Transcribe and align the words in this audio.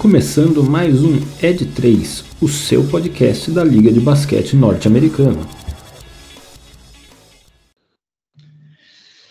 começando 0.00 0.64
mais 0.64 1.04
um 1.04 1.16
Ed 1.42 1.74
3, 1.74 2.24
o 2.40 2.48
seu 2.48 2.88
podcast 2.88 3.50
da 3.50 3.62
Liga 3.62 3.92
de 3.92 4.00
Basquete 4.00 4.56
Norte-Americana. 4.56 5.46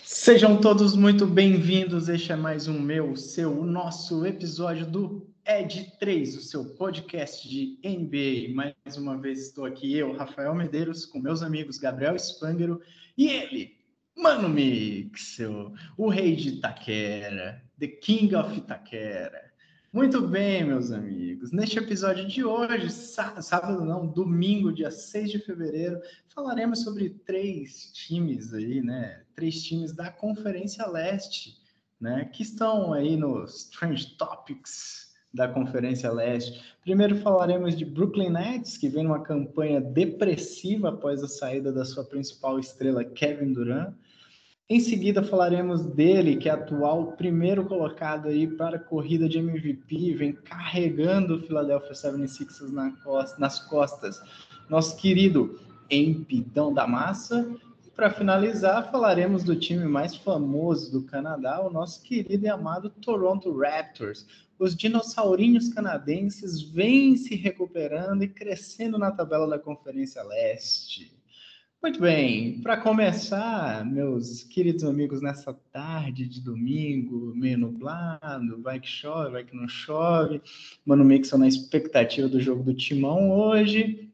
Sejam 0.04 0.60
todos 0.60 0.94
muito 0.94 1.26
bem-vindos. 1.26 2.08
Este 2.08 2.30
é 2.30 2.36
mais 2.36 2.68
um 2.68 2.78
meu, 2.78 3.16
seu, 3.16 3.50
o 3.50 3.66
nosso 3.66 4.24
episódio 4.24 4.86
do 4.86 5.26
Ed 5.44 5.92
3, 5.98 6.36
o 6.36 6.40
seu 6.40 6.64
podcast 6.64 7.48
de 7.48 7.76
NBA. 7.84 8.54
Mais 8.54 8.96
uma 8.96 9.18
vez 9.18 9.48
estou 9.48 9.64
aqui 9.64 9.92
eu, 9.98 10.12
Rafael 10.12 10.54
Medeiros, 10.54 11.04
com 11.04 11.18
meus 11.18 11.42
amigos 11.42 11.78
Gabriel 11.78 12.14
Spangero 12.14 12.80
e 13.18 13.26
ele, 13.26 13.72
Mano 14.16 14.48
Mixel, 14.48 15.72
o 15.98 16.08
rei 16.08 16.36
de 16.36 16.50
Itaquera, 16.50 17.60
The 17.76 17.88
King 17.88 18.36
of 18.36 18.56
Itaquera. 18.56 19.49
Muito 19.92 20.24
bem, 20.24 20.62
meus 20.62 20.92
amigos. 20.92 21.50
Neste 21.50 21.76
episódio 21.76 22.24
de 22.24 22.44
hoje, 22.44 22.88
sábado 22.90 23.84
não, 23.84 24.06
domingo, 24.06 24.72
dia 24.72 24.88
6 24.88 25.32
de 25.32 25.40
fevereiro, 25.40 26.00
falaremos 26.28 26.84
sobre 26.84 27.10
três 27.10 27.90
times 27.92 28.54
aí, 28.54 28.80
né? 28.80 29.24
Três 29.34 29.64
times 29.64 29.92
da 29.92 30.08
Conferência 30.08 30.86
Leste, 30.86 31.56
né? 32.00 32.24
Que 32.26 32.44
estão 32.44 32.92
aí 32.92 33.16
nos 33.16 33.64
Strange 33.64 34.16
Topics 34.16 35.12
da 35.34 35.48
Conferência 35.48 36.12
Leste. 36.12 36.62
Primeiro 36.82 37.16
falaremos 37.16 37.76
de 37.76 37.84
Brooklyn 37.84 38.30
Nets, 38.30 38.78
que 38.78 38.88
vem 38.88 39.02
numa 39.02 39.24
campanha 39.24 39.80
depressiva 39.80 40.90
após 40.90 41.20
a 41.20 41.26
saída 41.26 41.72
da 41.72 41.84
sua 41.84 42.04
principal 42.04 42.60
estrela, 42.60 43.04
Kevin 43.04 43.52
Durant. 43.52 43.92
Em 44.72 44.78
seguida 44.78 45.20
falaremos 45.20 45.84
dele, 45.84 46.36
que 46.36 46.48
é 46.48 46.52
atual 46.52 47.16
primeiro 47.16 47.64
colocado 47.64 48.28
aí 48.28 48.46
para 48.46 48.76
a 48.76 48.80
corrida 48.80 49.28
de 49.28 49.36
MVP, 49.36 50.14
vem 50.14 50.32
carregando 50.32 51.34
o 51.34 51.40
Philadelphia 51.40 51.90
76ers 51.90 52.70
na 52.70 52.92
costa, 53.02 53.36
nas 53.40 53.58
costas. 53.58 54.22
Nosso 54.68 54.96
querido 54.96 55.58
Empidão 55.90 56.72
da 56.72 56.86
Massa. 56.86 57.50
E 57.84 57.90
para 57.90 58.10
finalizar, 58.10 58.92
falaremos 58.92 59.42
do 59.42 59.56
time 59.56 59.86
mais 59.86 60.14
famoso 60.14 60.92
do 60.92 61.02
Canadá, 61.02 61.60
o 61.60 61.68
nosso 61.68 62.00
querido 62.04 62.46
e 62.46 62.48
amado 62.48 62.90
Toronto 62.90 63.52
Raptors. 63.52 64.24
Os 64.56 64.76
dinossaurinhos 64.76 65.70
canadenses 65.70 66.62
vêm 66.62 67.16
se 67.16 67.34
recuperando 67.34 68.22
e 68.22 68.28
crescendo 68.28 68.96
na 68.96 69.10
tabela 69.10 69.48
da 69.48 69.58
Conferência 69.58 70.22
Leste. 70.22 71.19
Muito 71.82 71.98
bem, 71.98 72.60
para 72.60 72.76
começar, 72.76 73.86
meus 73.86 74.42
queridos 74.42 74.84
amigos, 74.84 75.22
nessa 75.22 75.54
tarde 75.72 76.26
de 76.26 76.38
domingo, 76.38 77.34
meio 77.34 77.56
nublado, 77.56 78.60
vai 78.60 78.78
que 78.78 78.86
chove, 78.86 79.30
vai 79.30 79.44
que 79.44 79.56
não 79.56 79.66
chove, 79.66 80.42
Mano 80.84 81.02
Mixon 81.06 81.38
na 81.38 81.48
expectativa 81.48 82.28
do 82.28 82.38
jogo 82.38 82.62
do 82.62 82.74
Timão 82.74 83.30
hoje, 83.30 84.12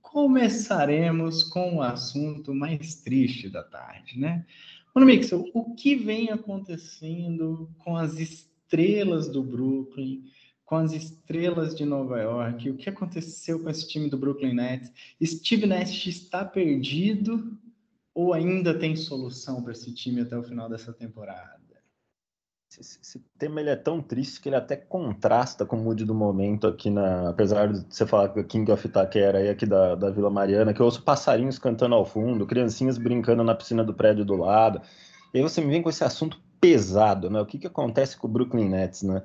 começaremos 0.00 1.42
com 1.42 1.78
o 1.78 1.82
assunto 1.82 2.54
mais 2.54 2.94
triste 2.94 3.48
da 3.48 3.64
tarde, 3.64 4.16
né? 4.16 4.46
Mano 4.94 5.08
Mixon, 5.08 5.50
o 5.52 5.74
que 5.74 5.96
vem 5.96 6.30
acontecendo 6.30 7.68
com 7.78 7.96
as 7.96 8.20
estrelas 8.20 9.28
do 9.28 9.42
Brooklyn, 9.42 10.22
com 10.70 10.76
as 10.76 10.92
estrelas 10.92 11.74
de 11.74 11.84
Nova 11.84 12.20
York, 12.20 12.70
o 12.70 12.76
que 12.76 12.88
aconteceu 12.88 13.58
com 13.58 13.68
esse 13.68 13.88
time 13.88 14.08
do 14.08 14.16
Brooklyn 14.16 14.54
Nets? 14.54 14.92
Steve 15.20 15.66
Nash 15.66 16.06
está 16.06 16.44
perdido 16.44 17.58
ou 18.14 18.32
ainda 18.32 18.72
tem 18.72 18.94
solução 18.94 19.60
para 19.64 19.72
esse 19.72 19.92
time 19.92 20.20
até 20.20 20.38
o 20.38 20.44
final 20.44 20.68
dessa 20.68 20.92
temporada? 20.92 21.58
Esse, 22.70 23.00
esse, 23.02 23.18
tema 23.36 23.60
ele 23.60 23.70
é 23.70 23.74
tão 23.74 24.00
triste 24.00 24.40
que 24.40 24.48
ele 24.48 24.54
até 24.54 24.76
contrasta 24.76 25.66
com 25.66 25.74
o 25.74 25.80
mood 25.80 26.04
do 26.04 26.14
momento 26.14 26.68
aqui 26.68 26.88
na. 26.88 27.30
Apesar 27.30 27.66
de 27.66 27.84
você 27.92 28.06
falar 28.06 28.28
que 28.28 28.38
o 28.38 28.44
King 28.44 28.70
of 28.70 28.86
Itaquera 28.86 29.38
aí 29.38 29.48
aqui 29.48 29.66
da, 29.66 29.96
da 29.96 30.08
Vila 30.08 30.30
Mariana, 30.30 30.72
que 30.72 30.80
eu 30.80 30.86
ouço 30.86 31.02
passarinhos 31.02 31.58
cantando 31.58 31.96
ao 31.96 32.06
fundo, 32.06 32.46
criancinhas 32.46 32.96
brincando 32.96 33.42
na 33.42 33.56
piscina 33.56 33.82
do 33.82 33.92
prédio 33.92 34.24
do 34.24 34.36
lado. 34.36 34.80
E 35.34 35.38
aí 35.38 35.42
você 35.42 35.60
me 35.60 35.68
vem 35.68 35.82
com 35.82 35.90
esse 35.90 36.04
assunto 36.04 36.40
pesado, 36.60 37.28
né? 37.28 37.40
O 37.40 37.46
que, 37.46 37.58
que 37.58 37.66
acontece 37.66 38.16
com 38.16 38.28
o 38.28 38.30
Brooklyn 38.30 38.68
Nets, 38.68 39.02
né? 39.02 39.24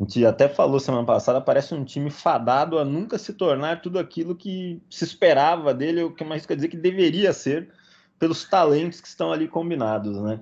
A 0.00 0.02
gente 0.02 0.24
até 0.24 0.48
falou 0.48 0.80
semana 0.80 1.04
passada, 1.04 1.42
parece 1.42 1.74
um 1.74 1.84
time 1.84 2.10
fadado 2.10 2.78
a 2.78 2.84
nunca 2.86 3.18
se 3.18 3.34
tornar 3.34 3.82
tudo 3.82 3.98
aquilo 3.98 4.34
que 4.34 4.82
se 4.88 5.04
esperava 5.04 5.74
dele, 5.74 6.02
o 6.02 6.14
que 6.14 6.24
mais 6.24 6.46
quer 6.46 6.54
dizer 6.54 6.68
que 6.68 6.76
deveria 6.76 7.34
ser, 7.34 7.70
pelos 8.18 8.44
talentos 8.44 8.98
que 8.98 9.08
estão 9.08 9.30
ali 9.30 9.46
combinados, 9.46 10.16
né? 10.22 10.40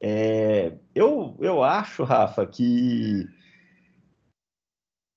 É, 0.00 0.72
eu, 0.94 1.36
eu 1.40 1.62
acho, 1.62 2.04
Rafa, 2.04 2.46
que 2.46 3.28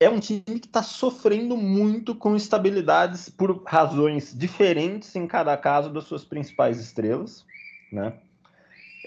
é 0.02 0.09
um 0.09 0.19
time 0.19 0.41
que 0.41 0.68
está 0.68 0.84
sofrendo 0.84 1.56
muito 1.56 2.13
com 2.13 2.36
instabilidades 2.36 3.30
por 3.30 3.63
razões 3.66 4.38
diferentes 4.38 5.16
em 5.16 5.25
cada 5.25 5.56
caso 5.56 5.90
das 5.90 6.03
suas 6.03 6.25
principais 6.25 6.81
estrelas, 6.81 7.46
né? 7.94 8.19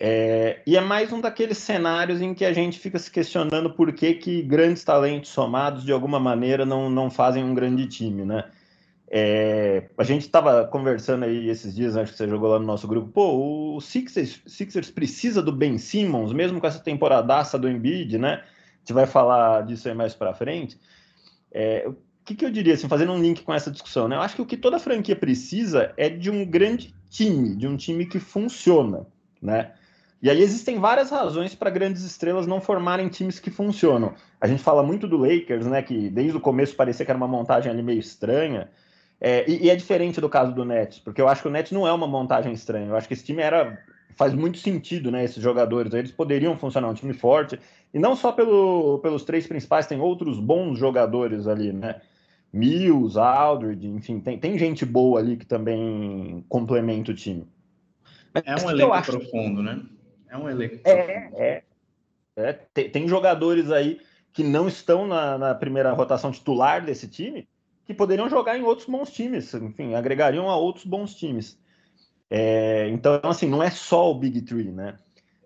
É, 0.03 0.63
e 0.67 0.79
é 0.79 0.81
mais 0.81 1.13
um 1.13 1.21
daqueles 1.21 1.59
cenários 1.59 2.23
em 2.23 2.33
que 2.33 2.47
a 2.47 2.55
gente 2.55 2.79
fica 2.79 2.99
se 2.99 3.11
questionando 3.11 3.71
por 3.71 3.93
que, 3.93 4.15
que 4.15 4.41
grandes 4.41 4.83
talentos 4.83 5.29
somados 5.29 5.85
de 5.85 5.93
alguma 5.93 6.19
maneira 6.19 6.65
não, 6.65 6.89
não 6.89 7.11
fazem 7.11 7.45
um 7.45 7.53
grande 7.53 7.87
time, 7.87 8.25
né? 8.25 8.51
É, 9.11 9.91
a 9.99 10.05
gente 10.05 10.23
estava 10.23 10.67
conversando 10.67 11.27
aí 11.27 11.51
esses 11.51 11.75
dias, 11.75 11.99
acho 11.99 12.13
que 12.13 12.17
você 12.17 12.27
jogou 12.27 12.49
lá 12.49 12.59
no 12.59 12.65
nosso 12.65 12.89
grupo, 12.89 13.09
pô, 13.09 13.75
o 13.77 13.81
Sixers, 13.83 14.41
Sixers 14.47 14.91
precisa 14.91 15.43
do 15.43 15.53
Ben 15.53 15.77
Simmons, 15.77 16.33
mesmo 16.33 16.61
com 16.61 16.67
essa 16.67 16.79
temporadaça 16.79 17.59
do 17.59 17.69
Embiid, 17.69 18.17
né? 18.17 18.43
A 18.43 18.79
gente 18.79 18.95
vai 18.95 19.07
falar 19.07 19.67
disso 19.67 19.87
aí 19.87 19.95
mais 19.95 20.15
para 20.15 20.33
frente. 20.33 20.81
É, 21.53 21.85
o 21.87 21.95
que, 22.25 22.35
que 22.35 22.45
eu 22.47 22.51
diria, 22.51 22.73
assim, 22.73 22.89
fazendo 22.89 23.13
um 23.13 23.21
link 23.21 23.43
com 23.43 23.53
essa 23.53 23.71
discussão, 23.71 24.09
né? 24.09 24.17
Eu 24.17 24.23
acho 24.23 24.37
que 24.37 24.43
o 24.43 24.47
que 24.47 24.57
toda 24.57 24.79
franquia 24.79 25.17
precisa 25.17 25.93
é 25.99 26.09
de 26.09 26.31
um 26.31 26.47
grande 26.47 26.95
time, 27.11 27.55
de 27.55 27.67
um 27.67 27.77
time 27.77 28.07
que 28.07 28.19
funciona, 28.19 29.07
né? 29.43 29.73
E 30.23 30.29
aí 30.29 30.43
existem 30.43 30.79
várias 30.79 31.11
razões 31.11 31.55
para 31.55 31.71
grandes 31.71 32.03
estrelas 32.03 32.47
não 32.47 32.61
formarem 32.61 33.09
times 33.09 33.41
que 33.41 33.51
funcionam. 33.51 34.15
A 34.41 34.47
gente 34.47 34.63
fala 34.63 34.83
muito 34.83 35.09
do 35.09 35.17
Lakers, 35.17 35.67
né? 35.67 35.83
Que 35.83 36.11
desde 36.11 36.37
o 36.37 36.41
começo 36.41 36.77
parecia 36.77 37.07
que 37.07 37.11
era 37.11 37.17
uma 37.17 37.29
montagem 37.29 37.73
ali 37.73 37.83
meio 37.83 37.99
estranha. 37.99 38.69
É, 39.19 39.51
e, 39.51 39.65
e, 39.67 39.71
é 39.71 39.77
diferente 39.77 40.21
do 40.21 40.29
caso 40.29 40.53
do 40.53 40.65
Nets, 40.65 40.99
porque 40.99 41.21
eu 41.21 41.29
acho 41.29 41.43
que 41.43 41.49
o 41.49 41.51
Nets 41.51 41.73
não 41.73 41.87
é 41.87 41.93
uma 41.93 42.07
montagem 42.07 42.53
estranha. 42.53 42.87
Eu 42.87 42.97
acho 42.97 43.09
que 43.09 43.15
esse 43.15 43.25
time 43.25 43.43
era 43.43 43.79
faz 44.17 44.35
muito 44.35 44.59
sentido, 44.59 45.11
né? 45.11 45.25
Esses 45.25 45.43
jogadores, 45.43 45.95
eles 45.95 46.11
poderiam 46.11 46.57
funcionar 46.57 46.89
um 46.89 46.95
time 46.95 47.15
forte 47.15 47.59
e 47.93 47.99
não 47.99 48.15
só 48.15 48.33
pelo, 48.33 48.99
pelos 48.99 49.25
três 49.25 49.47
principais, 49.47 49.87
tem 49.87 49.99
outros 49.99 50.39
bons 50.39 50.79
jogadores 50.79 51.47
ali, 51.47 51.73
né? 51.73 52.01
Mills, 52.53 53.19
Aldridge, 53.19 53.87
enfim, 53.87 54.21
tem, 54.21 54.39
tem 54.39 54.59
gente 54.59 54.85
boa 54.85 55.21
ali 55.21 55.37
que 55.37 55.47
também 55.47 56.45
complementa 56.49 57.13
o 57.13 57.15
time. 57.15 57.47
é 58.45 58.57
um 58.57 58.71
elenco 58.71 59.03
profundo, 59.03 59.63
né? 59.63 59.81
É 60.31 60.37
um 60.37 60.49
elenco. 60.49 60.81
É, 60.85 60.93
é, 61.35 61.63
é. 62.37 62.53
Tem, 62.73 62.91
tem, 62.91 63.09
jogadores 63.09 63.71
aí 63.71 64.01
que 64.33 64.45
não 64.45 64.69
estão 64.69 65.07
na, 65.07 65.37
na, 65.37 65.55
primeira 65.55 65.93
rotação 65.93 66.31
titular 66.31 66.85
desse 66.85 67.09
time 67.09 67.49
que 67.85 67.93
poderiam 67.93 68.31
jogar 68.31 68.57
em 68.57 68.63
outros 68.63 68.87
bons 68.87 69.11
times, 69.11 69.53
enfim, 69.55 69.95
agregariam 69.95 70.49
a 70.49 70.57
outros 70.57 70.85
bons 70.85 71.15
times. 71.15 71.59
É, 72.31 72.89
então, 72.89 73.21
assim, 73.25 73.49
não 73.49 73.61
é 73.61 73.71
só 73.71 74.09
o 74.09 74.15
Big 74.15 74.43
Three, 74.43 74.71
né? 74.71 74.97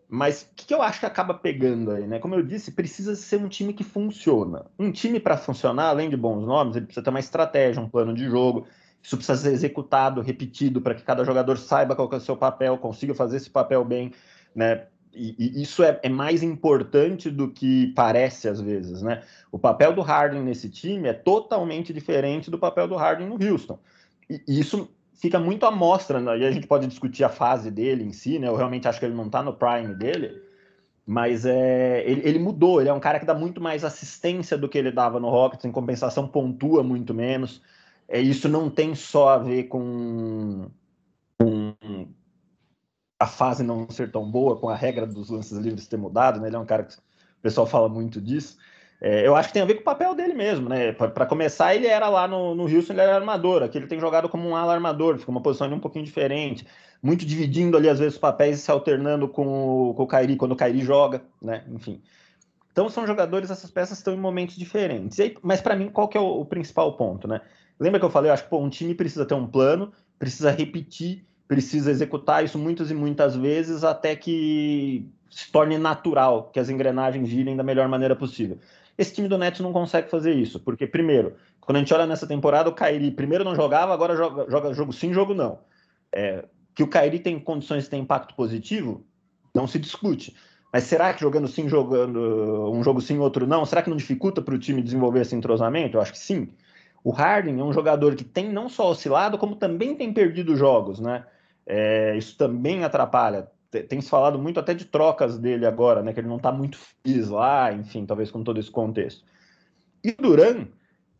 Mas 0.06 0.42
o 0.42 0.54
que, 0.54 0.66
que, 0.66 0.74
eu 0.74 0.82
acho 0.82 1.00
que 1.00 1.06
acaba 1.06 1.32
pegando 1.32 1.90
aí, 1.90 2.06
né? 2.06 2.18
Como 2.18 2.34
eu 2.34 2.42
disse, 2.42 2.72
precisa 2.72 3.16
ser 3.16 3.36
um 3.36 3.48
time 3.48 3.72
que 3.72 3.82
funciona. 3.82 4.66
Um 4.78 4.92
time 4.92 5.18
para 5.18 5.38
funcionar, 5.38 5.86
além 5.86 6.10
de 6.10 6.16
bons 6.16 6.46
nomes, 6.46 6.76
ele 6.76 6.84
precisa 6.84 7.02
ter 7.02 7.10
uma 7.10 7.18
estratégia, 7.18 7.82
um 7.82 7.88
plano 7.88 8.12
de 8.12 8.26
jogo. 8.26 8.66
Isso 9.02 9.16
precisa 9.16 9.38
ser 9.38 9.52
executado, 9.52 10.20
repetido, 10.20 10.80
para 10.80 10.94
que 10.94 11.02
cada 11.02 11.24
jogador 11.24 11.56
saiba 11.58 11.96
qual 11.96 12.08
é 12.12 12.16
o 12.16 12.20
seu 12.20 12.36
papel, 12.36 12.78
consiga 12.78 13.14
fazer 13.14 13.38
esse 13.38 13.50
papel 13.50 13.84
bem 13.84 14.12
né? 14.54 14.86
E, 15.12 15.36
e 15.38 15.62
isso 15.62 15.82
é, 15.82 15.98
é, 16.02 16.08
mais 16.08 16.42
importante 16.42 17.30
do 17.30 17.48
que 17.48 17.92
parece 17.94 18.48
às 18.48 18.60
vezes, 18.60 19.00
né? 19.02 19.22
O 19.52 19.58
papel 19.58 19.92
do 19.94 20.02
Harden 20.02 20.42
nesse 20.42 20.68
time 20.68 21.08
é 21.08 21.12
totalmente 21.12 21.92
diferente 21.92 22.50
do 22.50 22.58
papel 22.58 22.88
do 22.88 22.96
Harden 22.96 23.28
no 23.28 23.34
Houston. 23.34 23.78
E, 24.28 24.42
e 24.48 24.60
isso 24.60 24.88
fica 25.14 25.38
muito 25.38 25.64
à 25.64 25.70
mostra, 25.70 26.20
né? 26.20 26.38
e 26.38 26.44
a 26.44 26.50
gente 26.50 26.66
pode 26.66 26.86
discutir 26.86 27.24
a 27.24 27.28
fase 27.28 27.70
dele 27.70 28.04
em 28.04 28.12
si, 28.12 28.38
né? 28.38 28.48
Eu 28.48 28.56
realmente 28.56 28.88
acho 28.88 28.98
que 28.98 29.06
ele 29.06 29.14
não 29.14 29.26
está 29.26 29.42
no 29.42 29.54
prime 29.54 29.94
dele, 29.94 30.42
mas 31.06 31.46
é, 31.46 32.02
ele, 32.06 32.22
ele, 32.24 32.38
mudou, 32.38 32.80
ele 32.80 32.90
é 32.90 32.92
um 32.92 33.00
cara 33.00 33.20
que 33.20 33.26
dá 33.26 33.34
muito 33.34 33.60
mais 33.60 33.84
assistência 33.84 34.58
do 34.58 34.68
que 34.68 34.76
ele 34.76 34.90
dava 34.90 35.20
no 35.20 35.30
Rockets, 35.30 35.64
em 35.64 35.72
compensação 35.72 36.26
pontua 36.26 36.82
muito 36.82 37.14
menos. 37.14 37.62
É, 38.08 38.20
isso 38.20 38.48
não 38.48 38.68
tem 38.68 38.94
só 38.94 39.30
a 39.30 39.38
ver 39.38 39.64
com, 39.64 40.68
com 40.83 40.83
a 43.24 43.26
fase 43.26 43.62
não 43.62 43.88
ser 43.88 44.10
tão 44.10 44.30
boa, 44.30 44.56
com 44.56 44.68
a 44.68 44.76
regra 44.76 45.06
dos 45.06 45.30
lances 45.30 45.56
livres 45.56 45.86
ter 45.86 45.96
mudado, 45.96 46.40
né? 46.40 46.48
Ele 46.48 46.56
é 46.56 46.58
um 46.58 46.66
cara 46.66 46.84
que 46.84 46.94
o 46.94 47.42
pessoal 47.42 47.66
fala 47.66 47.88
muito 47.88 48.20
disso. 48.20 48.58
É, 49.00 49.26
eu 49.26 49.34
acho 49.34 49.48
que 49.48 49.54
tem 49.54 49.62
a 49.62 49.66
ver 49.66 49.74
com 49.74 49.80
o 49.80 49.84
papel 49.84 50.14
dele 50.14 50.34
mesmo, 50.34 50.68
né? 50.68 50.92
Para 50.92 51.26
começar, 51.26 51.74
ele 51.74 51.86
era 51.86 52.08
lá 52.08 52.28
no, 52.28 52.54
no 52.54 52.62
Houston, 52.64 52.92
ele 52.92 53.00
era 53.02 53.16
armador. 53.16 53.62
Aqui 53.62 53.78
ele 53.78 53.86
tem 53.86 53.98
jogado 53.98 54.28
como 54.28 54.48
um 54.48 54.54
ala 54.54 54.74
armador, 54.74 55.18
fica 55.18 55.30
uma 55.30 55.42
posição 55.42 55.72
um 55.72 55.80
pouquinho 55.80 56.04
diferente, 56.04 56.66
muito 57.02 57.24
dividindo 57.24 57.76
ali 57.76 57.88
às 57.88 57.98
vezes 57.98 58.14
os 58.14 58.20
papéis 58.20 58.58
e 58.58 58.62
se 58.62 58.70
alternando 58.70 59.28
com 59.28 59.90
o, 59.90 59.94
com 59.94 60.02
o 60.02 60.06
Kairi 60.06 60.36
quando 60.36 60.52
o 60.52 60.56
Kairi 60.56 60.80
joga, 60.80 61.22
né? 61.40 61.64
Enfim. 61.68 62.02
Então 62.72 62.88
são 62.88 63.06
jogadores, 63.06 63.50
essas 63.50 63.70
peças 63.70 63.98
estão 63.98 64.12
em 64.12 64.18
momentos 64.18 64.56
diferentes. 64.56 65.18
Aí, 65.20 65.36
mas 65.42 65.60
para 65.60 65.76
mim, 65.76 65.88
qual 65.88 66.08
que 66.08 66.18
é 66.18 66.20
o, 66.20 66.40
o, 66.40 66.44
principal 66.44 66.96
ponto, 66.96 67.26
né? 67.26 67.40
Lembra 67.78 68.00
que 68.00 68.06
eu 68.06 68.10
falei, 68.10 68.30
eu 68.30 68.34
acho 68.34 68.44
que 68.44 68.50
pô, 68.50 68.58
um 68.58 68.68
time 68.68 68.94
precisa 68.94 69.24
ter 69.24 69.34
um 69.34 69.46
plano, 69.46 69.92
precisa 70.18 70.50
repetir, 70.50 71.24
precisa 71.46 71.90
executar 71.90 72.44
isso 72.44 72.58
muitas 72.58 72.90
e 72.90 72.94
muitas 72.94 73.36
vezes 73.36 73.84
até 73.84 74.16
que 74.16 75.08
se 75.30 75.50
torne 75.50 75.76
natural, 75.76 76.50
que 76.52 76.60
as 76.60 76.70
engrenagens 76.70 77.28
girem 77.28 77.56
da 77.56 77.62
melhor 77.62 77.88
maneira 77.88 78.14
possível. 78.14 78.58
Esse 78.96 79.12
time 79.12 79.28
do 79.28 79.36
Nets 79.36 79.60
não 79.60 79.72
consegue 79.72 80.08
fazer 80.08 80.32
isso, 80.32 80.60
porque, 80.60 80.86
primeiro, 80.86 81.34
quando 81.60 81.76
a 81.76 81.80
gente 81.80 81.92
olha 81.92 82.06
nessa 82.06 82.26
temporada, 82.26 82.68
o 82.68 82.74
Kairi 82.74 83.10
primeiro 83.10 83.42
não 83.42 83.54
jogava, 83.54 83.92
agora 83.92 84.16
joga, 84.16 84.48
joga 84.48 84.72
jogo 84.72 84.92
sim, 84.92 85.12
jogo 85.12 85.34
não. 85.34 85.58
É, 86.12 86.44
que 86.74 86.82
o 86.82 86.88
Kairi 86.88 87.18
tem 87.18 87.38
condições 87.40 87.84
de 87.84 87.90
ter 87.90 87.96
impacto 87.96 88.34
positivo, 88.34 89.04
não 89.52 89.66
se 89.66 89.78
discute. 89.78 90.36
Mas 90.72 90.84
será 90.84 91.12
que 91.12 91.20
jogando 91.20 91.48
sim, 91.48 91.68
jogando 91.68 92.72
um 92.72 92.82
jogo 92.82 93.00
sim, 93.00 93.18
outro 93.18 93.46
não, 93.46 93.64
será 93.64 93.82
que 93.82 93.90
não 93.90 93.96
dificulta 93.96 94.42
para 94.42 94.54
o 94.54 94.58
time 94.58 94.82
desenvolver 94.82 95.20
esse 95.20 95.34
entrosamento? 95.34 95.96
Eu 95.96 96.00
acho 96.00 96.12
que 96.12 96.18
sim. 96.18 96.50
O 97.02 97.10
Harden 97.10 97.60
é 97.60 97.62
um 97.62 97.72
jogador 97.72 98.14
que 98.14 98.24
tem 98.24 98.50
não 98.50 98.68
só 98.68 98.90
oscilado, 98.90 99.38
como 99.38 99.56
também 99.56 99.94
tem 99.94 100.12
perdido 100.12 100.56
jogos, 100.56 100.98
né? 100.98 101.24
É, 101.66 102.16
isso 102.16 102.36
também 102.36 102.84
atrapalha 102.84 103.48
tem 103.82 104.00
se 104.00 104.08
falado 104.08 104.38
muito 104.38 104.60
até 104.60 104.72
de 104.74 104.84
trocas 104.84 105.38
dele 105.38 105.66
agora, 105.66 106.02
né? 106.02 106.12
Que 106.12 106.20
ele 106.20 106.28
não 106.28 106.36
está 106.36 106.52
muito 106.52 106.78
feliz 106.78 107.28
lá, 107.28 107.72
enfim, 107.72 108.06
talvez 108.06 108.30
com 108.30 108.42
todo 108.44 108.60
esse 108.60 108.70
contexto. 108.70 109.24
E 110.02 110.12
Duran, 110.12 110.66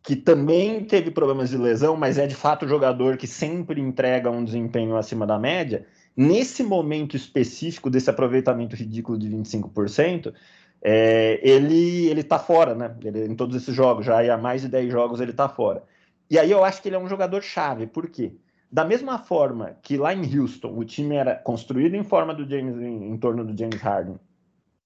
que 0.01 0.15
também 0.15 0.83
teve 0.85 1.11
problemas 1.11 1.49
de 1.49 1.57
lesão, 1.57 1.97
mas 1.97 2.17
é 2.17 2.27
de 2.27 2.35
fato 2.35 2.67
jogador 2.67 3.17
que 3.17 3.27
sempre 3.27 3.81
entrega 3.81 4.29
um 4.29 4.43
desempenho 4.43 4.95
acima 4.95 5.25
da 5.25 5.37
média, 5.37 5.85
nesse 6.15 6.63
momento 6.63 7.15
específico 7.15 7.89
desse 7.89 8.09
aproveitamento 8.09 8.75
ridículo 8.75 9.17
de 9.17 9.29
25%, 9.29 10.33
é, 10.81 11.39
ele 11.41 12.07
ele 12.07 12.23
tá 12.23 12.37
fora, 12.37 12.75
né? 12.75 12.95
Ele, 13.03 13.25
em 13.25 13.35
todos 13.35 13.55
esses 13.55 13.73
jogos, 13.73 14.05
já 14.05 14.33
há 14.33 14.37
mais 14.37 14.61
de 14.61 14.69
10 14.69 14.91
jogos 14.91 15.19
ele 15.19 15.31
está 15.31 15.49
fora. 15.49 15.83
E 16.29 16.39
aí 16.39 16.51
eu 16.51 16.63
acho 16.63 16.81
que 16.81 16.89
ele 16.89 16.95
é 16.95 16.99
um 16.99 17.09
jogador 17.09 17.41
chave, 17.41 17.87
por 17.87 18.09
quê? 18.09 18.33
Da 18.71 18.83
mesma 18.83 19.17
forma 19.17 19.77
que 19.81 19.97
lá 19.97 20.13
em 20.13 20.37
Houston 20.37 20.77
o 20.77 20.83
time 20.83 21.15
era 21.15 21.35
construído 21.35 21.95
em 21.95 22.03
forma 22.03 22.33
do 22.33 22.47
James 22.49 22.75
em, 22.77 23.11
em 23.11 23.17
torno 23.17 23.45
do 23.45 23.57
James 23.57 23.81
Harden 23.81 24.19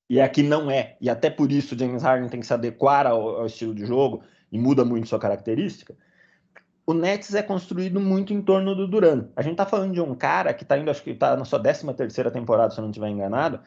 e 0.10 0.20
aqui 0.20 0.42
não 0.42 0.72
é, 0.72 0.98
e 1.00 1.08
até 1.08 1.30
por 1.30 1.52
isso 1.52 1.76
o 1.76 1.78
James 1.78 2.02
Harden 2.02 2.30
tem 2.30 2.40
que 2.40 2.48
se 2.48 2.54
adequar 2.54 3.06
ao, 3.06 3.42
ao 3.42 3.46
estilo 3.46 3.76
de 3.76 3.86
jogo 3.86 4.24
e 4.52 4.58
muda 4.58 4.84
muito 4.84 5.08
sua 5.08 5.20
característica. 5.20 5.96
O 6.86 6.96
Nets 6.96 7.36
é 7.36 7.44
construído 7.44 8.00
muito 8.00 8.34
em 8.34 8.42
torno 8.42 8.76
do 8.76 8.88
Duran. 8.88 9.28
A 9.36 9.44
gente 9.44 9.58
tá 9.58 9.68
falando 9.68 9.94
de 9.94 10.02
um 10.02 10.16
cara 10.16 10.52
que 10.52 10.66
tá 10.66 10.76
indo, 10.80 10.90
acho 10.90 11.04
que 11.04 11.14
tá 11.14 11.38
na 11.38 11.46
sua 11.46 11.60
13 11.60 11.94
terceira 11.94 12.32
temporada, 12.32 12.72
se 12.72 12.80
eu 12.80 12.82
não 12.82 12.90
estiver 12.90 13.10
enganado, 13.10 13.60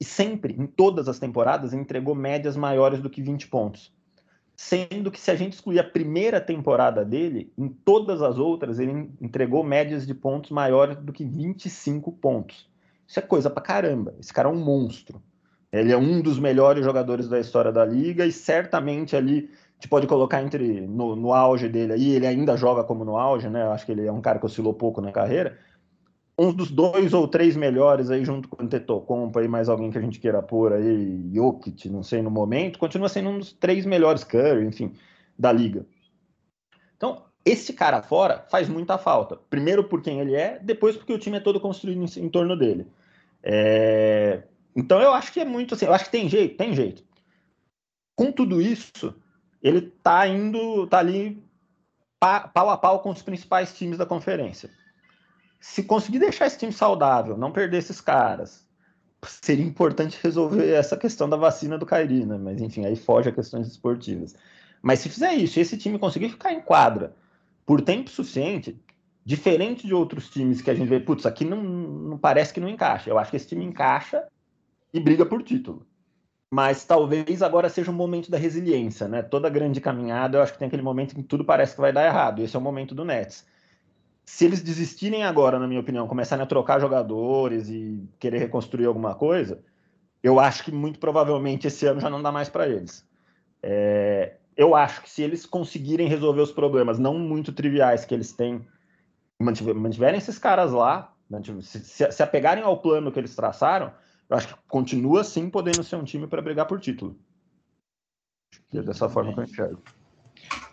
e 0.00 0.04
sempre, 0.04 0.56
em 0.58 0.66
todas 0.66 1.06
as 1.06 1.18
temporadas, 1.18 1.74
entregou 1.74 2.14
médias 2.14 2.56
maiores 2.56 3.02
do 3.02 3.10
que 3.10 3.20
20 3.20 3.48
pontos 3.48 3.92
sendo 4.62 5.10
que 5.10 5.18
se 5.18 5.30
a 5.30 5.34
gente 5.34 5.54
excluir 5.54 5.78
a 5.78 5.84
primeira 5.84 6.38
temporada 6.38 7.02
dele, 7.02 7.50
em 7.56 7.66
todas 7.66 8.20
as 8.20 8.36
outras 8.36 8.78
ele 8.78 9.10
entregou 9.18 9.64
médias 9.64 10.06
de 10.06 10.12
pontos 10.12 10.50
maiores 10.50 10.98
do 10.98 11.14
que 11.14 11.24
25 11.24 12.12
pontos. 12.12 12.68
Isso 13.08 13.18
é 13.18 13.22
coisa 13.22 13.48
pra 13.48 13.62
caramba. 13.62 14.14
Esse 14.20 14.34
cara 14.34 14.50
é 14.50 14.52
um 14.52 14.62
monstro. 14.62 15.20
Ele 15.72 15.90
é 15.90 15.96
um 15.96 16.20
dos 16.20 16.38
melhores 16.38 16.84
jogadores 16.84 17.26
da 17.26 17.40
história 17.40 17.72
da 17.72 17.86
liga 17.86 18.26
e 18.26 18.30
certamente 18.30 19.16
ali 19.16 19.48
gente 19.80 19.88
pode 19.88 20.06
colocar 20.06 20.42
entre 20.42 20.82
no, 20.82 21.16
no 21.16 21.32
auge 21.32 21.66
dele 21.66 21.94
aí, 21.94 22.10
ele 22.10 22.26
ainda 22.26 22.54
joga 22.54 22.84
como 22.84 23.02
no 23.02 23.16
auge, 23.16 23.48
né? 23.48 23.62
Eu 23.62 23.72
acho 23.72 23.86
que 23.86 23.92
ele 23.92 24.06
é 24.06 24.12
um 24.12 24.20
cara 24.20 24.38
que 24.38 24.44
oscilou 24.44 24.74
pouco 24.74 25.00
na 25.00 25.10
carreira, 25.10 25.56
um 26.40 26.54
dos 26.54 26.70
dois 26.70 27.12
ou 27.12 27.28
três 27.28 27.54
melhores 27.54 28.10
aí 28.10 28.24
junto 28.24 28.48
com 28.48 28.64
o 28.64 28.66
Tetocompa 28.66 29.44
e 29.44 29.48
mais 29.48 29.68
alguém 29.68 29.90
que 29.90 29.98
a 29.98 30.00
gente 30.00 30.18
queira 30.18 30.40
pôr 30.40 30.72
aí, 30.72 31.30
Jokic, 31.34 31.86
não 31.90 32.02
sei 32.02 32.22
no 32.22 32.30
momento, 32.30 32.78
continua 32.78 33.10
sendo 33.10 33.28
um 33.28 33.38
dos 33.38 33.52
três 33.52 33.84
melhores 33.84 34.24
Curry, 34.24 34.64
enfim, 34.64 34.94
da 35.38 35.52
liga. 35.52 35.84
Então, 36.96 37.26
esse 37.44 37.74
cara 37.74 38.00
fora 38.00 38.46
faz 38.50 38.70
muita 38.70 38.96
falta. 38.96 39.36
Primeiro 39.50 39.84
por 39.84 40.00
quem 40.00 40.18
ele 40.18 40.34
é, 40.34 40.58
depois 40.58 40.96
porque 40.96 41.12
o 41.12 41.18
time 41.18 41.36
é 41.36 41.40
todo 41.40 41.60
construído 41.60 42.02
em, 42.02 42.24
em 42.24 42.28
torno 42.30 42.56
dele. 42.56 42.86
É... 43.42 44.42
Então 44.74 44.98
eu 44.98 45.12
acho 45.12 45.34
que 45.34 45.40
é 45.40 45.44
muito 45.44 45.74
assim, 45.74 45.84
eu 45.84 45.92
acho 45.92 46.06
que 46.06 46.10
tem 46.10 46.26
jeito, 46.26 46.56
tem 46.56 46.74
jeito. 46.74 47.04
Com 48.16 48.32
tudo 48.32 48.62
isso, 48.62 49.14
ele 49.62 49.82
tá 49.82 50.26
indo, 50.26 50.86
tá 50.86 51.00
ali 51.00 51.44
pau 52.18 52.70
a 52.70 52.78
pau 52.78 53.00
com 53.00 53.10
os 53.10 53.20
principais 53.20 53.76
times 53.76 53.98
da 53.98 54.06
conferência 54.06 54.70
se 55.60 55.82
conseguir 55.82 56.18
deixar 56.18 56.46
esse 56.46 56.58
time 56.58 56.72
saudável, 56.72 57.36
não 57.36 57.52
perder 57.52 57.76
esses 57.76 58.00
caras, 58.00 58.66
seria 59.26 59.64
importante 59.64 60.18
resolver 60.22 60.72
essa 60.72 60.96
questão 60.96 61.28
da 61.28 61.36
vacina 61.36 61.76
do 61.76 61.84
Kairi, 61.84 62.24
né? 62.24 62.38
Mas 62.38 62.62
enfim, 62.62 62.86
aí 62.86 62.96
foge 62.96 63.28
a 63.28 63.32
questões 63.32 63.68
esportivas. 63.68 64.34
Mas 64.80 65.00
se 65.00 65.10
fizer 65.10 65.34
isso, 65.34 65.60
esse 65.60 65.76
time 65.76 65.98
conseguir 65.98 66.30
ficar 66.30 66.52
em 66.54 66.60
quadra 66.62 67.14
por 67.66 67.82
tempo 67.82 68.08
suficiente, 68.08 68.80
diferente 69.22 69.86
de 69.86 69.92
outros 69.92 70.30
times 70.30 70.62
que 70.62 70.70
a 70.70 70.74
gente 70.74 70.88
vê, 70.88 70.98
putz, 70.98 71.26
aqui 71.26 71.44
não, 71.44 71.62
não 71.62 72.18
parece 72.18 72.54
que 72.54 72.60
não 72.60 72.68
encaixa. 72.68 73.10
Eu 73.10 73.18
acho 73.18 73.30
que 73.30 73.36
esse 73.36 73.48
time 73.48 73.62
encaixa 73.62 74.26
e 74.94 74.98
briga 74.98 75.26
por 75.26 75.42
título. 75.42 75.86
Mas 76.50 76.84
talvez 76.84 77.42
agora 77.42 77.68
seja 77.68 77.90
o 77.90 77.94
momento 77.94 78.30
da 78.30 78.38
resiliência, 78.38 79.06
né? 79.06 79.22
Toda 79.22 79.50
grande 79.50 79.80
caminhada, 79.80 80.38
eu 80.38 80.42
acho 80.42 80.54
que 80.54 80.58
tem 80.58 80.66
aquele 80.66 80.82
momento 80.82 81.12
em 81.12 81.16
que 81.16 81.22
tudo 81.22 81.44
parece 81.44 81.74
que 81.74 81.80
vai 81.80 81.92
dar 81.92 82.06
errado. 82.06 82.42
Esse 82.42 82.56
é 82.56 82.58
o 82.58 82.62
momento 82.62 82.94
do 82.94 83.04
Nets 83.04 83.44
se 84.30 84.44
eles 84.44 84.62
desistirem 84.62 85.24
agora, 85.24 85.58
na 85.58 85.66
minha 85.66 85.80
opinião, 85.80 86.06
começarem 86.06 86.42
a 86.42 86.46
trocar 86.46 86.80
jogadores 86.80 87.68
e 87.68 88.08
querer 88.18 88.38
reconstruir 88.38 88.86
alguma 88.86 89.12
coisa, 89.12 89.60
eu 90.22 90.38
acho 90.38 90.64
que 90.64 90.70
muito 90.70 91.00
provavelmente 91.00 91.66
esse 91.66 91.84
ano 91.84 92.00
já 92.00 92.08
não 92.08 92.22
dá 92.22 92.30
mais 92.30 92.48
para 92.48 92.68
eles. 92.68 93.04
É, 93.60 94.36
eu 94.56 94.76
acho 94.76 95.02
que 95.02 95.10
se 95.10 95.20
eles 95.20 95.44
conseguirem 95.44 96.06
resolver 96.06 96.40
os 96.40 96.52
problemas 96.52 96.96
não 96.96 97.18
muito 97.18 97.52
triviais 97.52 98.04
que 98.04 98.14
eles 98.14 98.32
têm, 98.32 98.64
mantiverem 99.38 100.18
esses 100.18 100.38
caras 100.38 100.70
lá, 100.70 101.12
se, 101.60 102.22
apegarem 102.22 102.62
ao 102.62 102.80
plano 102.80 103.10
que 103.10 103.18
eles 103.18 103.34
traçaram, 103.34 103.92
eu 104.28 104.36
acho 104.36 104.46
que 104.46 104.54
continua 104.68 105.24
sim 105.24 105.50
podendo 105.50 105.82
ser 105.82 105.96
um 105.96 106.04
time 106.04 106.28
para 106.28 106.40
brigar 106.40 106.66
por 106.66 106.78
título. 106.78 107.18
É 108.72 108.80
dessa 108.80 109.08
forma 109.08 109.34
que 109.34 109.40
eu 109.40 109.44
enxergo. 109.44 109.82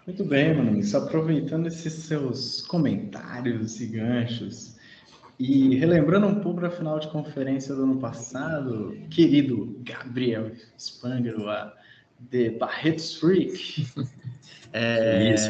Muito 0.08 0.24
bem. 0.24 0.82
Só 0.84 1.00
aproveitando 1.00 1.68
esses 1.68 1.92
seus 1.94 2.62
comentários 2.62 3.82
e 3.82 3.88
ganchos 3.88 4.78
e 5.38 5.76
relembrando 5.76 6.28
um 6.28 6.40
pouco 6.40 6.62
da 6.62 6.70
final 6.70 6.98
de 6.98 7.10
conferência 7.10 7.76
do 7.76 7.84
ano 7.84 8.00
passado, 8.00 8.98
querido 9.10 9.78
Gabriel 9.84 10.50
Spangler, 10.80 11.38
a 11.50 11.74
The 12.32 12.52
Barretos 12.52 13.16
Freak. 13.20 13.86
É, 14.74 15.34
Isso, 15.34 15.50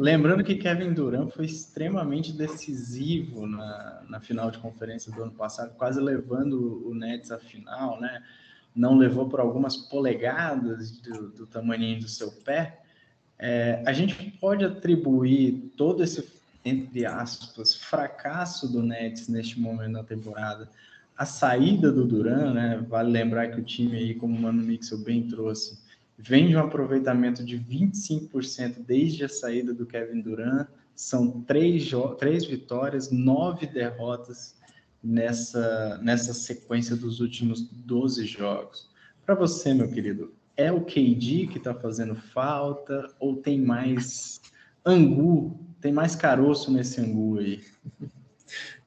lembrando 0.00 0.42
que 0.42 0.54
Kevin 0.54 0.94
Durant 0.94 1.30
foi 1.30 1.44
extremamente 1.44 2.32
decisivo 2.32 3.46
na, 3.46 4.02
na 4.08 4.18
final 4.18 4.50
de 4.50 4.58
conferência 4.58 5.12
do 5.12 5.22
ano 5.22 5.32
passado, 5.32 5.76
quase 5.76 6.00
levando 6.00 6.82
o 6.88 6.94
Nets 6.94 7.30
à 7.30 7.38
final, 7.38 8.00
né? 8.00 8.22
Não 8.74 8.96
levou 8.96 9.28
por 9.28 9.40
algumas 9.40 9.76
polegadas 9.76 10.90
do, 10.90 11.28
do 11.32 11.46
tamanho 11.46 12.00
do 12.00 12.08
seu 12.08 12.32
pé, 12.32 12.80
é, 13.38 13.82
a 13.86 13.92
gente 13.92 14.30
pode 14.40 14.64
atribuir 14.64 15.72
todo 15.76 16.02
esse, 16.02 16.26
entre 16.64 17.04
aspas, 17.04 17.74
fracasso 17.74 18.70
do 18.70 18.82
Nets 18.82 19.28
neste 19.28 19.60
momento 19.60 19.92
da 19.92 20.04
temporada 20.04 20.68
à 21.16 21.24
saída 21.24 21.90
do 21.90 22.06
Duran, 22.06 22.52
né? 22.52 22.84
Vale 22.88 23.10
lembrar 23.10 23.48
que 23.48 23.60
o 23.60 23.64
time 23.64 23.96
aí, 23.96 24.14
como 24.14 24.36
o 24.36 24.40
Mano 24.40 24.62
Mixel 24.62 24.98
bem 24.98 25.26
trouxe, 25.26 25.78
vem 26.18 26.48
de 26.48 26.56
um 26.56 26.60
aproveitamento 26.60 27.44
de 27.44 27.58
25% 27.58 28.84
desde 28.86 29.24
a 29.24 29.28
saída 29.28 29.72
do 29.72 29.86
Kevin 29.86 30.20
Durant. 30.20 30.68
São 30.94 31.42
três, 31.42 31.90
três 32.18 32.44
vitórias, 32.46 33.10
nove 33.10 33.66
derrotas 33.66 34.56
nessa, 35.02 35.98
nessa 36.02 36.32
sequência 36.32 36.96
dos 36.96 37.20
últimos 37.20 37.62
12 37.62 38.26
jogos. 38.26 38.88
Para 39.24 39.34
você, 39.34 39.74
meu 39.74 39.88
querido, 39.88 40.32
é 40.56 40.72
o 40.72 40.80
KD 40.80 41.48
que 41.48 41.58
está 41.58 41.74
fazendo 41.74 42.14
falta 42.14 43.08
ou 43.18 43.36
tem 43.36 43.60
mais 43.60 44.40
angu, 44.84 45.58
tem 45.80 45.92
mais 45.92 46.16
caroço 46.16 46.70
nesse 46.70 47.00
angu 47.00 47.38
aí? 47.38 47.62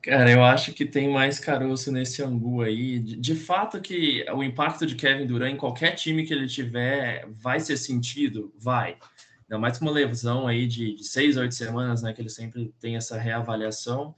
Cara, 0.01 0.31
eu 0.31 0.43
acho 0.43 0.73
que 0.73 0.85
tem 0.85 1.11
mais 1.11 1.39
caroço 1.39 1.91
nesse 1.91 2.23
angu 2.23 2.61
aí. 2.61 2.99
De, 2.99 3.15
de, 3.17 3.35
fato 3.35 3.81
que 3.81 4.25
o 4.33 4.41
impacto 4.41 4.85
de 4.85 4.95
Kevin 4.95 5.27
Durant 5.27 5.53
em 5.53 5.57
qualquer 5.57 5.91
time 5.95 6.25
que 6.25 6.33
ele 6.33 6.47
tiver 6.47 7.27
vai 7.29 7.59
ser 7.59 7.75
sentido? 7.75 8.53
Vai. 8.57 8.97
Ainda 9.43 9.59
mais 9.59 9.77
com 9.77 9.85
uma 9.85 9.91
lesão 9.91 10.47
aí 10.47 10.67
de, 10.67 10.95
de 10.95 11.03
seis, 11.03 11.35
oito 11.35 11.53
semanas, 11.53 12.01
né? 12.01 12.13
Que 12.13 12.21
ele 12.21 12.29
sempre 12.29 12.73
tem 12.79 12.95
essa 12.95 13.19
reavaliação. 13.19 14.15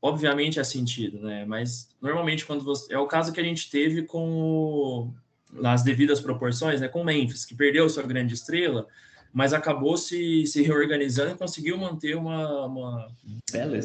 Obviamente 0.00 0.60
é 0.60 0.64
sentido, 0.64 1.20
né? 1.20 1.44
Mas 1.44 1.88
normalmente 2.00 2.46
quando 2.46 2.62
você... 2.62 2.94
É 2.94 2.98
o 2.98 3.08
caso 3.08 3.32
que 3.32 3.40
a 3.40 3.44
gente 3.44 3.68
teve 3.68 4.02
com 4.02 5.12
nas 5.52 5.82
devidas 5.82 6.20
proporções, 6.20 6.80
né, 6.80 6.88
com 6.88 7.04
Memphis, 7.04 7.44
que 7.44 7.54
perdeu 7.54 7.88
sua 7.88 8.02
grande 8.02 8.34
estrela, 8.34 8.86
mas 9.32 9.52
acabou 9.52 9.96
se, 9.96 10.46
se 10.46 10.62
reorganizando 10.62 11.32
e 11.32 11.38
conseguiu 11.38 11.76
manter 11.76 12.16
uma, 12.16 12.66
uma, 12.66 13.08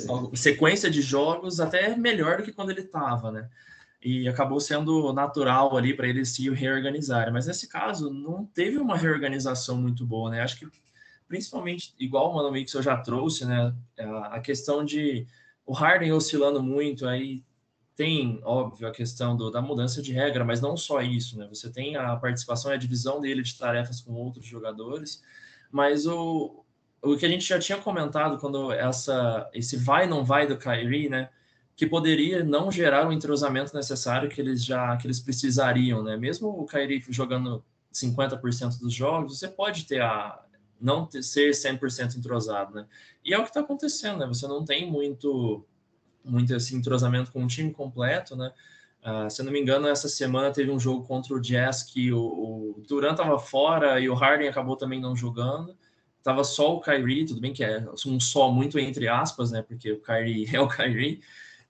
uma 0.07 0.35
sequência 0.35 0.89
de 0.89 1.01
jogos 1.01 1.59
até 1.59 1.95
melhor 1.95 2.37
do 2.37 2.43
que 2.43 2.53
quando 2.53 2.71
ele 2.71 2.81
estava, 2.81 3.31
né? 3.31 3.49
e 4.03 4.27
acabou 4.27 4.59
sendo 4.59 5.13
natural 5.13 5.77
ali 5.77 5.93
para 5.93 6.07
eles 6.07 6.29
se 6.29 6.49
reorganizarem. 6.49 7.31
Mas 7.31 7.45
nesse 7.45 7.67
caso, 7.67 8.11
não 8.11 8.45
teve 8.45 8.77
uma 8.77 8.97
reorganização 8.97 9.77
muito 9.77 10.05
boa, 10.05 10.31
né? 10.31 10.41
Acho 10.41 10.57
que 10.57 10.67
principalmente, 11.27 11.93
igual 11.99 12.31
o 12.31 12.35
Mano 12.35 12.51
Mix 12.51 12.73
eu 12.73 12.81
já 12.81 12.97
trouxe, 12.97 13.45
né? 13.45 13.73
A 14.31 14.39
questão 14.39 14.83
de 14.83 15.25
o 15.65 15.73
Harden 15.73 16.11
oscilando 16.11 16.61
muito, 16.63 17.07
aí 17.07 17.43
tem, 17.95 18.39
óbvio, 18.43 18.87
a 18.87 18.91
questão 18.91 19.35
do, 19.35 19.51
da 19.51 19.61
mudança 19.61 20.01
de 20.01 20.13
regra, 20.13 20.43
mas 20.45 20.61
não 20.61 20.75
só 20.77 21.01
isso, 21.01 21.37
né? 21.37 21.47
Você 21.49 21.69
tem 21.69 21.95
a 21.95 22.15
participação 22.15 22.71
e 22.71 22.75
a 22.75 22.77
divisão 22.77 23.19
dele 23.21 23.41
de 23.41 23.57
tarefas 23.57 24.01
com 24.01 24.13
outros 24.13 24.45
jogadores, 24.45 25.21
mas 25.71 26.05
o, 26.07 26.63
o 27.01 27.17
que 27.17 27.25
a 27.25 27.29
gente 27.29 27.45
já 27.45 27.59
tinha 27.59 27.77
comentado 27.77 28.37
quando 28.37 28.71
essa 28.71 29.49
esse 29.53 29.77
vai 29.77 30.07
não 30.07 30.23
vai 30.23 30.47
do 30.47 30.57
Kyrie, 30.57 31.09
né? 31.09 31.29
que 31.81 31.87
poderia 31.87 32.43
não 32.43 32.71
gerar 32.71 33.07
o 33.07 33.11
entrosamento 33.11 33.75
necessário 33.75 34.29
que 34.29 34.39
eles 34.39 34.63
já 34.63 34.95
que 34.97 35.07
eles 35.07 35.19
precisariam, 35.19 36.03
né? 36.03 36.15
Mesmo 36.15 36.47
o 36.49 36.65
Kyrie 36.67 37.03
jogando 37.09 37.63
50% 37.91 38.79
dos 38.79 38.93
jogos, 38.93 39.39
você 39.39 39.47
pode 39.47 39.85
ter 39.85 39.99
a 39.99 40.39
não 40.79 41.05
ter, 41.07 41.23
ser 41.23 41.51
100% 41.51 42.17
entrosado, 42.17 42.75
né? 42.75 42.85
E 43.25 43.33
é 43.33 43.37
o 43.37 43.41
que 43.41 43.49
está 43.49 43.61
acontecendo, 43.61 44.19
né? 44.19 44.27
Você 44.27 44.47
não 44.47 44.63
tem 44.63 44.91
muito 44.91 45.65
muito 46.23 46.53
esse 46.55 46.75
entrosamento 46.75 47.31
com 47.31 47.43
o 47.43 47.47
time 47.47 47.71
completo, 47.71 48.35
né? 48.35 48.51
Uh, 49.03 49.29
se 49.29 49.41
eu 49.41 49.45
não 49.45 49.51
me 49.51 49.59
engano, 49.59 49.87
essa 49.87 50.07
semana 50.07 50.51
teve 50.51 50.69
um 50.69 50.79
jogo 50.79 51.03
contra 51.03 51.33
o 51.33 51.39
Jazz 51.39 51.81
que 51.81 52.13
o, 52.13 52.19
o 52.19 52.83
Durant 52.87 53.13
estava 53.13 53.39
fora 53.39 53.99
e 53.99 54.07
o 54.07 54.13
Harden 54.13 54.47
acabou 54.47 54.75
também 54.75 54.99
não 54.99 55.15
jogando. 55.15 55.75
Tava 56.21 56.43
só 56.43 56.75
o 56.75 56.81
Kyrie, 56.81 57.25
tudo 57.25 57.41
bem 57.41 57.51
que 57.51 57.63
é 57.63 57.83
um 58.05 58.19
só 58.19 58.51
muito 58.51 58.77
entre 58.77 59.07
aspas, 59.07 59.51
né? 59.51 59.63
Porque 59.63 59.91
o 59.91 59.99
Kyrie 59.99 60.47
é 60.55 60.61
o 60.61 60.67
Kyrie, 60.67 61.19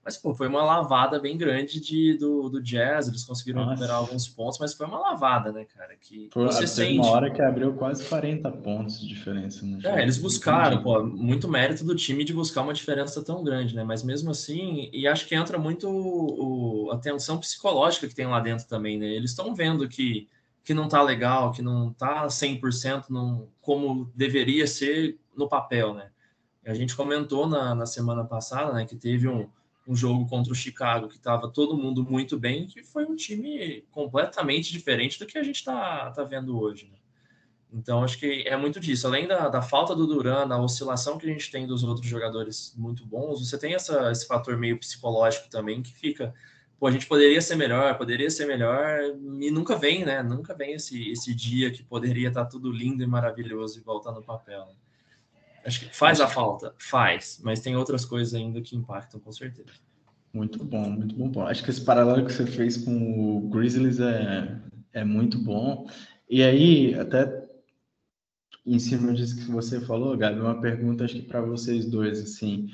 mas, 0.04 0.18
pô, 0.18 0.34
foi 0.34 0.48
uma 0.48 0.64
lavada 0.64 1.20
bem 1.20 1.38
grande 1.38 1.80
de, 1.80 2.18
do, 2.18 2.50
do 2.50 2.62
Jazz, 2.62 3.08
eles 3.08 3.24
conseguiram 3.24 3.60
Nossa. 3.60 3.72
recuperar 3.74 3.98
alguns 3.98 4.28
pontos, 4.28 4.58
mas 4.60 4.74
foi 4.74 4.88
uma 4.88 4.98
lavada, 4.98 5.52
né, 5.52 5.64
cara? 5.66 5.96
Que 5.96 6.28
Pô, 6.30 6.46
você 6.46 6.66
sente... 6.66 6.98
uma 6.98 7.12
hora 7.12 7.30
que 7.30 7.40
abriu 7.40 7.74
quase 7.74 8.04
40 8.06 8.52
pontos 8.52 9.00
de 9.00 9.08
diferença. 9.08 9.64
No 9.64 9.80
é, 9.86 10.02
eles 10.02 10.18
buscaram, 10.18 10.82
pô, 10.82 11.04
muito 11.04 11.48
mérito 11.48 11.84
do 11.84 11.96
time 11.96 12.24
de 12.24 12.34
buscar 12.34 12.64
uma 12.64 12.74
diferença 12.74 13.24
tão 13.24 13.44
grande, 13.44 13.76
né? 13.76 13.84
Mas 13.84 14.02
mesmo 14.02 14.32
assim, 14.32 14.90
e 14.92 15.08
acho 15.08 15.28
que 15.28 15.36
entra 15.36 15.60
muito 15.60 15.88
o, 15.88 16.90
a 16.92 16.98
tensão 16.98 17.38
psicológica 17.38 18.08
que 18.08 18.16
tem 18.16 18.26
lá 18.26 18.40
dentro 18.40 18.68
também, 18.68 18.98
né? 18.98 19.06
Eles 19.06 19.30
estão 19.30 19.54
vendo 19.54 19.88
que, 19.88 20.28
que 20.64 20.74
não 20.74 20.88
tá 20.88 21.04
legal, 21.04 21.52
que 21.52 21.62
não 21.62 21.94
tá 21.94 22.26
100% 22.26 23.06
não, 23.12 23.48
como 23.62 24.12
deveria 24.16 24.66
ser 24.66 25.20
no 25.38 25.48
papel, 25.48 25.94
né? 25.94 26.10
A 26.66 26.74
gente 26.74 26.96
comentou 26.96 27.48
na, 27.48 27.76
na 27.76 27.86
semana 27.86 28.24
passada, 28.24 28.72
né, 28.74 28.86
que 28.86 28.96
teve 28.96 29.28
um 29.28 29.48
um 29.88 29.96
jogo 29.96 30.28
contra 30.28 30.54
o 30.54 30.56
Chicago 30.56 31.08
que 31.08 31.18
estava 31.18 31.50
todo 31.50 31.78
mundo 31.78 32.04
muito 32.04 32.38
bem, 32.38 32.68
que 32.68 32.84
foi 32.84 33.06
um 33.06 33.16
time 33.16 33.84
completamente 33.92 34.72
diferente 34.72 35.18
do 35.18 35.26
que 35.26 35.38
a 35.38 35.44
gente 35.44 35.58
está 35.58 36.12
tá 36.12 36.24
vendo 36.24 36.60
hoje. 36.60 36.88
Né? 36.92 36.98
Então, 37.74 38.04
acho 38.04 38.20
que 38.20 38.44
é 38.46 38.56
muito 38.58 38.80
disso. 38.80 39.08
Além 39.08 39.28
da, 39.28 39.48
da 39.48 39.62
falta 39.62 39.96
do 39.96 40.06
Duran, 40.06 40.48
da 40.48 40.62
oscilação 40.62 41.18
que 41.18 41.26
a 41.26 41.32
gente 41.32 41.50
tem 41.50 41.66
dos 41.66 41.84
outros 41.84 42.08
jogadores 42.08 42.74
muito 42.78 43.06
bons, 43.06 43.40
você 43.40 43.58
tem 43.58 43.74
essa, 43.74 44.12
esse 44.12 44.28
fator 44.28 44.58
meio 44.58 44.78
psicológico 44.78 45.50
também 45.50 45.82
que 45.82 45.94
fica. 45.94 46.34
Pô, 46.78 46.88
a 46.88 46.92
gente 46.92 47.06
poderia 47.06 47.42
ser 47.42 47.56
melhor, 47.56 47.98
poderia 47.98 48.30
ser 48.30 48.46
melhor, 48.46 49.00
e 49.40 49.52
nunca 49.52 49.78
vem, 49.78 50.04
né? 50.04 50.22
Nunca 50.22 50.54
vem 50.54 50.74
esse, 50.74 51.12
esse 51.12 51.34
dia 51.34 51.72
que 51.72 51.84
poderia 51.84 52.28
estar 52.28 52.44
tá 52.44 52.50
tudo 52.50 52.72
lindo 52.72 53.04
e 53.04 53.08
maravilhoso 53.08 53.80
e 53.80 53.84
voltar 53.84 54.12
no 54.12 54.24
papel. 54.24 54.66
Né? 54.66 54.74
Acho 55.66 55.82
que 55.82 55.96
faz 55.96 56.20
a 56.20 56.28
falta, 56.28 56.74
faz, 56.78 57.40
mas 57.44 57.60
tem 57.60 57.76
outras 57.76 58.04
coisas 58.04 58.34
ainda 58.34 58.62
que 58.62 58.76
impactam, 58.76 59.20
com 59.20 59.32
certeza. 59.32 59.70
Muito 60.34 60.64
bom, 60.64 60.90
muito 60.90 61.16
bom. 61.16 61.30
bom. 61.30 61.46
Acho 61.46 61.64
que 61.64 61.70
esse 61.70 61.82
paralelo 61.82 62.26
que 62.26 62.34
você 62.34 62.46
fez 62.46 62.78
com 62.78 63.38
o 63.38 63.50
Grizzlies 63.50 64.00
é, 64.00 64.58
é 64.94 65.04
muito 65.04 65.38
bom. 65.38 65.88
E 66.30 66.42
aí, 66.42 66.96
até 66.96 67.48
em 68.66 68.80
cima 68.80 69.14
disso 69.14 69.36
que 69.36 69.52
você 69.52 69.82
falou, 69.82 70.18
Gabi, 70.18 70.40
uma 70.40 70.60
pergunta 70.60 71.04
acho 71.04 71.16
que 71.16 71.22
para 71.24 71.42
vocês 71.42 71.86
dois, 71.86 72.20
assim, 72.22 72.70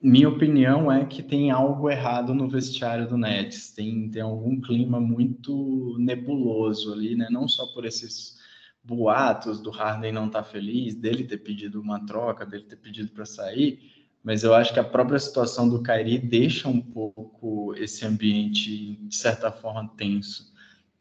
minha 0.00 0.28
opinião 0.28 0.90
é 0.92 1.04
que 1.04 1.22
tem 1.22 1.50
algo 1.50 1.90
errado 1.90 2.34
no 2.34 2.48
vestiário 2.48 3.08
do 3.08 3.16
Nets, 3.16 3.72
tem, 3.72 4.08
tem 4.10 4.22
algum 4.22 4.60
clima 4.60 5.00
muito 5.00 5.96
nebuloso 5.98 6.92
ali, 6.92 7.16
né? 7.16 7.28
Não 7.30 7.48
só 7.48 7.66
por 7.72 7.84
esses 7.84 8.37
boatos 8.82 9.60
do 9.60 9.70
Harden 9.70 10.12
não 10.12 10.26
estar 10.26 10.42
tá 10.42 10.48
feliz, 10.48 10.94
dele 10.94 11.24
ter 11.24 11.38
pedido 11.38 11.80
uma 11.80 12.04
troca, 12.06 12.46
dele 12.46 12.64
ter 12.64 12.76
pedido 12.76 13.10
para 13.10 13.24
sair, 13.24 13.80
mas 14.22 14.42
eu 14.44 14.54
acho 14.54 14.72
que 14.72 14.80
a 14.80 14.84
própria 14.84 15.18
situação 15.18 15.68
do 15.68 15.82
Kyrie 15.82 16.18
deixa 16.18 16.68
um 16.68 16.80
pouco 16.80 17.74
esse 17.76 18.04
ambiente, 18.04 18.96
de 18.96 19.14
certa 19.14 19.50
forma, 19.50 19.88
tenso. 19.96 20.52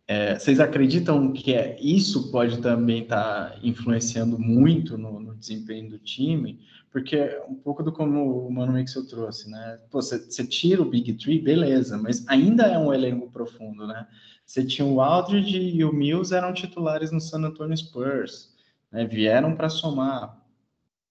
É, 0.08 0.40
vocês 0.40 0.62
acreditam 0.62 1.34
que 1.34 1.54
é, 1.54 1.78
isso 1.82 2.32
pode 2.32 2.62
também 2.62 3.04
estar 3.04 3.52
tá 3.52 3.60
influenciando 3.62 4.40
muito 4.40 4.98
no, 4.98 5.20
no, 5.20 5.36
desempenho 5.36 5.90
do 5.90 6.00
time? 6.00 6.62
Porque 6.90 7.18
é 7.18 7.44
um 7.46 7.56
pouco 7.56 7.84
do 7.84 7.92
como 7.92 8.48
o 8.48 8.50
Mano 8.50 8.72
Mixel 8.72 9.06
trouxe, 9.06 9.50
né? 9.50 9.80
Pô, 9.92 10.02
você, 10.02 10.18
você 10.18 10.48
tira 10.48 10.82
o 10.82 10.90
Big 10.90 11.12
Three, 11.16 11.42
beleza, 11.42 11.98
mas 11.98 12.26
ainda 12.30 12.64
é 12.68 12.78
um 12.78 12.94
elenco 12.94 13.30
profundo, 13.30 13.86
né? 13.86 14.08
Você 14.48 14.63
tinha 14.63 14.88
o 14.88 15.01
Aldridge 15.01 15.58
e 15.58 15.84
o 15.84 15.92
Mills 15.92 16.34
eram 16.34 16.54
titulares 16.54 17.12
no 17.12 17.20
San 17.20 17.44
Antonio 17.44 17.75
Spurs, 17.75 18.56
né? 18.89 19.06
vieram 19.06 19.54
para 19.54 19.68
somar. 19.68 20.42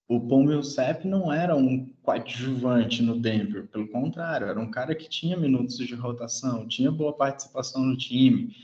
O 0.09 0.19
Paul 0.19 0.45
Millsap 0.45 1.07
não 1.07 1.31
era 1.31 1.55
um 1.55 1.87
coadjuvante 2.03 3.03
no 3.03 3.21
Denver, 3.21 3.67
pelo 3.67 3.89
contrário, 3.89 4.47
era 4.47 4.59
um 4.59 4.71
cara 4.71 4.95
que 4.95 5.09
tinha 5.09 5.37
minutos 5.37 5.77
de 5.77 5.95
rotação, 5.95 6.67
tinha 6.67 6.91
boa 6.91 7.13
participação 7.13 7.85
no 7.85 7.97
time. 7.97 8.57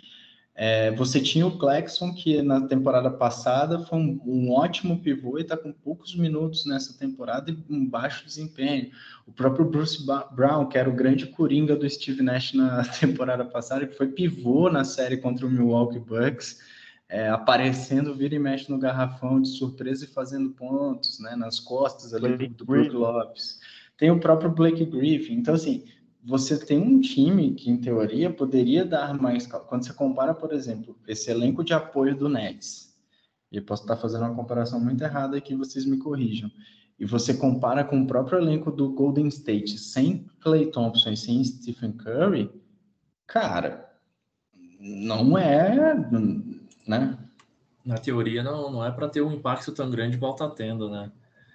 É, 0.54 0.90
você 0.90 1.18
tinha 1.18 1.46
o 1.46 1.58
Clexon, 1.58 2.12
que 2.12 2.42
na 2.42 2.60
temporada 2.60 3.10
passada 3.10 3.78
foi 3.86 3.98
um, 3.98 4.20
um 4.24 4.52
ótimo 4.52 5.00
pivô 5.00 5.38
e 5.38 5.42
está 5.42 5.56
com 5.56 5.72
poucos 5.72 6.14
minutos 6.14 6.66
nessa 6.66 6.96
temporada 6.98 7.50
e 7.50 7.56
um 7.70 7.88
baixo 7.88 8.26
desempenho. 8.26 8.90
O 9.26 9.32
próprio 9.32 9.64
Bruce 9.64 10.04
Brown, 10.32 10.68
que 10.68 10.76
era 10.76 10.90
o 10.90 10.94
grande 10.94 11.26
coringa 11.26 11.74
do 11.74 11.88
Steve 11.88 12.22
Nash 12.22 12.52
na 12.52 12.84
temporada 13.00 13.44
passada, 13.46 13.86
que 13.86 13.96
foi 13.96 14.08
pivô 14.08 14.68
na 14.68 14.84
série 14.84 15.16
contra 15.16 15.46
o 15.46 15.50
Milwaukee 15.50 15.98
Bucks, 15.98 16.58
é, 17.08 17.28
aparecendo 17.30 18.14
vira 18.14 18.34
e 18.34 18.38
mexe 18.38 18.70
no 18.70 18.78
garrafão 18.78 19.40
de 19.40 19.48
surpresa 19.48 20.04
e 20.04 20.08
fazendo 20.08 20.50
pontos 20.50 21.18
né, 21.18 21.34
nas 21.34 21.60
costas 21.60 22.12
ali 22.12 22.36
do, 22.36 22.54
do 22.56 22.64
Brook 22.66 22.90
Lopes. 22.90 23.58
Tem 23.96 24.10
o 24.10 24.20
próprio 24.20 24.50
Blake 24.50 24.84
Griffin. 24.84 25.34
Então, 25.34 25.54
assim, 25.54 25.84
você 26.24 26.56
tem 26.64 26.78
um 26.78 27.00
time 27.00 27.54
que, 27.54 27.70
em 27.70 27.76
teoria, 27.76 28.32
poderia 28.32 28.84
dar 28.84 29.14
mais. 29.20 29.46
Quando 29.46 29.84
você 29.84 29.92
compara, 29.92 30.32
por 30.32 30.52
exemplo, 30.52 30.96
esse 31.06 31.30
elenco 31.30 31.64
de 31.64 31.74
apoio 31.74 32.16
do 32.16 32.28
Nets, 32.28 32.96
e 33.50 33.56
eu 33.56 33.64
posso 33.64 33.82
estar 33.82 33.96
fazendo 33.96 34.24
uma 34.24 34.34
comparação 34.34 34.78
muito 34.78 35.02
errada 35.02 35.36
aqui, 35.36 35.54
vocês 35.54 35.84
me 35.84 35.98
corrijam, 35.98 36.50
e 36.98 37.04
você 37.04 37.34
compara 37.34 37.82
com 37.82 38.00
o 38.00 38.06
próprio 38.06 38.38
elenco 38.38 38.70
do 38.70 38.92
Golden 38.92 39.26
State, 39.28 39.78
sem 39.78 40.26
Clay 40.40 40.70
Thompson 40.70 41.10
e 41.10 41.16
sem 41.16 41.42
Stephen 41.42 41.92
Curry, 41.92 42.50
cara, 43.26 43.92
não 44.78 45.36
é. 45.36 45.94
Né? 46.86 47.18
Na 47.84 47.98
teoria, 47.98 48.44
não, 48.44 48.70
não 48.70 48.84
é 48.84 48.92
para 48.92 49.08
ter 49.08 49.22
um 49.22 49.32
impacto 49.32 49.72
tão 49.72 49.90
grande 49.90 50.16
igual 50.16 50.32
está 50.32 50.48
tendo, 50.48 50.88
né? 50.88 51.10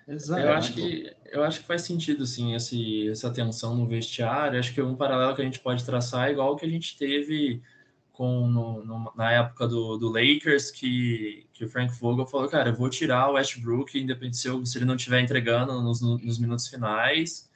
Exato. 0.07 0.41
Eu 0.41 0.53
acho 0.53 0.73
que 0.73 1.15
eu 1.25 1.43
acho 1.43 1.59
que 1.59 1.67
faz 1.67 1.81
sentido 1.81 2.25
sim 2.25 2.55
esse, 2.55 3.09
essa 3.09 3.31
tensão 3.31 3.75
no 3.75 3.85
vestiário. 3.85 4.57
Acho 4.57 4.73
que 4.73 4.81
um 4.81 4.95
paralelo 4.95 5.35
que 5.35 5.41
a 5.41 5.45
gente 5.45 5.59
pode 5.59 5.83
traçar 5.83 6.29
é 6.29 6.31
igual 6.31 6.55
que 6.55 6.65
a 6.65 6.69
gente 6.69 6.97
teve 6.97 7.61
com 8.17 8.47
no, 8.47 8.83
no, 8.83 9.13
na 9.15 9.31
época 9.31 9.67
do, 9.67 9.95
do, 9.97 10.09
Lakers 10.09 10.71
que, 10.71 11.45
que 11.53 11.65
o 11.65 11.69
Frank 11.69 11.93
Vogel 11.99 12.25
falou, 12.25 12.49
cara, 12.49 12.69
eu 12.69 12.75
vou 12.75 12.89
tirar 12.89 13.29
o 13.29 13.33
Westbrook, 13.33 13.99
independente 13.99 14.37
se, 14.37 14.47
eu, 14.47 14.65
se 14.65 14.75
ele 14.77 14.85
não 14.85 14.95
estiver 14.95 15.21
entregando 15.21 15.79
nos, 15.81 16.01
nos, 16.01 16.39
minutos 16.39 16.67
finais. 16.67 17.47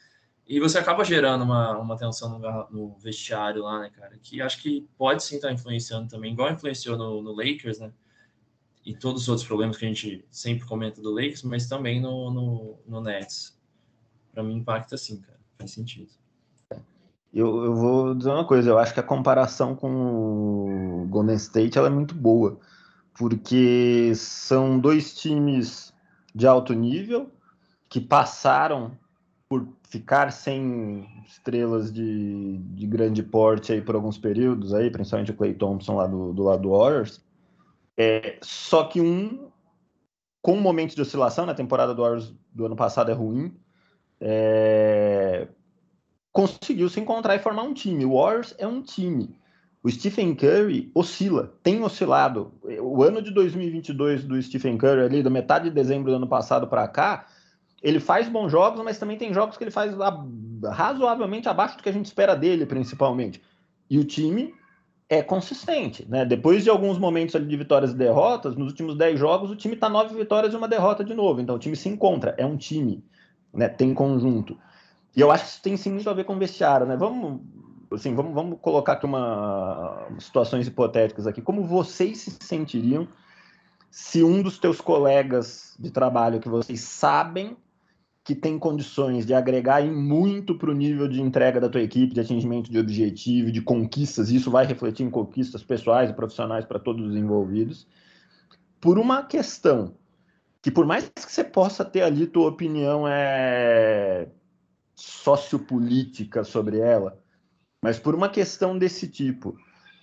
E 0.47 0.59
você 0.59 0.77
acaba 0.77 1.03
gerando 1.03 1.43
uma, 1.43 1.79
uma 1.79 1.97
tensão 1.97 2.37
no, 2.37 2.69
no, 2.69 2.97
vestiário 2.99 3.63
lá, 3.63 3.79
né, 3.79 3.89
cara? 3.89 4.19
Que 4.21 4.39
acho 4.39 4.61
que 4.61 4.87
pode 4.97 5.23
sim 5.23 5.37
estar 5.37 5.51
influenciando 5.51 6.07
também, 6.07 6.33
igual 6.33 6.51
influenciou 6.51 6.95
no, 6.95 7.23
no 7.23 7.31
Lakers, 7.31 7.79
né? 7.79 7.91
E 8.85 8.95
todos 8.95 9.23
os 9.23 9.29
outros 9.29 9.47
problemas 9.47 9.77
que 9.77 9.85
a 9.85 9.87
gente 9.87 10.25
sempre 10.29 10.65
comenta 10.65 11.01
do 11.01 11.11
Lakers, 11.11 11.43
mas 11.43 11.67
também 11.67 12.01
no, 12.01 12.31
no, 12.31 12.79
no 12.87 13.01
Nets. 13.01 13.57
Para 14.33 14.43
mim 14.43 14.57
impacta 14.57 14.97
sim, 14.97 15.19
cara. 15.21 15.39
Faz 15.57 15.71
sentido. 15.71 16.09
Eu, 17.33 17.63
eu 17.63 17.75
vou 17.75 18.15
dizer 18.15 18.29
uma 18.29 18.45
coisa, 18.45 18.69
eu 18.69 18.77
acho 18.77 18.93
que 18.93 18.99
a 18.99 19.03
comparação 19.03 19.75
com 19.75 21.03
o 21.03 21.07
Golden 21.07 21.35
State 21.35 21.77
ela 21.77 21.87
é 21.87 21.91
muito 21.91 22.13
boa, 22.13 22.59
porque 23.17 24.11
são 24.15 24.77
dois 24.77 25.15
times 25.15 25.93
de 26.35 26.45
alto 26.45 26.73
nível 26.73 27.31
que 27.87 28.01
passaram 28.01 28.97
por 29.47 29.67
ficar 29.83 30.31
sem 30.31 31.07
estrelas 31.25 31.91
de, 31.91 32.57
de 32.57 32.87
grande 32.87 33.21
porte 33.21 33.71
aí 33.71 33.81
por 33.81 33.95
alguns 33.95 34.17
períodos 34.17 34.73
aí, 34.73 34.89
principalmente 34.89 35.31
o 35.31 35.35
Clay 35.35 35.53
Thompson 35.53 35.95
lá 35.95 36.07
do, 36.07 36.33
do 36.33 36.43
lado 36.43 36.61
do 36.61 36.71
Warriors, 36.71 37.21
é, 37.97 38.37
só 38.41 38.85
que 38.85 39.01
um 39.01 39.51
com 40.41 40.53
um 40.53 40.61
momento 40.61 40.95
de 40.95 41.01
oscilação, 41.01 41.45
na 41.45 41.53
temporada 41.53 41.93
do 41.93 42.01
Warriors 42.01 42.33
do 42.51 42.65
ano 42.65 42.75
passado 42.75 43.11
é 43.11 43.13
ruim. 43.13 43.55
É, 44.19 45.47
conseguiu 46.31 46.89
se 46.89 46.99
encontrar 46.99 47.35
e 47.35 47.39
formar 47.39 47.63
um 47.63 47.73
time. 47.73 48.05
O 48.05 48.15
Warriors 48.15 48.55
é 48.57 48.65
um 48.65 48.81
time. 48.81 49.35
O 49.83 49.89
Stephen 49.89 50.35
Curry 50.35 50.91
oscila, 50.93 51.53
tem 51.63 51.83
oscilado. 51.83 52.53
O 52.81 53.03
ano 53.03 53.21
de 53.21 53.31
2022 53.31 54.23
do 54.23 54.41
Stephen 54.41 54.77
Curry, 54.77 55.01
ali, 55.01 55.23
da 55.23 55.29
metade 55.29 55.65
de 55.65 55.75
dezembro 55.75 56.11
do 56.11 56.17
ano 56.17 56.27
passado 56.27 56.67
para 56.67 56.87
cá, 56.87 57.27
ele 57.81 57.99
faz 57.99 58.29
bons 58.29 58.51
jogos, 58.51 58.83
mas 58.83 58.99
também 58.99 59.17
tem 59.17 59.33
jogos 59.33 59.57
que 59.57 59.63
ele 59.63 59.71
faz 59.71 59.93
razoavelmente 60.71 61.49
abaixo 61.49 61.77
do 61.77 61.83
que 61.83 61.89
a 61.89 61.93
gente 61.93 62.05
espera 62.05 62.35
dele, 62.35 62.65
principalmente. 62.65 63.41
E 63.89 63.97
o 63.97 64.03
time 64.03 64.53
é 65.11 65.21
consistente, 65.21 66.07
né? 66.07 66.23
Depois 66.23 66.63
de 66.63 66.69
alguns 66.69 66.97
momentos 66.97 67.35
ali 67.35 67.45
de 67.45 67.57
vitórias 67.57 67.91
e 67.91 67.95
derrotas, 67.95 68.55
nos 68.55 68.69
últimos 68.69 68.95
10 68.95 69.19
jogos, 69.19 69.51
o 69.51 69.55
time 69.57 69.73
está 69.73 69.89
nove 69.89 70.15
vitórias 70.15 70.53
e 70.53 70.55
uma 70.55 70.69
derrota 70.69 71.03
de 71.03 71.13
novo. 71.13 71.41
Então 71.41 71.57
o 71.57 71.59
time 71.59 71.75
se 71.75 71.89
encontra, 71.89 72.33
é 72.37 72.45
um 72.45 72.55
time, 72.55 73.03
né? 73.53 73.67
Tem 73.67 73.93
conjunto. 73.93 74.57
E 75.13 75.19
eu 75.19 75.29
acho 75.29 75.43
que 75.43 75.49
isso 75.49 75.61
tem 75.61 75.75
sim 75.75 75.91
muito 75.91 76.09
a 76.09 76.13
ver 76.13 76.23
com 76.23 76.33
o 76.33 76.39
vestiário, 76.39 76.87
né? 76.87 76.95
Vamos, 76.95 77.41
assim, 77.91 78.15
vamos, 78.15 78.33
vamos 78.33 78.57
colocar 78.61 78.93
aqui 78.93 79.05
uma 79.05 80.07
situações 80.17 80.65
hipotéticas 80.65 81.27
aqui. 81.27 81.41
Como 81.41 81.61
vocês 81.65 82.19
se 82.19 82.37
sentiriam 82.39 83.05
se 83.89 84.23
um 84.23 84.41
dos 84.41 84.57
teus 84.57 84.79
colegas 84.79 85.75
de 85.77 85.91
trabalho 85.91 86.39
que 86.39 86.47
vocês 86.47 86.79
sabem 86.79 87.57
que 88.23 88.35
tem 88.35 88.59
condições 88.59 89.25
de 89.25 89.33
agregar 89.33 89.83
muito 89.83 90.55
para 90.55 90.69
o 90.69 90.73
nível 90.73 91.07
de 91.07 91.21
entrega 91.21 91.59
da 91.59 91.69
tua 91.69 91.81
equipe, 91.81 92.13
de 92.13 92.19
atingimento 92.19 92.71
de 92.71 92.77
objetivo, 92.77 93.51
de 93.51 93.61
conquistas, 93.61 94.29
e 94.29 94.35
isso 94.35 94.51
vai 94.51 94.65
refletir 94.65 95.03
em 95.03 95.09
conquistas 95.09 95.63
pessoais 95.63 96.09
e 96.09 96.13
profissionais 96.13 96.65
para 96.65 96.79
todos 96.79 97.09
os 97.09 97.15
envolvidos, 97.15 97.87
por 98.79 98.99
uma 98.99 99.23
questão 99.23 99.95
que 100.61 100.69
por 100.69 100.85
mais 100.85 101.09
que 101.09 101.31
você 101.31 101.43
possa 101.43 101.83
ter 101.83 102.03
ali 102.03 102.27
tua 102.27 102.47
opinião 102.49 103.07
é 103.07 104.27
sociopolítica 104.93 106.43
sobre 106.43 106.77
ela, 106.77 107.17
mas 107.81 107.97
por 107.97 108.13
uma 108.13 108.29
questão 108.29 108.77
desse 108.77 109.07
tipo, 109.07 109.57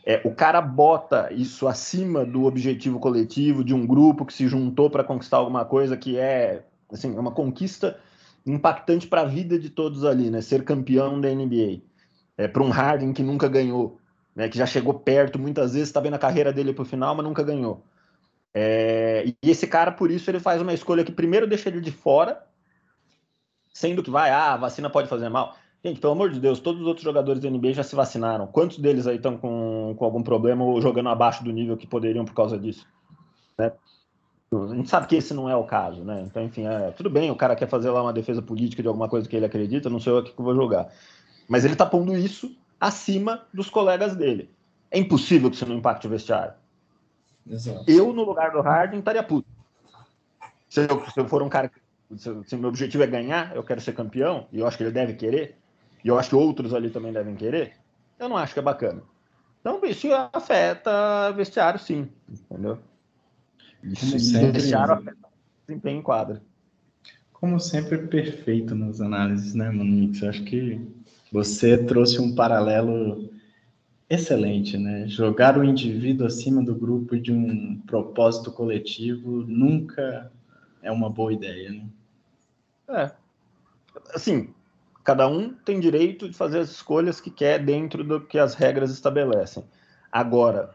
é, 0.05 0.21
o 0.25 0.35
cara 0.35 0.61
bota 0.61 1.33
isso 1.33 1.69
acima 1.69 2.25
do 2.25 2.45
objetivo 2.45 2.99
coletivo 2.99 3.63
de 3.63 3.73
um 3.73 3.87
grupo 3.87 4.27
que 4.27 4.33
se 4.33 4.49
juntou 4.49 4.91
para 4.91 5.05
conquistar 5.05 5.37
alguma 5.37 5.65
coisa 5.65 5.97
que 5.97 6.19
é 6.19 6.65
assim, 6.91 7.15
é 7.15 7.21
uma 7.21 7.33
conquista 7.33 7.99
impactante 8.49 9.07
para 9.07 9.23
a 9.23 9.25
vida 9.25 9.59
de 9.59 9.71
todos 9.71 10.05
ali, 10.05 10.31
né? 10.31 10.41
Ser 10.41 10.65
campeão 10.65 11.21
da 11.21 11.29
NBA. 11.29 11.83
É, 12.37 12.49
para 12.49 12.63
um 12.63 12.71
Harden 12.71 13.13
que 13.13 13.23
nunca 13.23 13.49
ganhou, 13.49 13.99
né? 14.35 14.49
Que 14.49 14.59
já 14.59 14.67
chegou 14.67 14.95
perto, 14.95 15.39
muitas 15.39 15.75
vezes 15.75 15.89
está 15.89 16.01
vendo 16.01 16.15
a 16.15 16.19
carreira 16.19 16.53
dele 16.53 16.73
para 16.73 16.83
o 16.83 16.87
final, 16.87 17.15
mas 17.15 17.25
nunca 17.25 17.43
ganhou. 17.43 17.85
É, 18.55 19.25
e 19.43 19.51
esse 19.51 19.67
cara, 19.67 19.93
por 19.93 20.11
isso, 20.11 20.31
ele 20.31 20.41
faz 20.41 20.61
uma 20.61 20.73
escolha 20.73 21.05
que 21.05 21.13
primeiro 21.13 21.47
deixa 21.47 21.69
ele 21.69 21.81
de 21.81 21.93
fora, 21.93 22.45
sendo 23.73 24.03
que 24.03 24.11
vai, 24.11 24.31
ah, 24.31 24.55
a 24.55 24.57
vacina 24.57 24.91
pode 24.91 25.09
fazer 25.09 25.29
mal. 25.29 25.57
Gente, 25.85 26.01
pelo 26.01 26.13
amor 26.13 26.31
de 26.31 26.41
Deus, 26.41 26.59
todos 26.59 26.81
os 26.81 26.87
outros 26.87 27.05
jogadores 27.05 27.41
da 27.41 27.49
NBA 27.49 27.73
já 27.73 27.85
se 27.85 27.95
vacinaram. 27.95 28.49
Quantos 28.49 28.79
deles 28.79 29.07
aí 29.07 29.17
estão 29.17 29.39
com, 29.39 29.95
com 29.97 30.05
algum 30.05 30.23
problema 30.23 30.65
ou 30.65 30.81
jogando 30.81 31.09
abaixo 31.09 31.45
do 31.45 31.53
nível 31.53 31.77
que 31.77 31.87
poderiam 31.87 32.25
por 32.25 32.35
causa 32.35 32.59
disso? 32.59 32.85
Né? 33.57 33.71
A 34.51 34.75
gente 34.75 34.89
sabe 34.89 35.07
que 35.07 35.17
esse 35.17 35.35
não 35.35 35.49
é 35.49 35.55
o 35.55 35.65
caso, 35.65 36.03
né? 36.03 36.23
Então, 36.27 36.43
enfim, 36.43 36.67
é, 36.67 36.91
tudo 36.93 37.11
bem, 37.11 37.31
o 37.31 37.37
cara 37.37 37.55
quer 37.55 37.69
fazer 37.69 37.91
lá 37.91 38.03
uma 38.03 38.13
defesa 38.13 38.41
política 38.41 38.81
de 38.83 38.89
alguma 38.89 39.09
coisa 39.09 39.29
que 39.29 39.37
ele 39.37 39.45
acredita, 39.45 39.91
não 39.91 40.01
sei 40.01 40.19
aqui 40.19 40.33
que 40.33 40.41
eu 40.41 40.45
vou 40.45 40.55
jogar. 40.55 40.89
Mas 41.47 41.65
ele 41.65 41.77
tá 41.77 41.85
pondo 41.85 42.17
isso 42.17 42.57
acima 42.81 43.47
dos 43.53 43.69
colegas 43.69 44.17
dele. 44.17 44.51
É 44.91 44.99
impossível 44.99 45.51
que 45.51 45.57
isso 45.57 45.67
não 45.67 45.77
impacte 45.77 46.07
o 46.07 46.11
vestiário. 46.11 46.55
Exato. 47.47 47.85
Eu, 47.87 48.13
no 48.13 48.25
lugar 48.25 48.53
do 48.53 48.61
Harden, 48.61 49.01
estaria 49.01 49.23
puto. 49.23 49.49
Se 50.69 50.81
eu, 50.81 51.05
se 51.11 51.19
eu 51.19 51.29
for 51.29 51.43
um 51.43 51.49
cara. 51.49 51.71
Se, 52.17 52.45
se 52.45 52.57
meu 52.57 52.71
objetivo 52.71 53.03
é 53.03 53.07
ganhar, 53.07 53.55
eu 53.55 53.63
quero 53.63 53.83
ser 53.83 53.93
campeão, 53.93 54.47
e 54.51 54.61
eu 54.61 54.67
acho 54.67 54.79
que 54.79 54.83
ele 54.83 54.91
deve 54.91 55.13
querer, 55.13 55.59
e 56.03 56.09
eu 56.09 56.19
acho 56.19 56.31
que 56.31 56.37
outros 56.37 56.73
ali 56.73 56.89
também 56.89 57.13
devem 57.13 57.35
querer, 57.35 57.75
eu 58.19 58.31
não 58.31 58.37
acho 58.39 58.55
que 58.55 58.61
é 58.61 58.63
bacana. 58.63 59.03
Então, 59.61 59.79
isso 59.85 60.09
afeta 60.33 61.31
vestiário, 61.33 61.79
sim, 61.79 62.09
entendeu? 62.27 62.79
Isso 63.83 64.19
sempre, 64.19 64.53
deixaram 64.53 65.03
desempenho 65.67 65.99
em 65.99 66.03
quadra. 66.03 66.43
Como 67.33 67.61
sempre, 67.61 67.99
perfeito 67.99 68.75
nas 68.75 69.01
análises, 69.01 69.55
né, 69.55 69.71
Manix? 69.71 70.23
Acho 70.23 70.43
que 70.45 70.81
você 71.33 71.79
trouxe 71.79 72.21
um 72.21 72.35
paralelo 72.35 73.31
excelente, 74.11 74.77
né? 74.77 75.07
Jogar 75.07 75.57
o 75.59 75.65
indivíduo 75.65 76.27
acima 76.27 76.63
do 76.63 76.75
grupo 76.75 77.19
de 77.19 77.33
um 77.33 77.81
propósito 77.87 78.51
coletivo 78.51 79.45
nunca 79.47 80.33
é 80.83 80.91
uma 80.91 81.11
boa 81.11 81.33
ideia, 81.33 81.71
né? 81.71 81.87
É. 82.89 83.13
Assim, 84.15 84.53
cada 85.05 85.29
um 85.29 85.53
tem 85.53 85.79
direito 85.79 86.29
de 86.29 86.35
fazer 86.35 86.59
as 86.59 86.71
escolhas 86.71 87.21
que 87.21 87.31
quer 87.31 87.63
dentro 87.65 88.03
do 88.03 88.21
que 88.21 88.39
as 88.39 88.55
regras 88.55 88.91
estabelecem. 88.91 89.65
Agora, 90.11 90.75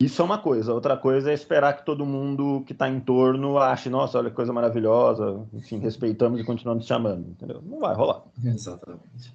isso 0.00 0.22
é 0.22 0.24
uma 0.24 0.38
coisa. 0.38 0.72
Outra 0.72 0.96
coisa 0.96 1.30
é 1.30 1.34
esperar 1.34 1.74
que 1.74 1.84
todo 1.84 2.06
mundo 2.06 2.64
que 2.66 2.72
está 2.72 2.88
em 2.88 2.98
torno 2.98 3.58
ache, 3.58 3.90
nossa, 3.90 4.16
olha 4.16 4.30
que 4.30 4.36
coisa 4.36 4.50
maravilhosa, 4.50 5.46
enfim, 5.52 5.78
respeitamos 5.78 6.40
e 6.40 6.44
continuamos 6.44 6.86
chamando, 6.86 7.28
entendeu? 7.28 7.60
Não 7.62 7.80
vai 7.80 7.94
rolar. 7.94 8.22
Exatamente. 8.42 9.34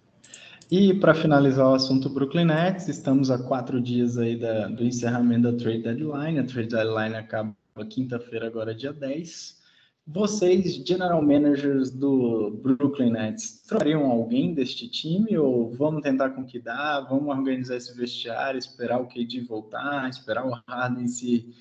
E 0.72 0.96
para 0.96 1.14
finalizar 1.14 1.70
o 1.70 1.76
assunto 1.76 2.10
Brooklyn 2.10 2.46
Nets, 2.46 2.88
estamos 2.88 3.30
a 3.30 3.38
quatro 3.38 3.80
dias 3.80 4.18
aí 4.18 4.36
da, 4.36 4.68
do 4.68 4.84
encerramento 4.84 5.52
da 5.52 5.58
trade 5.58 5.84
deadline. 5.84 6.40
A 6.40 6.44
trade 6.44 6.70
deadline 6.70 7.16
acaba 7.16 7.54
quinta-feira, 7.88 8.48
agora 8.48 8.74
dia 8.74 8.92
10. 8.92 9.65
Vocês, 10.08 10.76
general 10.86 11.20
managers 11.24 11.90
do 11.90 12.52
Brooklyn 12.62 13.12
Nets, 13.12 13.60
trariam 13.68 14.06
alguém 14.06 14.54
deste 14.54 14.88
time 14.88 15.36
ou 15.36 15.72
vamos 15.72 16.04
tentar 16.04 16.30
com 16.30 16.46
que 16.46 16.60
dá, 16.60 17.02
vamos 17.02 17.36
organizar 17.36 17.76
esse 17.76 17.92
vestiário, 17.98 18.60
esperar 18.60 19.02
o 19.02 19.08
KD 19.08 19.42
voltar, 19.42 20.08
esperar 20.08 20.46
o 20.46 20.62
Harden 20.68 21.08
se 21.08 21.52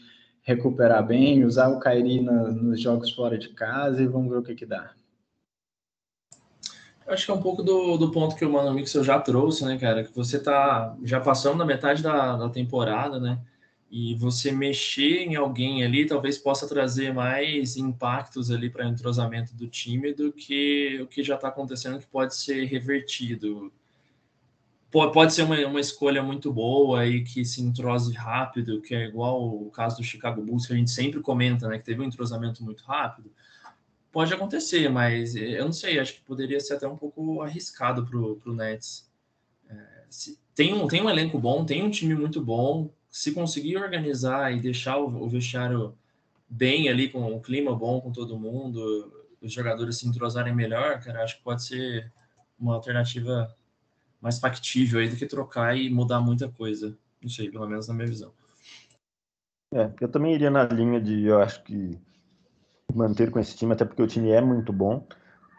recuperar 0.43 1.07
bem, 1.07 1.43
usar 1.43 1.69
o 1.69 1.81
Kyrie 1.81 2.21
na, 2.21 2.51
nos 2.51 2.79
jogos 2.79 3.11
fora 3.13 3.39
de 3.39 3.49
casa 3.49 4.03
e 4.03 4.07
vamos 4.07 4.31
ver 4.31 4.37
o 4.37 4.43
que 4.43 4.55
que 4.55 4.67
dá. 4.67 4.93
Acho 7.07 7.25
que 7.25 7.33
é 7.33 7.35
um 7.35 7.43
pouco 7.43 7.63
do, 7.63 7.97
do 7.97 8.11
ponto 8.11 8.37
que 8.37 8.45
o 8.45 8.53
Mano 8.53 8.75
Mixel 8.75 9.03
já 9.03 9.19
trouxe, 9.19 9.65
né, 9.65 9.79
cara? 9.79 10.05
Que 10.05 10.15
você 10.15 10.39
tá 10.39 10.95
já 11.03 11.19
passando 11.19 11.59
da 11.59 11.65
metade 11.65 12.03
da, 12.03 12.37
da 12.37 12.49
temporada, 12.51 13.19
né? 13.19 13.39
E 13.97 14.13
você 14.17 14.51
mexer 14.51 15.19
em 15.21 15.37
alguém 15.37 15.85
ali 15.85 16.05
talvez 16.05 16.37
possa 16.37 16.67
trazer 16.67 17.15
mais 17.15 17.77
impactos 17.77 18.51
ali 18.51 18.69
para 18.69 18.89
entrosamento 18.89 19.55
do 19.55 19.69
time 19.69 20.13
do 20.13 20.33
que 20.33 20.99
o 21.01 21.07
que 21.07 21.23
já 21.23 21.37
está 21.37 21.47
acontecendo 21.47 22.01
que 22.01 22.07
pode 22.09 22.35
ser 22.35 22.65
revertido. 22.65 23.73
Pode 24.91 25.33
ser 25.33 25.43
uma, 25.43 25.57
uma 25.69 25.79
escolha 25.79 26.25
muito 26.25 26.53
boa 26.53 27.07
e 27.07 27.23
que 27.23 27.45
se 27.45 27.63
entrose 27.63 28.13
rápido, 28.13 28.83
que 28.83 28.97
é 28.97 29.07
igual 29.07 29.63
o 29.63 29.71
caso 29.71 29.99
do 29.99 30.03
Chicago 30.03 30.43
Bulls, 30.43 30.67
que 30.67 30.73
a 30.73 30.77
gente 30.77 30.91
sempre 30.91 31.21
comenta, 31.21 31.69
né? 31.69 31.79
Que 31.79 31.85
teve 31.85 32.03
um 32.03 32.05
entrosamento 32.05 32.65
muito 32.65 32.83
rápido. 32.83 33.31
Pode 34.11 34.35
acontecer, 34.35 34.89
mas 34.89 35.37
eu 35.37 35.67
não 35.67 35.73
sei, 35.73 36.01
acho 36.01 36.15
que 36.15 36.21
poderia 36.23 36.59
ser 36.59 36.75
até 36.75 36.89
um 36.89 36.97
pouco 36.97 37.43
arriscado 37.43 38.05
para 38.05 38.19
o 38.19 38.55
Nets. 38.57 39.09
É, 39.71 40.05
se, 40.11 40.37
tem, 40.53 40.75
um, 40.75 40.89
tem 40.89 41.01
um 41.01 41.11
elenco 41.11 41.39
bom, 41.39 41.65
tem 41.65 41.85
um 41.85 41.91
time 41.91 42.17
muito 42.17 42.41
bom, 42.41 42.93
se 43.15 43.31
conseguir 43.31 43.77
organizar 43.77 44.53
e 44.53 44.61
deixar 44.61 44.99
o, 44.99 45.29
vestiário 45.29 45.97
bem 46.49 46.89
ali, 46.89 47.09
com 47.09 47.21
um 47.21 47.39
clima 47.39 47.73
bom 47.73 48.01
com 48.01 48.11
todo 48.11 48.37
mundo, 48.37 49.25
os 49.41 49.53
jogadores 49.53 49.99
se 49.99 50.09
entrosarem 50.09 50.53
melhor, 50.53 51.01
cara, 51.01 51.23
acho 51.23 51.37
que 51.37 51.45
pode 51.45 51.63
ser 51.63 52.13
uma 52.59 52.75
alternativa 52.75 53.57
mais 54.21 54.41
factível 54.41 54.99
aí 54.99 55.09
do 55.09 55.15
que 55.15 55.27
trocar 55.27 55.79
e 55.79 55.89
mudar 55.89 56.21
muita 56.21 56.49
coisa. 56.49 56.99
Não 57.23 57.29
sei, 57.29 57.49
pelo 57.49 57.69
menos 57.69 57.87
na 57.87 57.95
minha 57.95 58.09
visão. 58.09 58.33
É, 59.73 59.93
eu 60.01 60.09
também 60.09 60.35
iria 60.35 60.51
na 60.51 60.65
linha 60.65 61.01
de, 61.01 61.23
eu 61.27 61.41
acho 61.41 61.63
que 61.63 61.97
manter 62.93 63.31
com 63.31 63.39
esse 63.39 63.57
time, 63.57 63.75
até 63.75 63.85
porque 63.85 64.03
o 64.03 64.09
time 64.09 64.31
é 64.31 64.41
muito 64.41 64.73
bom 64.73 65.07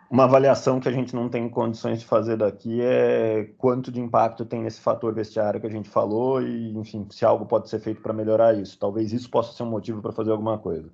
uma 0.10 0.26
avaliação 0.26 0.80
que 0.80 0.88
a 0.88 0.92
gente 0.92 1.16
não 1.16 1.30
tem 1.30 1.50
condições 1.50 2.00
de 2.00 2.06
fazer 2.06 2.38
daqui 2.38 2.80
é 2.82 3.46
quanto 3.58 3.92
de 3.92 4.00
impacto 4.00 4.46
tem 4.46 4.62
nesse 4.62 4.80
fator 4.80 5.14
vestiário 5.14 5.60
que 5.60 5.68
a 5.68 5.72
gente 5.72 5.90
falou 5.90 6.42
e, 6.42 6.78
enfim, 6.78 7.08
se 7.10 7.26
algo 7.26 7.46
pode 7.46 7.70
ser 7.70 7.80
feito 7.80 8.02
para 8.02 8.14
melhorar 8.14 8.54
isso. 8.54 8.78
Talvez 8.78 9.12
isso 9.12 9.30
possa 9.30 9.54
ser 9.54 9.64
um 9.64 9.70
motivo 9.70 10.02
para 10.02 10.12
fazer 10.12 10.32
alguma 10.32 10.58
coisa. 10.58 10.90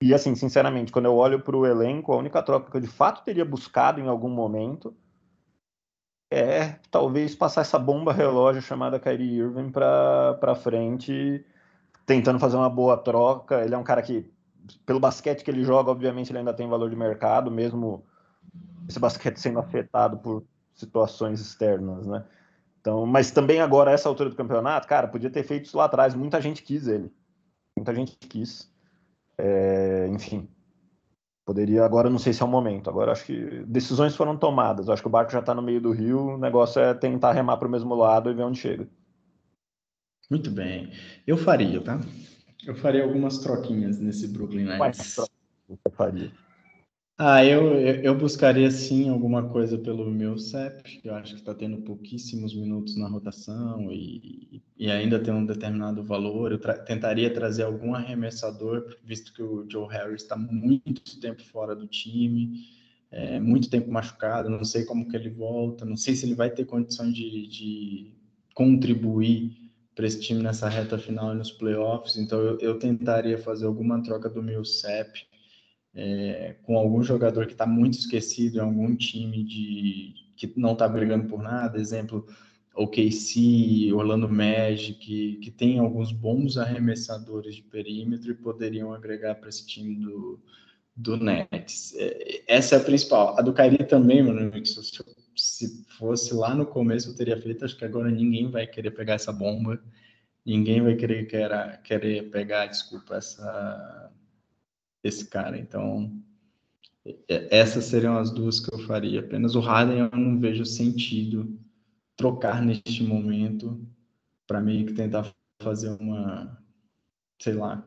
E, 0.00 0.14
assim, 0.14 0.34
sinceramente, 0.34 0.92
quando 0.92 1.06
eu 1.06 1.16
olho 1.16 1.40
para 1.40 1.56
o 1.56 1.66
elenco, 1.66 2.12
a 2.12 2.16
única 2.16 2.42
troca 2.42 2.70
que 2.70 2.76
eu 2.76 2.80
de 2.80 2.86
fato 2.86 3.24
teria 3.24 3.44
buscado 3.44 4.00
em 4.00 4.08
algum 4.08 4.30
momento 4.30 4.94
é 6.30 6.76
talvez 6.90 7.34
passar 7.34 7.62
essa 7.62 7.78
bomba 7.78 8.12
relógio 8.12 8.62
chamada 8.62 9.00
Kyrie 9.00 9.38
Irving 9.38 9.70
para 9.70 10.54
frente, 10.54 11.44
tentando 12.06 12.38
fazer 12.38 12.56
uma 12.56 12.70
boa 12.70 12.96
troca. 12.96 13.64
Ele 13.64 13.74
é 13.74 13.78
um 13.78 13.84
cara 13.84 14.02
que 14.02 14.30
pelo 14.84 15.00
basquete 15.00 15.42
que 15.42 15.50
ele 15.50 15.64
joga, 15.64 15.90
obviamente 15.90 16.30
ele 16.30 16.38
ainda 16.38 16.54
tem 16.54 16.68
valor 16.68 16.90
de 16.90 16.96
mercado, 16.96 17.50
mesmo 17.50 18.04
esse 18.88 18.98
basquete 18.98 19.36
sendo 19.36 19.58
afetado 19.58 20.18
por 20.18 20.44
situações 20.74 21.40
externas, 21.40 22.06
né? 22.06 22.24
Então, 22.80 23.04
mas 23.04 23.30
também 23.30 23.60
agora, 23.60 23.90
essa 23.90 24.08
altura 24.08 24.30
do 24.30 24.36
campeonato, 24.36 24.86
cara, 24.88 25.08
podia 25.08 25.28
ter 25.28 25.42
feito 25.42 25.66
isso 25.66 25.76
lá 25.76 25.84
atrás. 25.84 26.14
Muita 26.14 26.40
gente 26.40 26.62
quis 26.62 26.86
ele. 26.86 27.12
Muita 27.76 27.94
gente 27.94 28.16
quis. 28.16 28.72
É, 29.36 30.06
enfim. 30.08 30.48
Poderia, 31.44 31.84
agora 31.84 32.10
não 32.10 32.18
sei 32.18 32.32
se 32.32 32.42
é 32.42 32.44
o 32.44 32.48
momento. 32.48 32.88
Agora 32.88 33.12
acho 33.12 33.24
que 33.24 33.64
decisões 33.66 34.14
foram 34.14 34.36
tomadas. 34.36 34.88
Acho 34.88 35.02
que 35.02 35.08
o 35.08 35.10
barco 35.10 35.32
já 35.32 35.40
está 35.40 35.54
no 35.54 35.62
meio 35.62 35.80
do 35.80 35.92
rio. 35.92 36.34
O 36.34 36.38
negócio 36.38 36.80
é 36.80 36.94
tentar 36.94 37.32
remar 37.32 37.56
para 37.56 37.68
o 37.68 37.70
mesmo 37.70 37.94
lado 37.94 38.30
e 38.30 38.34
ver 38.34 38.42
onde 38.42 38.58
chega. 38.58 38.88
Muito 40.30 40.50
bem. 40.50 40.92
Eu 41.26 41.36
faria, 41.36 41.80
tá? 41.82 41.98
Eu 42.68 42.74
faria 42.74 43.02
algumas 43.02 43.38
troquinhas 43.38 43.98
nesse 43.98 44.28
Brooklyn 44.28 44.66
Nets. 44.66 45.16
Eu 45.16 45.78
faria. 45.92 46.30
Ah, 47.16 47.42
eu, 47.42 47.80
eu 47.80 48.14
buscaria 48.14 48.70
sim 48.70 49.08
alguma 49.08 49.48
coisa 49.48 49.78
pelo 49.78 50.10
meu 50.10 50.36
CEP, 50.36 51.00
que 51.00 51.08
eu 51.08 51.14
acho 51.14 51.32
que 51.32 51.40
está 51.40 51.54
tendo 51.54 51.78
pouquíssimos 51.78 52.54
minutos 52.54 52.94
na 52.98 53.08
rotação 53.08 53.90
e, 53.90 54.62
e 54.76 54.90
ainda 54.90 55.18
tem 55.18 55.32
um 55.32 55.46
determinado 55.46 56.04
valor. 56.04 56.52
Eu 56.52 56.58
tra 56.58 56.74
tentaria 56.74 57.32
trazer 57.32 57.62
algum 57.62 57.94
arremessador, 57.94 58.98
visto 59.02 59.32
que 59.32 59.42
o 59.42 59.64
Joe 59.66 59.88
Harris 59.88 60.20
está 60.20 60.36
muito 60.36 61.18
tempo 61.20 61.42
fora 61.44 61.74
do 61.74 61.86
time, 61.86 62.66
é, 63.10 63.40
muito 63.40 63.70
tempo 63.70 63.90
machucado, 63.90 64.50
não 64.50 64.62
sei 64.62 64.84
como 64.84 65.08
que 65.08 65.16
ele 65.16 65.30
volta, 65.30 65.86
não 65.86 65.96
sei 65.96 66.14
se 66.14 66.26
ele 66.26 66.34
vai 66.34 66.50
ter 66.50 66.66
condição 66.66 67.10
de, 67.10 67.46
de 67.48 68.12
contribuir 68.52 69.67
para 69.98 70.06
esse 70.06 70.20
time 70.20 70.40
nessa 70.40 70.68
reta 70.68 70.96
final 70.96 71.34
e 71.34 71.36
nos 71.36 71.50
playoffs, 71.50 72.16
então 72.16 72.38
eu, 72.38 72.56
eu 72.60 72.78
tentaria 72.78 73.36
fazer 73.36 73.66
alguma 73.66 74.00
troca 74.00 74.30
do 74.30 74.40
meu 74.40 74.64
CEP 74.64 75.26
é, 75.92 76.54
com 76.62 76.78
algum 76.78 77.02
jogador 77.02 77.46
que 77.46 77.52
está 77.52 77.66
muito 77.66 77.98
esquecido 77.98 78.58
em 78.58 78.60
algum 78.60 78.94
time 78.94 79.42
de 79.42 80.14
que 80.36 80.52
não 80.56 80.74
está 80.74 80.86
brigando 80.86 81.26
por 81.26 81.42
nada, 81.42 81.80
exemplo, 81.80 82.24
OKC, 82.76 83.92
Orlando 83.92 84.28
Magic, 84.28 85.00
que, 85.00 85.34
que 85.38 85.50
tem 85.50 85.80
alguns 85.80 86.12
bons 86.12 86.56
arremessadores 86.56 87.56
de 87.56 87.62
perímetro 87.62 88.30
e 88.30 88.36
poderiam 88.36 88.94
agregar 88.94 89.34
para 89.34 89.48
esse 89.48 89.66
time 89.66 89.96
do, 89.96 90.40
do 90.94 91.16
Nets. 91.16 91.92
É, 91.96 92.44
essa 92.46 92.76
é 92.76 92.78
a 92.78 92.84
principal. 92.84 93.36
A 93.36 93.42
do 93.42 93.52
Kairi 93.52 93.84
também, 93.84 94.22
mano, 94.22 94.64
se, 94.64 94.80
se 95.40 95.84
fosse 95.98 96.34
lá 96.34 96.54
no 96.54 96.66
começo 96.66 97.10
eu 97.10 97.16
teria 97.16 97.40
feito, 97.40 97.64
acho 97.64 97.76
que 97.76 97.84
agora 97.84 98.10
ninguém 98.10 98.50
vai 98.50 98.66
querer 98.66 98.90
pegar 98.90 99.14
essa 99.14 99.32
bomba, 99.32 99.82
ninguém 100.44 100.82
vai 100.82 100.96
querer, 100.96 101.26
querer, 101.26 101.80
querer 101.82 102.30
pegar, 102.30 102.66
desculpa, 102.66 103.16
essa 103.16 104.12
esse 105.02 105.28
cara. 105.28 105.58
Então, 105.58 106.12
essas 107.28 107.84
seriam 107.84 108.18
as 108.18 108.30
duas 108.30 108.60
que 108.60 108.72
eu 108.72 108.78
faria. 108.80 109.20
Apenas 109.20 109.54
o 109.54 109.60
Harden 109.60 110.08
eu 110.12 110.18
não 110.18 110.38
vejo 110.38 110.64
sentido 110.64 111.58
trocar 112.16 112.62
neste 112.62 113.02
momento 113.02 113.80
para 114.46 114.60
meio 114.60 114.86
que 114.86 114.92
tentar 114.92 115.32
fazer 115.62 115.90
uma, 116.00 116.58
sei 117.40 117.54
lá, 117.54 117.86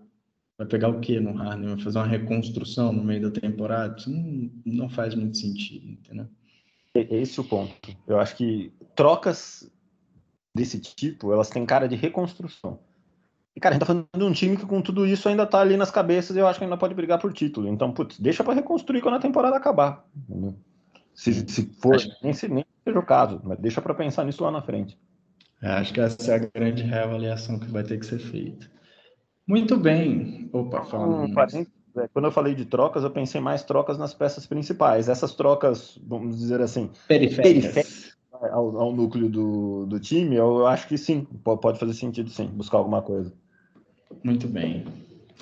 vai 0.58 0.68
pegar 0.68 0.90
o 0.90 1.00
que 1.00 1.20
no 1.20 1.34
Harden? 1.34 1.76
Vai 1.76 1.84
fazer 1.84 2.00
uma 2.00 2.08
reconstrução 2.08 2.94
no 2.94 3.04
meio 3.04 3.30
da 3.30 3.40
temporada? 3.40 3.98
Isso 3.98 4.10
não, 4.10 4.52
não 4.66 4.90
faz 4.90 5.16
muito 5.16 5.38
sentido, 5.38 5.90
entendeu? 5.90 6.28
Esse 6.94 7.40
é 7.40 7.44
o 7.44 7.46
ponto. 7.46 7.74
Eu 8.08 8.20
acho 8.20 8.36
que 8.36 8.74
trocas 8.96 9.70
desse 10.54 10.80
tipo, 10.80 11.32
elas 11.32 11.50
têm 11.50 11.66
cara 11.66 11.88
de 11.88 11.96
reconstrução. 11.96 12.80
E, 13.56 13.60
cara, 13.60 13.74
a 13.74 13.78
gente 13.78 13.82
tá 13.82 13.86
falando 13.86 14.08
de 14.16 14.24
um 14.24 14.32
time 14.32 14.58
que 14.58 14.66
com 14.66 14.82
tudo 14.82 15.06
isso 15.06 15.28
ainda 15.28 15.46
tá 15.46 15.60
ali 15.60 15.76
nas 15.76 15.92
cabeças 15.92 16.36
e 16.36 16.40
eu 16.40 16.48
acho 16.48 16.60
que 16.60 16.64
ainda 16.64 16.78
pode 16.78 16.94
brigar 16.94 17.20
por 17.20 17.34
título. 17.34 17.68
Então, 17.68 17.92
putz, 17.92 18.20
deixa 18.20 18.44
para 18.44 18.54
reconstruir 18.54 19.02
quando 19.02 19.16
a 19.16 19.20
temporada 19.20 19.58
acabar. 19.58 20.06
Se, 21.14 21.34
se 21.34 21.66
for, 21.82 21.98
nem, 22.24 22.34
se, 22.34 22.48
nem 22.48 22.66
seja 22.84 23.00
o 23.00 23.06
caso, 23.06 23.42
mas 23.44 23.60
deixa 23.60 23.82
para 23.82 23.94
pensar 23.94 24.26
nisso 24.26 24.44
lá 24.44 24.52
na 24.52 24.62
frente. 24.62 24.98
É, 25.62 25.68
acho 25.74 25.94
que 25.94 26.02
essa 26.02 26.32
é 26.32 26.36
a 26.36 26.38
grande 26.40 26.82
reavaliação 26.82 27.60
que 27.60 27.70
vai 27.70 27.84
ter 27.84 28.00
que 28.00 28.06
ser 28.06 28.20
feita. 28.20 28.72
Muito 29.46 29.78
bem. 29.78 30.50
Opa, 30.54 30.86
falando. 30.86 31.38
É, 31.40 31.66
quando 32.14 32.26
eu 32.26 32.32
falei 32.32 32.56
de 32.56 32.66
trocas, 32.66 33.04
eu 33.04 33.12
pensei 33.12 33.42
mais 33.42 33.64
trocas 33.64 33.98
nas 33.98 34.14
peças 34.14 34.46
principais. 34.46 35.10
Essas 35.10 35.34
trocas, 35.34 36.00
vamos 36.04 36.38
dizer 36.38 36.62
assim, 36.62 36.90
periféricas, 37.08 37.74
periféricas 37.74 38.18
ao, 38.32 38.78
ao, 38.78 38.96
núcleo 38.96 39.30
do, 39.30 39.86
do 39.86 40.00
time, 40.00 40.36
eu 40.36 40.66
acho 40.66 40.88
que 40.88 40.98
sim, 40.98 41.26
pode 41.44 41.80
fazer 41.80 41.94
sentido 41.94 42.30
sim, 42.30 42.48
buscar 42.48 42.78
alguma 42.78 43.02
coisa. 43.02 43.34
Muito 44.24 44.48
bem. 44.48 44.86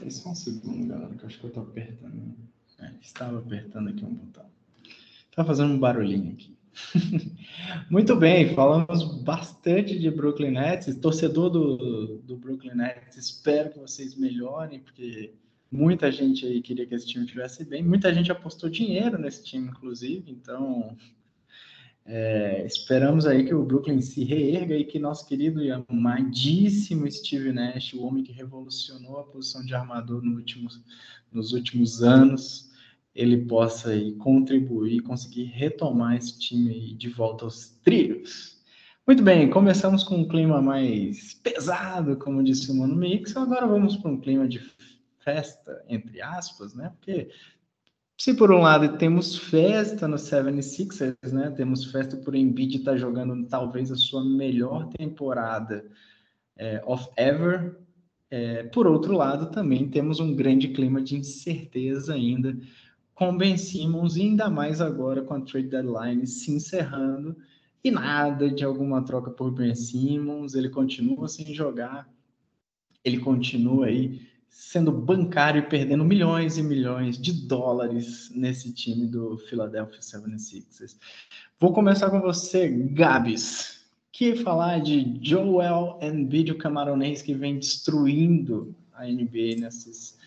Só 0.09 0.31
um 0.31 0.35
segundo, 0.35 0.87
galera, 0.87 1.13
que 1.13 1.23
eu 1.23 1.27
acho 1.27 1.39
que 1.39 1.45
eu 1.45 1.49
estou 1.49 1.63
apertando. 1.63 2.35
É, 2.79 2.91
estava 3.01 3.39
apertando 3.39 3.89
aqui 3.89 4.05
um 4.05 4.13
botão. 4.13 4.45
Estava 5.29 5.47
fazendo 5.47 5.73
um 5.73 5.79
barulhinho 5.79 6.33
aqui. 6.33 6.57
Muito 7.89 8.15
bem, 8.15 8.53
falamos 8.55 9.21
bastante 9.21 9.99
de 9.99 10.09
Brooklyn 10.09 10.51
Nets. 10.51 10.95
Torcedor 10.95 11.49
do, 11.49 12.17
do 12.19 12.37
Brooklyn 12.37 12.75
Nets, 12.75 13.17
espero 13.17 13.71
que 13.71 13.79
vocês 13.79 14.15
melhorem, 14.15 14.79
porque 14.79 15.33
muita 15.71 16.11
gente 16.11 16.45
aí 16.45 16.61
queria 16.61 16.85
que 16.85 16.95
esse 16.95 17.07
time 17.07 17.25
estivesse 17.25 17.63
bem. 17.63 17.83
Muita 17.83 18.13
gente 18.13 18.31
apostou 18.31 18.69
dinheiro 18.69 19.17
nesse 19.17 19.43
time, 19.43 19.67
inclusive, 19.69 20.31
então 20.31 20.95
é, 22.05 22.65
esperamos 22.65 23.27
aí 23.27 23.45
que 23.45 23.53
o 23.53 23.63
Brooklyn 23.63 24.01
se 24.01 24.23
reerga 24.23 24.75
e 24.75 24.83
que 24.83 24.97
nosso 24.97 25.27
querido 25.27 25.63
e 25.63 25.71
amadíssimo 25.71 27.09
Steve 27.11 27.51
Nash, 27.51 27.93
o 27.93 28.03
homem 28.03 28.23
que 28.23 28.31
revolucionou 28.31 29.19
a 29.19 29.23
posição 29.23 29.63
de 29.63 29.75
armador 29.75 30.23
no 30.23 30.43
nos 31.31 31.53
últimos 31.53 32.01
anos, 32.01 32.71
ele 33.13 33.45
possa 33.45 33.89
aí 33.91 34.13
contribuir 34.13 35.01
conseguir 35.01 35.43
retomar 35.43 36.15
esse 36.15 36.39
time 36.39 36.95
de 36.95 37.09
volta 37.09 37.45
aos 37.45 37.69
trilhos. 37.83 38.57
Muito 39.05 39.21
bem, 39.21 39.49
começamos 39.49 40.03
com 40.03 40.17
um 40.17 40.27
clima 40.27 40.61
mais 40.61 41.35
pesado, 41.35 42.17
como 42.17 42.43
disse 42.43 42.71
o 42.71 42.75
Mano 42.75 42.95
Mix, 42.95 43.35
agora 43.35 43.67
vamos 43.67 43.97
para 43.97 44.09
um 44.09 44.19
clima 44.19 44.47
de 44.47 44.59
festa, 45.29 45.83
entre 45.87 46.21
aspas, 46.21 46.73
né? 46.73 46.91
Porque 46.97 47.29
se 48.17 48.33
por 48.33 48.51
um 48.51 48.59
lado 48.59 48.97
temos 48.97 49.37
festa 49.37 50.07
no 50.07 50.17
76ers, 50.17 51.31
né? 51.31 51.51
Temos 51.51 51.85
festa 51.85 52.17
por 52.17 52.35
Embiid 52.35 52.77
estar 52.77 52.91
tá 52.91 52.97
jogando 52.97 53.47
talvez 53.47 53.91
a 53.91 53.95
sua 53.95 54.23
melhor 54.25 54.87
temporada 54.89 55.85
é, 56.57 56.81
of 56.85 57.07
ever. 57.15 57.77
É, 58.31 58.63
por 58.63 58.85
outro 58.85 59.13
lado, 59.13 59.51
também 59.51 59.87
temos 59.89 60.19
um 60.19 60.35
grande 60.35 60.67
clima 60.69 61.01
de 61.01 61.15
incerteza 61.15 62.13
ainda 62.13 62.57
com 63.15 63.35
Ben 63.35 63.57
Simmons, 63.57 64.15
ainda 64.15 64.49
mais 64.49 64.81
agora 64.81 65.21
com 65.21 65.33
a 65.33 65.41
trade 65.41 65.67
deadline 65.67 66.25
se 66.27 66.51
encerrando 66.51 67.35
e 67.83 67.89
nada 67.91 68.49
de 68.49 68.63
alguma 68.63 69.03
troca 69.03 69.31
por 69.31 69.51
Ben 69.51 69.75
Simmons. 69.75 70.55
Ele 70.55 70.69
continua 70.69 71.27
sem 71.27 71.53
jogar, 71.53 72.07
ele 73.03 73.19
continua 73.19 73.87
aí 73.87 74.28
sendo 74.49 74.91
bancário 74.91 75.59
e 75.59 75.69
perdendo 75.69 76.03
milhões 76.05 76.57
e 76.57 76.63
milhões 76.63 77.17
de 77.17 77.31
dólares 77.47 78.31
nesse 78.35 78.71
time 78.73 79.07
do 79.07 79.37
Philadelphia 79.49 79.99
76ers. 79.99 80.95
Vou 81.59 81.73
começar 81.73 82.09
com 82.09 82.21
você, 82.21 82.69
Gabs. 82.69 83.79
Que 84.11 84.35
falar 84.35 84.79
de 84.79 85.19
Joel 85.21 85.97
Embiid, 86.01 86.51
o 86.51 86.57
camaronês 86.57 87.21
que 87.21 87.33
vem 87.33 87.57
destruindo 87.57 88.75
a 88.93 89.05
NBA 89.05 89.59
nessas, 89.59 90.17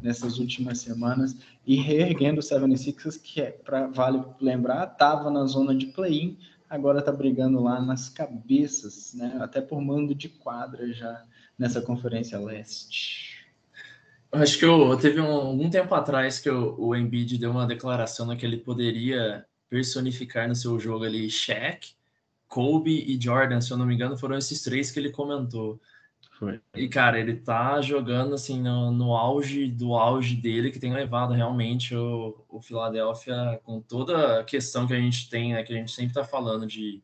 nessas 0.00 0.38
últimas 0.38 0.78
semanas 0.78 1.36
e 1.66 1.76
reerguendo 1.76 2.40
o 2.40 2.42
76ers, 2.42 3.20
que 3.22 3.40
é, 3.40 3.50
para 3.50 3.86
vale 3.88 4.24
lembrar, 4.40 4.90
estava 4.90 5.30
na 5.30 5.44
zona 5.44 5.74
de 5.74 5.86
play-in, 5.86 6.38
agora 6.68 7.00
está 7.00 7.12
brigando 7.12 7.62
lá 7.62 7.80
nas 7.80 8.08
cabeças, 8.08 9.12
né? 9.14 9.36
até 9.40 9.60
por 9.60 9.80
mando 9.80 10.14
de 10.14 10.28
quadra 10.28 10.90
já 10.92 11.22
nessa 11.58 11.80
conferência 11.80 12.38
leste. 12.38 13.37
Acho 14.30 14.58
que 14.58 14.64
eu, 14.64 14.96
teve 14.98 15.20
um, 15.20 15.30
algum 15.30 15.70
tempo 15.70 15.94
atrás 15.94 16.38
que 16.38 16.48
eu, 16.48 16.74
o 16.78 16.94
Embiid 16.94 17.38
deu 17.38 17.50
uma 17.50 17.66
declaração 17.66 18.36
que 18.36 18.44
ele 18.44 18.58
poderia 18.58 19.46
personificar 19.68 20.48
no 20.48 20.54
seu 20.54 20.78
jogo 20.78 21.04
ali 21.04 21.30
Shaq, 21.30 21.94
Kobe 22.46 23.04
e 23.06 23.20
Jordan, 23.20 23.60
se 23.60 23.70
eu 23.70 23.76
não 23.76 23.86
me 23.86 23.94
engano, 23.94 24.16
foram 24.16 24.36
esses 24.36 24.62
três 24.62 24.90
que 24.90 24.98
ele 24.98 25.10
comentou. 25.10 25.80
Foi. 26.38 26.60
E, 26.76 26.88
cara, 26.88 27.18
ele 27.18 27.34
tá 27.34 27.80
jogando 27.80 28.34
assim 28.34 28.62
no, 28.62 28.92
no 28.92 29.16
auge 29.16 29.66
do 29.66 29.94
auge 29.94 30.36
dele, 30.36 30.70
que 30.70 30.78
tem 30.78 30.92
levado 30.92 31.32
realmente 31.34 31.94
o, 31.96 32.44
o 32.48 32.60
Philadelphia 32.60 33.60
com 33.64 33.80
toda 33.80 34.40
a 34.40 34.44
questão 34.44 34.86
que 34.86 34.94
a 34.94 35.00
gente 35.00 35.28
tem, 35.28 35.52
né? 35.52 35.64
Que 35.64 35.72
a 35.72 35.76
gente 35.76 35.90
sempre 35.90 36.14
tá 36.14 36.22
falando 36.22 36.64
de 36.66 37.02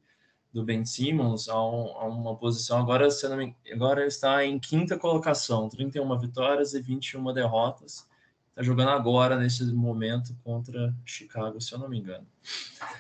do 0.55 0.63
Ben 0.63 0.85
Simmons 0.85 1.49
a, 1.49 1.61
um, 1.61 1.99
a 1.99 2.07
uma 2.07 2.37
posição 2.37 2.79
agora, 2.79 3.11
se 3.11 3.29
não 3.29 3.37
me, 3.37 3.57
agora 3.73 4.07
está 4.07 4.45
em 4.47 4.57
quinta 4.57 4.97
colocação, 4.97 5.69
31 5.69 6.17
vitórias 6.17 6.75
e 6.75 6.81
21 6.81 7.35
derrotas. 7.35 8.09
Está 8.51 8.63
jogando 8.63 8.91
agora 8.91 9.37
nesse 9.37 9.65
momento 9.75 10.33
contra 10.45 10.95
Chicago, 11.05 11.61
se 11.61 11.75
eu 11.75 11.79
não 11.81 11.89
me 11.89 11.99
engano. 11.99 12.25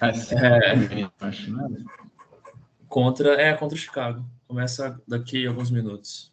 É, 0.00 1.08
contra 2.88 3.40
é 3.40 3.54
contra 3.54 3.78
Chicago. 3.78 4.24
Começa 4.48 5.00
daqui 5.06 5.46
a 5.46 5.50
alguns 5.50 5.70
minutos. 5.70 6.32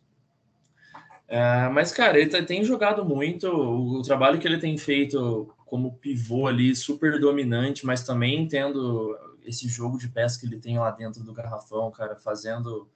É, 1.27 1.69
mas, 1.69 1.91
cara, 1.91 2.19
ele 2.19 2.29
tem 2.43 2.63
jogado 2.63 3.05
muito. 3.05 3.47
O, 3.47 3.99
o, 3.99 4.01
trabalho 4.01 4.39
que 4.39 4.47
ele 4.47 4.57
tem 4.57 4.75
feito 4.75 5.53
como 5.67 5.93
pivô 5.93 6.47
ali, 6.47 6.75
super 6.75 7.19
dominante, 7.19 7.85
mas 7.85 8.03
também 8.03 8.47
tendo 8.47 9.15
esse 9.45 9.67
jogo 9.67 9.97
de 9.97 10.07
pés 10.07 10.37
que 10.37 10.45
ele 10.45 10.59
tem 10.59 10.77
lá 10.77 10.91
dentro 10.91 11.23
do 11.23 11.33
garrafão, 11.33 11.89
cara, 11.91 12.15
fazendo 12.15 12.89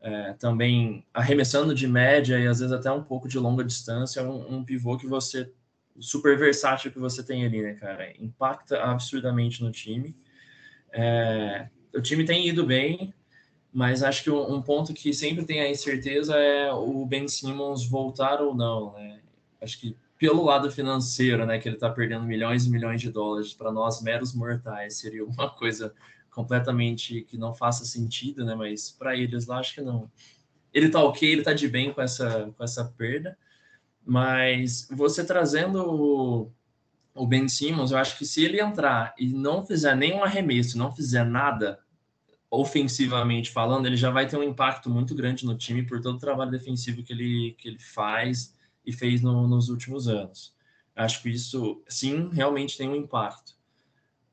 é, 0.00 0.32
também 0.34 1.06
arremessando 1.14 1.74
de 1.74 1.86
média 1.86 2.38
e 2.38 2.46
às 2.46 2.58
vezes 2.58 2.72
até 2.72 2.90
um 2.90 3.02
pouco 3.02 3.28
de 3.28 3.38
longa 3.38 3.64
distância, 3.64 4.22
um, 4.22 4.56
um 4.56 4.64
pivô 4.64 4.96
que 4.96 5.06
você 5.06 5.52
super 6.00 6.38
versátil 6.38 6.90
que 6.90 6.98
você 6.98 7.22
tem 7.22 7.44
ali, 7.44 7.62
né, 7.62 7.74
cara? 7.74 8.12
Impacta 8.18 8.82
absurdamente 8.82 9.62
no 9.62 9.70
time. 9.70 10.16
É, 10.92 11.68
o 11.94 12.00
time 12.00 12.24
tem 12.24 12.48
ido 12.48 12.66
bem, 12.66 13.14
mas 13.72 14.02
acho 14.02 14.24
que 14.24 14.30
um 14.30 14.60
ponto 14.60 14.92
que 14.92 15.12
sempre 15.12 15.44
tem 15.44 15.60
a 15.60 15.70
incerteza 15.70 16.36
é 16.36 16.72
o 16.72 17.04
Ben 17.06 17.28
Simmons 17.28 17.86
voltar 17.86 18.40
ou 18.40 18.54
não, 18.54 18.92
né? 18.94 19.20
Acho 19.60 19.78
que 19.78 19.96
pelo 20.22 20.44
lado 20.44 20.70
financeiro, 20.70 21.44
né, 21.44 21.58
que 21.58 21.68
ele 21.68 21.74
está 21.74 21.90
perdendo 21.90 22.24
milhões 22.24 22.64
e 22.64 22.70
milhões 22.70 23.00
de 23.00 23.10
dólares 23.10 23.52
para 23.52 23.72
nós 23.72 24.00
meros 24.00 24.32
mortais, 24.32 24.98
seria 24.98 25.24
uma 25.24 25.50
coisa 25.58 25.92
completamente 26.30 27.22
que 27.22 27.36
não 27.36 27.52
faça 27.52 27.84
sentido, 27.84 28.44
né? 28.44 28.54
Mas 28.54 28.88
para 28.88 29.16
eles 29.16 29.46
lá 29.48 29.58
acho 29.58 29.74
que 29.74 29.80
não. 29.80 30.08
Ele 30.72 30.88
tá 30.88 31.02
ok, 31.02 31.28
ele 31.28 31.42
tá 31.42 31.52
de 31.52 31.66
bem 31.66 31.92
com 31.92 32.00
essa 32.00 32.52
com 32.56 32.62
essa 32.62 32.84
perda, 32.84 33.36
mas 34.06 34.86
você 34.92 35.24
trazendo 35.24 35.90
o, 35.90 36.52
o 37.16 37.26
Ben 37.26 37.48
Simmons, 37.48 37.90
eu 37.90 37.98
acho 37.98 38.16
que 38.16 38.24
se 38.24 38.44
ele 38.44 38.60
entrar 38.60 39.12
e 39.18 39.26
não 39.26 39.66
fizer 39.66 39.96
nenhum 39.96 40.22
arremesso, 40.22 40.78
não 40.78 40.92
fizer 40.92 41.24
nada 41.24 41.80
ofensivamente 42.48 43.50
falando, 43.50 43.86
ele 43.86 43.96
já 43.96 44.10
vai 44.10 44.28
ter 44.28 44.36
um 44.36 44.42
impacto 44.44 44.88
muito 44.88 45.16
grande 45.16 45.44
no 45.44 45.58
time 45.58 45.82
por 45.82 46.00
todo 46.00 46.14
o 46.14 46.20
trabalho 46.20 46.52
defensivo 46.52 47.02
que 47.02 47.12
ele 47.12 47.56
que 47.58 47.66
ele 47.66 47.80
faz 47.80 48.54
e 48.84 48.92
fez 48.92 49.22
no, 49.22 49.46
nos 49.46 49.68
últimos 49.68 50.08
anos. 50.08 50.54
Acho 50.94 51.22
que 51.22 51.30
isso 51.30 51.82
sim 51.88 52.28
realmente 52.32 52.76
tem 52.76 52.88
um 52.88 52.96
impacto 52.96 53.54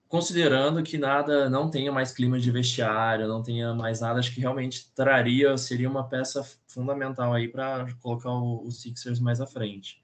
considerando 0.09 0.81
que 0.81 0.97
nada, 0.97 1.47
não 1.49 1.69
tenha 1.69 1.91
mais 1.91 2.12
clima 2.12 2.39
de 2.39 2.49
vestiário, 2.49 3.27
não 3.27 3.43
tenha 3.43 3.75
mais 3.75 4.01
nada, 4.01 4.19
acho 4.19 4.33
que 4.33 4.41
realmente 4.41 4.91
traria, 4.95 5.55
seria 5.55 5.88
uma 5.88 6.03
peça 6.03 6.43
fundamental 6.67 7.31
aí 7.31 7.47
para 7.47 7.88
colocar 8.01 8.31
o, 8.31 8.65
o, 8.65 8.71
Sixers 8.71 9.19
mais 9.19 9.39
à 9.39 9.45
frente. 9.45 10.03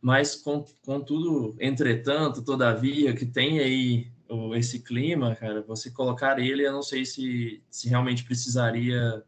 Mas, 0.00 0.34
contudo, 0.84 1.56
entretanto, 1.60 2.42
todavia, 2.42 3.14
que 3.14 3.24
tem 3.24 3.60
aí 3.60 4.12
esse 4.56 4.80
clima, 4.80 5.34
cara, 5.36 5.62
você 5.62 5.90
colocar 5.90 6.38
ele, 6.40 6.66
eu 6.66 6.72
não 6.72 6.82
sei 6.82 7.04
se, 7.04 7.62
se 7.70 7.88
realmente 7.88 8.24
precisaria 8.24 9.22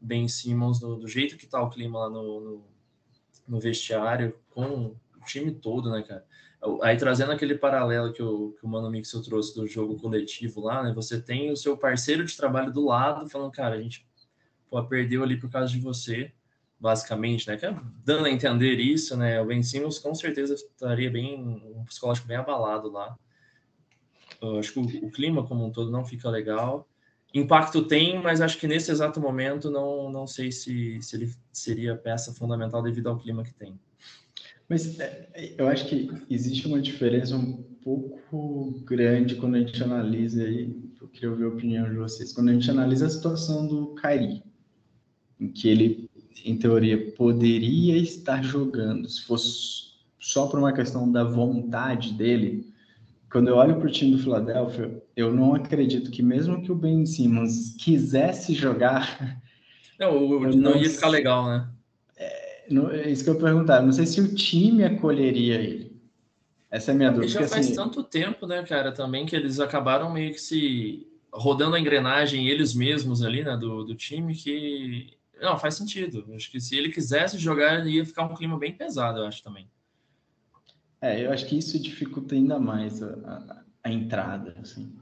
Ben 0.00 0.28
Simmons 0.28 0.78
do, 0.78 0.96
do 0.96 1.08
jeito 1.08 1.36
que 1.36 1.46
está 1.46 1.62
o 1.62 1.70
clima 1.70 2.00
lá 2.00 2.10
no, 2.10 2.40
no, 2.40 2.64
no 3.46 3.60
vestiário, 3.60 4.36
com 4.50 4.96
o 5.16 5.24
time 5.24 5.52
todo, 5.52 5.90
né, 5.90 6.02
cara? 6.02 6.24
Aí 6.82 6.96
trazendo 6.96 7.32
aquele 7.32 7.54
paralelo 7.54 8.12
que 8.12 8.22
o, 8.22 8.52
que 8.52 8.64
o 8.64 8.68
Mano 8.68 8.90
Mixel 8.90 9.22
trouxe 9.22 9.54
do 9.54 9.66
jogo 9.66 9.96
coletivo 10.00 10.60
lá, 10.60 10.82
né? 10.82 10.92
Você 10.94 11.20
tem 11.20 11.50
o 11.50 11.56
seu 11.56 11.76
parceiro 11.76 12.24
de 12.24 12.36
trabalho 12.36 12.72
do 12.72 12.84
lado 12.84 13.28
falando, 13.28 13.52
cara, 13.52 13.76
a 13.76 13.80
gente 13.80 14.06
pô, 14.68 14.82
perdeu 14.84 15.22
ali 15.22 15.38
por 15.38 15.50
causa 15.50 15.70
de 15.70 15.78
você, 15.78 16.32
basicamente, 16.80 17.46
né? 17.46 17.56
Que 17.56 17.66
dando 18.04 18.26
a 18.26 18.30
entender 18.30 18.80
isso, 18.80 19.16
né? 19.16 19.40
O 19.40 19.46
Ben 19.46 19.62
Simmons 19.62 19.98
com 19.98 20.14
certeza 20.14 20.54
estaria 20.54 21.10
bem, 21.10 21.38
um 21.40 21.84
psicológico 21.84 22.26
bem 22.26 22.38
abalado 22.38 22.90
lá. 22.90 23.16
Eu 24.40 24.58
acho 24.58 24.72
que 24.72 24.78
o, 24.78 25.06
o 25.06 25.10
clima 25.10 25.46
como 25.46 25.64
um 25.64 25.70
todo 25.70 25.90
não 25.90 26.04
fica 26.04 26.28
legal. 26.28 26.88
Impacto 27.38 27.82
tem, 27.82 28.22
mas 28.22 28.40
acho 28.40 28.58
que 28.58 28.66
nesse 28.66 28.90
exato 28.90 29.20
momento 29.20 29.70
não, 29.70 30.10
não 30.10 30.26
sei 30.26 30.50
se, 30.50 31.00
se 31.02 31.16
ele 31.16 31.30
seria 31.52 31.96
peça 31.96 32.32
fundamental 32.32 32.82
devido 32.82 33.08
ao 33.08 33.18
clima 33.18 33.42
que 33.42 33.52
tem. 33.52 33.78
Mas 34.68 34.98
é, 34.98 35.54
eu 35.58 35.68
acho 35.68 35.86
que 35.86 36.10
existe 36.30 36.66
uma 36.66 36.80
diferença 36.80 37.36
um 37.36 37.62
pouco 37.84 38.82
grande 38.84 39.36
quando 39.36 39.56
a 39.56 39.60
gente 39.60 39.82
analisa 39.82 40.42
aí, 40.42 40.74
eu 41.00 41.08
queria 41.08 41.30
ouvir 41.30 41.44
a 41.44 41.48
opinião 41.48 41.88
de 41.88 41.96
vocês, 41.96 42.32
quando 42.32 42.48
a 42.48 42.52
gente 42.52 42.70
analisa 42.70 43.06
a 43.06 43.10
situação 43.10 43.66
do 43.66 43.88
Kairi, 43.94 44.42
em 45.38 45.48
que 45.48 45.68
ele, 45.68 46.10
em 46.44 46.56
teoria, 46.56 47.12
poderia 47.12 47.96
estar 47.96 48.42
jogando, 48.42 49.08
se 49.08 49.22
fosse 49.22 49.94
só 50.18 50.46
por 50.48 50.58
uma 50.58 50.72
questão 50.72 51.10
da 51.10 51.22
vontade 51.22 52.12
dele, 52.14 52.72
quando 53.30 53.48
eu 53.48 53.56
olho 53.56 53.76
para 53.76 53.88
o 53.88 53.92
time 53.92 54.12
do 54.12 54.22
Philadelphia, 54.22 55.02
eu 55.16 55.34
não 55.34 55.54
acredito 55.54 56.10
que 56.10 56.22
mesmo 56.22 56.62
que 56.62 56.70
o 56.70 56.74
Ben 56.74 57.04
Simmons 57.04 57.74
quisesse 57.78 58.54
jogar... 58.54 59.42
Não, 59.98 60.28
não, 60.28 60.50
não 60.50 60.76
ia 60.76 60.90
ficar 60.90 61.08
legal, 61.08 61.46
né? 61.46 61.70
é 62.92 63.10
isso 63.10 63.24
que 63.24 63.30
eu 63.30 63.38
perguntar. 63.38 63.80
Não 63.80 63.92
sei 63.92 64.04
se 64.04 64.20
o 64.20 64.34
time 64.34 64.84
acolheria 64.84 65.54
ele. 65.54 65.96
Essa 66.70 66.90
é 66.90 66.94
a 66.94 66.96
minha 66.96 67.10
dúvida. 67.10 67.32
Já 67.32 67.48
faz 67.48 67.66
assim... 67.66 67.74
tanto 67.74 68.02
tempo, 68.02 68.46
né, 68.46 68.62
cara, 68.64 68.92
também 68.92 69.24
que 69.24 69.36
eles 69.36 69.60
acabaram 69.60 70.12
meio 70.12 70.32
que 70.32 70.40
se 70.40 71.06
rodando 71.32 71.76
a 71.76 71.80
engrenagem 71.80 72.48
eles 72.48 72.74
mesmos 72.74 73.22
ali, 73.22 73.44
né, 73.44 73.56
do, 73.56 73.84
do 73.84 73.94
time, 73.94 74.34
que 74.34 75.16
não 75.40 75.58
faz 75.58 75.74
sentido. 75.74 76.26
Acho 76.34 76.50
que 76.50 76.60
se 76.60 76.76
ele 76.76 76.90
quisesse 76.90 77.38
jogar, 77.38 77.86
ia 77.86 78.04
ficar 78.04 78.24
um 78.24 78.34
clima 78.34 78.58
bem 78.58 78.72
pesado, 78.72 79.20
eu 79.20 79.26
acho 79.26 79.42
também. 79.42 79.68
É, 81.00 81.24
eu 81.24 81.32
acho 81.32 81.46
que 81.46 81.58
isso 81.58 81.78
dificulta 81.78 82.34
ainda 82.34 82.58
mais 82.58 83.02
a, 83.02 83.06
a, 83.06 83.62
a 83.84 83.90
entrada, 83.90 84.54
assim. 84.60 84.92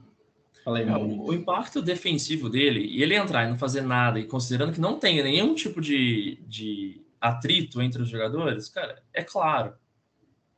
Falei, 0.63 0.83
é, 0.87 0.97
o, 0.97 1.27
o, 1.27 1.33
impacto 1.33 1.81
defensivo 1.81 2.49
dele, 2.49 2.81
e 2.81 3.03
ele 3.03 3.15
entrar 3.15 3.45
e 3.45 3.49
não 3.49 3.57
fazer 3.57 3.81
nada, 3.81 4.19
e 4.19 4.25
considerando 4.25 4.73
que 4.73 4.81
não 4.81 4.97
tem 4.99 5.21
nenhum 5.23 5.53
tipo 5.53 5.79
de, 5.79 6.39
de 6.47 7.05
atrito 7.21 7.81
entre 7.81 8.01
os 8.01 8.09
jogadores, 8.09 8.67
cara, 8.69 9.01
é 9.13 9.23
claro. 9.23 9.73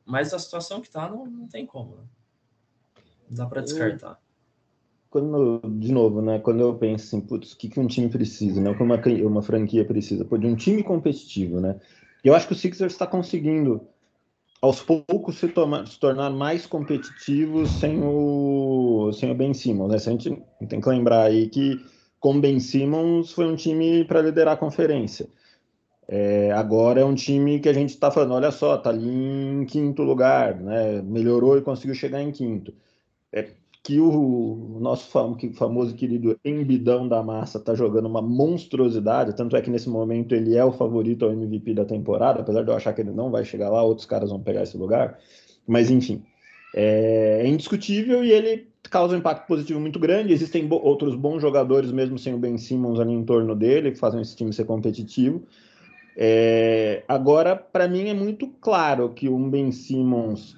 Mas 0.04 0.32
a 0.32 0.38
situação 0.38 0.80
que 0.80 0.90
tá 0.90 1.08
não, 1.10 1.26
não 1.26 1.46
tem 1.46 1.66
como. 1.66 1.96
Né? 1.96 2.02
Não 3.28 3.36
dá 3.36 3.46
para 3.46 3.60
descartar. 3.60 4.18
Quando, 5.10 5.60
de 5.78 5.92
novo, 5.92 6.20
né? 6.20 6.38
Quando 6.38 6.60
eu 6.60 6.74
penso 6.74 7.04
assim, 7.04 7.20
putz, 7.20 7.52
o 7.52 7.58
que, 7.58 7.68
que 7.68 7.80
um 7.80 7.86
time 7.86 8.08
precisa, 8.08 8.60
né? 8.60 8.70
O 8.70 8.76
que 8.76 8.82
uma, 8.82 8.96
uma 9.26 9.42
franquia 9.42 9.84
precisa? 9.84 10.24
Pô, 10.24 10.36
de 10.36 10.46
um 10.46 10.56
time 10.56 10.82
competitivo, 10.82 11.60
né? 11.60 11.78
Eu 12.24 12.34
acho 12.34 12.46
que 12.46 12.52
o 12.52 12.56
Sixers 12.56 12.92
está 12.92 13.06
conseguindo, 13.06 13.86
aos 14.60 14.82
poucos, 14.82 15.36
se, 15.36 15.48
se 15.86 16.00
tornar 16.00 16.30
mais 16.30 16.66
competitivo 16.66 17.66
sem 17.66 18.02
o, 18.02 19.12
sem 19.12 19.30
o 19.30 19.34
Ben 19.34 19.54
Simmons, 19.54 19.90
né? 19.90 19.96
A 19.96 19.98
gente 19.98 20.42
tem 20.68 20.80
que 20.80 20.88
lembrar 20.88 21.22
aí 21.22 21.48
que 21.48 21.80
com 22.18 22.40
Ben 22.40 22.58
Simmons 22.58 23.32
foi 23.32 23.46
um 23.46 23.54
time 23.54 24.04
para 24.04 24.22
liderar 24.22 24.54
a 24.54 24.56
conferência. 24.56 25.28
É, 26.08 26.50
agora 26.52 27.00
é 27.00 27.04
um 27.04 27.14
time 27.14 27.60
que 27.60 27.68
a 27.68 27.72
gente 27.72 27.90
está 27.90 28.10
falando, 28.10 28.34
olha 28.34 28.50
só, 28.50 28.76
está 28.76 28.90
ali 28.90 29.08
em 29.08 29.64
quinto 29.66 30.02
lugar, 30.02 30.56
né? 30.56 31.02
melhorou 31.02 31.58
e 31.58 31.62
conseguiu 31.62 31.94
chegar 31.94 32.22
em 32.22 32.32
quinto. 32.32 32.72
É 33.30 33.50
que 33.88 33.98
o, 33.98 34.76
nosso 34.78 35.08
fam 35.08 35.34
famoso 35.54 35.94
querido 35.94 36.38
embidão 36.44 37.08
da 37.08 37.22
massa 37.22 37.56
está 37.56 37.74
jogando 37.74 38.04
uma 38.04 38.20
monstruosidade, 38.20 39.34
tanto 39.34 39.56
é 39.56 39.62
que 39.62 39.70
nesse 39.70 39.88
momento 39.88 40.34
ele 40.34 40.54
é 40.54 40.62
o 40.62 40.70
favorito 40.70 41.24
ao 41.24 41.32
MVP 41.32 41.72
da 41.72 41.86
temporada, 41.86 42.42
apesar 42.42 42.62
de 42.62 42.70
eu 42.70 42.76
achar 42.76 42.92
que 42.92 43.00
ele 43.00 43.12
não 43.12 43.30
vai 43.30 43.46
chegar 43.46 43.70
lá, 43.70 43.82
outros 43.82 44.06
caras 44.06 44.28
vão 44.28 44.42
pegar 44.42 44.62
esse 44.62 44.76
lugar, 44.76 45.18
mas 45.66 45.90
enfim, 45.90 46.22
é, 46.74 47.40
é 47.42 47.48
indiscutível 47.48 48.22
e 48.22 48.30
ele 48.30 48.68
causa 48.90 49.14
um 49.14 49.20
impacto 49.20 49.46
positivo 49.46 49.80
muito 49.80 49.98
grande. 49.98 50.34
Existem 50.34 50.66
bo 50.66 50.76
outros 50.84 51.14
bons 51.14 51.40
jogadores, 51.40 51.90
mesmo 51.90 52.18
sem 52.18 52.34
o 52.34 52.38
Ben 52.38 52.58
Simmons 52.58 53.00
ali 53.00 53.14
em 53.14 53.24
torno 53.24 53.56
dele, 53.56 53.92
que 53.92 53.98
fazem 53.98 54.20
esse 54.20 54.36
time 54.36 54.52
ser 54.52 54.66
competitivo. 54.66 55.42
É, 56.14 57.04
agora, 57.08 57.56
para 57.56 57.88
mim, 57.88 58.10
é 58.10 58.14
muito 58.14 58.48
claro 58.60 59.14
que 59.14 59.30
um 59.30 59.48
Ben 59.48 59.72
Simmons, 59.72 60.57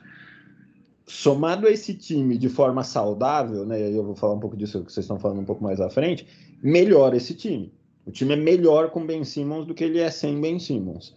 somado 1.11 1.67
a 1.67 1.71
esse 1.71 1.93
time 1.93 2.39
de 2.39 2.49
forma 2.49 2.85
saudável, 2.85 3.67
né, 3.67 3.91
eu 3.91 4.05
vou 4.05 4.15
falar 4.15 4.35
um 4.35 4.39
pouco 4.39 4.57
disso 4.57 4.85
que 4.85 4.93
vocês 4.93 5.05
estão 5.05 5.19
falando 5.19 5.41
um 5.41 5.45
pouco 5.45 5.63
mais 5.63 5.81
à 5.81 5.91
frente, 5.91 6.27
melhora 6.63 7.17
esse 7.17 7.35
time. 7.35 7.73
O 8.07 8.13
time 8.13 8.35
é 8.35 8.37
melhor 8.37 8.91
com 8.91 9.05
Ben 9.05 9.25
Simmons 9.25 9.67
do 9.67 9.75
que 9.75 9.83
ele 9.83 9.99
é 9.99 10.11
sem 10.11 10.41
Ben 10.41 10.59
Simmons. 10.59 11.15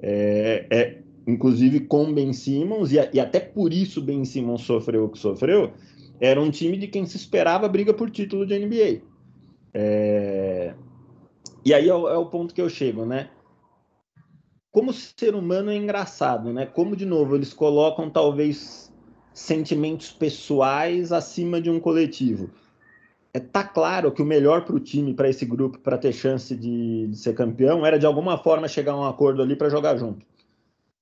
É, 0.00 0.66
é 0.70 0.98
inclusive 1.26 1.80
com 1.80 2.12
Ben 2.12 2.32
Simmons, 2.32 2.92
e, 2.92 2.96
e, 3.12 3.20
até 3.20 3.40
por 3.40 3.72
isso 3.72 4.00
Ben 4.00 4.24
Simmons 4.24 4.62
sofreu 4.62 5.04
o 5.04 5.08
que 5.08 5.18
sofreu, 5.18 5.72
era 6.20 6.40
um 6.40 6.50
time 6.50 6.76
de 6.76 6.86
quem 6.86 7.04
se 7.04 7.16
esperava 7.16 7.68
briga 7.68 7.92
por 7.92 8.10
título 8.10 8.46
de 8.46 8.58
NBA. 8.58 9.02
É, 9.74 10.74
e 11.64 11.74
aí 11.74 11.88
é 11.88 11.94
o, 11.94 12.08
é 12.08 12.16
o 12.16 12.26
ponto 12.26 12.54
que 12.54 12.62
eu 12.62 12.68
chego, 12.68 13.04
né? 13.04 13.28
como 14.70 14.92
ser 14.92 15.34
humano 15.34 15.70
é 15.70 15.76
engraçado, 15.76 16.50
né? 16.50 16.64
Como, 16.64 16.96
de 16.96 17.04
novo, 17.04 17.36
eles 17.36 17.52
colocam 17.52 18.08
talvez 18.08 18.91
sentimentos 19.32 20.10
pessoais 20.10 21.12
acima 21.12 21.60
de 21.60 21.70
um 21.70 21.80
coletivo. 21.80 22.50
É, 23.34 23.40
tá 23.40 23.64
claro 23.64 24.12
que 24.12 24.20
o 24.20 24.26
melhor 24.26 24.64
para 24.64 24.76
o 24.76 24.80
time, 24.80 25.14
para 25.14 25.28
esse 25.28 25.46
grupo, 25.46 25.78
para 25.78 25.96
ter 25.96 26.12
chance 26.12 26.54
de, 26.54 27.06
de, 27.06 27.16
ser 27.16 27.34
campeão, 27.34 27.84
era 27.86 27.98
de 27.98 28.04
alguma 28.04 28.36
forma 28.36 28.68
chegar 28.68 28.92
a 28.92 29.00
um 29.00 29.06
acordo 29.06 29.42
ali 29.42 29.56
para 29.56 29.70
jogar 29.70 29.96
junto. 29.96 30.26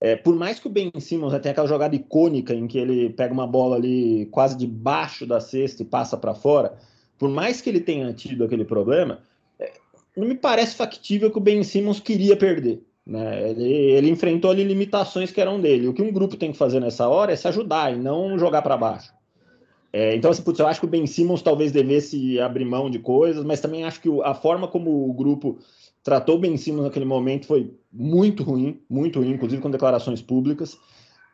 É, 0.01 0.17
por 0.17 0.35
mais 0.35 0.61
que 0.61 0.67
o 0.67 0.71
Ben 0.71 0.91
Simmons 0.99 1.39
tenha 1.41 1.53
aquela 1.53 1.67
jogada 1.67 1.95
icônica 1.95 2.55
em 2.55 2.67
que 2.67 2.79
ele 2.79 3.11
pega 3.11 3.35
uma 3.35 3.47
bola 3.47 3.77
ali 3.77 4.27
quase 4.27 4.57
debaixo 4.57 5.27
da 5.27 5.41
cesta 5.41 5.83
e 5.83 5.85
passa 5.85 6.17
para 6.17 6.35
fora, 6.35 6.79
por 7.19 7.29
mais 7.29 7.61
que 7.61 7.69
ele 7.69 7.81
tenha 7.81 8.13
tido 8.15 8.45
aquele 8.45 8.65
problema, 8.65 9.21
é, 9.59 9.73
não 10.17 10.27
me 10.27 10.37
parece 10.37 10.77
factível 10.77 11.31
que 11.31 11.37
o 11.37 11.41
Ben 11.41 11.63
Simmons 11.63 12.01
queria 12.01 12.37
perder. 12.37 12.81
Né? 13.11 13.51
Ele, 13.51 13.65
ele 13.65 14.09
enfrentou 14.09 14.53
ali 14.53 14.63
limitações 14.63 15.33
que 15.33 15.41
eram 15.41 15.61
dele. 15.61 15.89
O 15.89 15.93
que 15.93 16.01
um 16.01 16.13
grupo 16.13 16.37
tem 16.37 16.53
que 16.53 16.57
fazer 16.57 16.79
nessa 16.79 17.09
hora 17.09 17.33
é 17.33 17.37
se 17.37 17.49
ajudar 17.49 17.93
e 17.93 17.99
não 17.99 18.39
jogar 18.39 18.63
para 18.63 18.77
baixo. 18.77 19.13
É, 19.93 20.15
então, 20.15 20.31
assim, 20.31 20.43
putz, 20.43 20.61
eu 20.61 20.69
acho 20.69 20.79
que 20.79 20.87
o 20.87 20.89
Ben 20.89 21.05
Simmons 21.09 21.43
talvez 21.43 21.73
devesse 21.73 22.39
abrir 22.39 22.65
mão 22.65 22.89
de 22.89 23.01
coisas, 23.01 23.45
mas 23.45 23.61
também 23.61 23.83
acho 23.83 24.01
que 24.01 24.09
a 24.23 24.33
forma 24.33 24.69
como 24.69 25.11
o 25.11 25.13
grupo 25.13 25.59
tratou 26.05 26.37
o 26.37 26.39
Ben 26.39 26.57
Simmons 26.57 26.85
naquele 26.85 27.05
momento 27.05 27.47
foi 27.47 27.75
muito 27.93 28.45
ruim, 28.45 28.81
muito 28.89 29.19
ruim, 29.19 29.33
inclusive 29.33 29.61
com 29.61 29.69
declarações 29.69 30.23
públicas. 30.23 30.79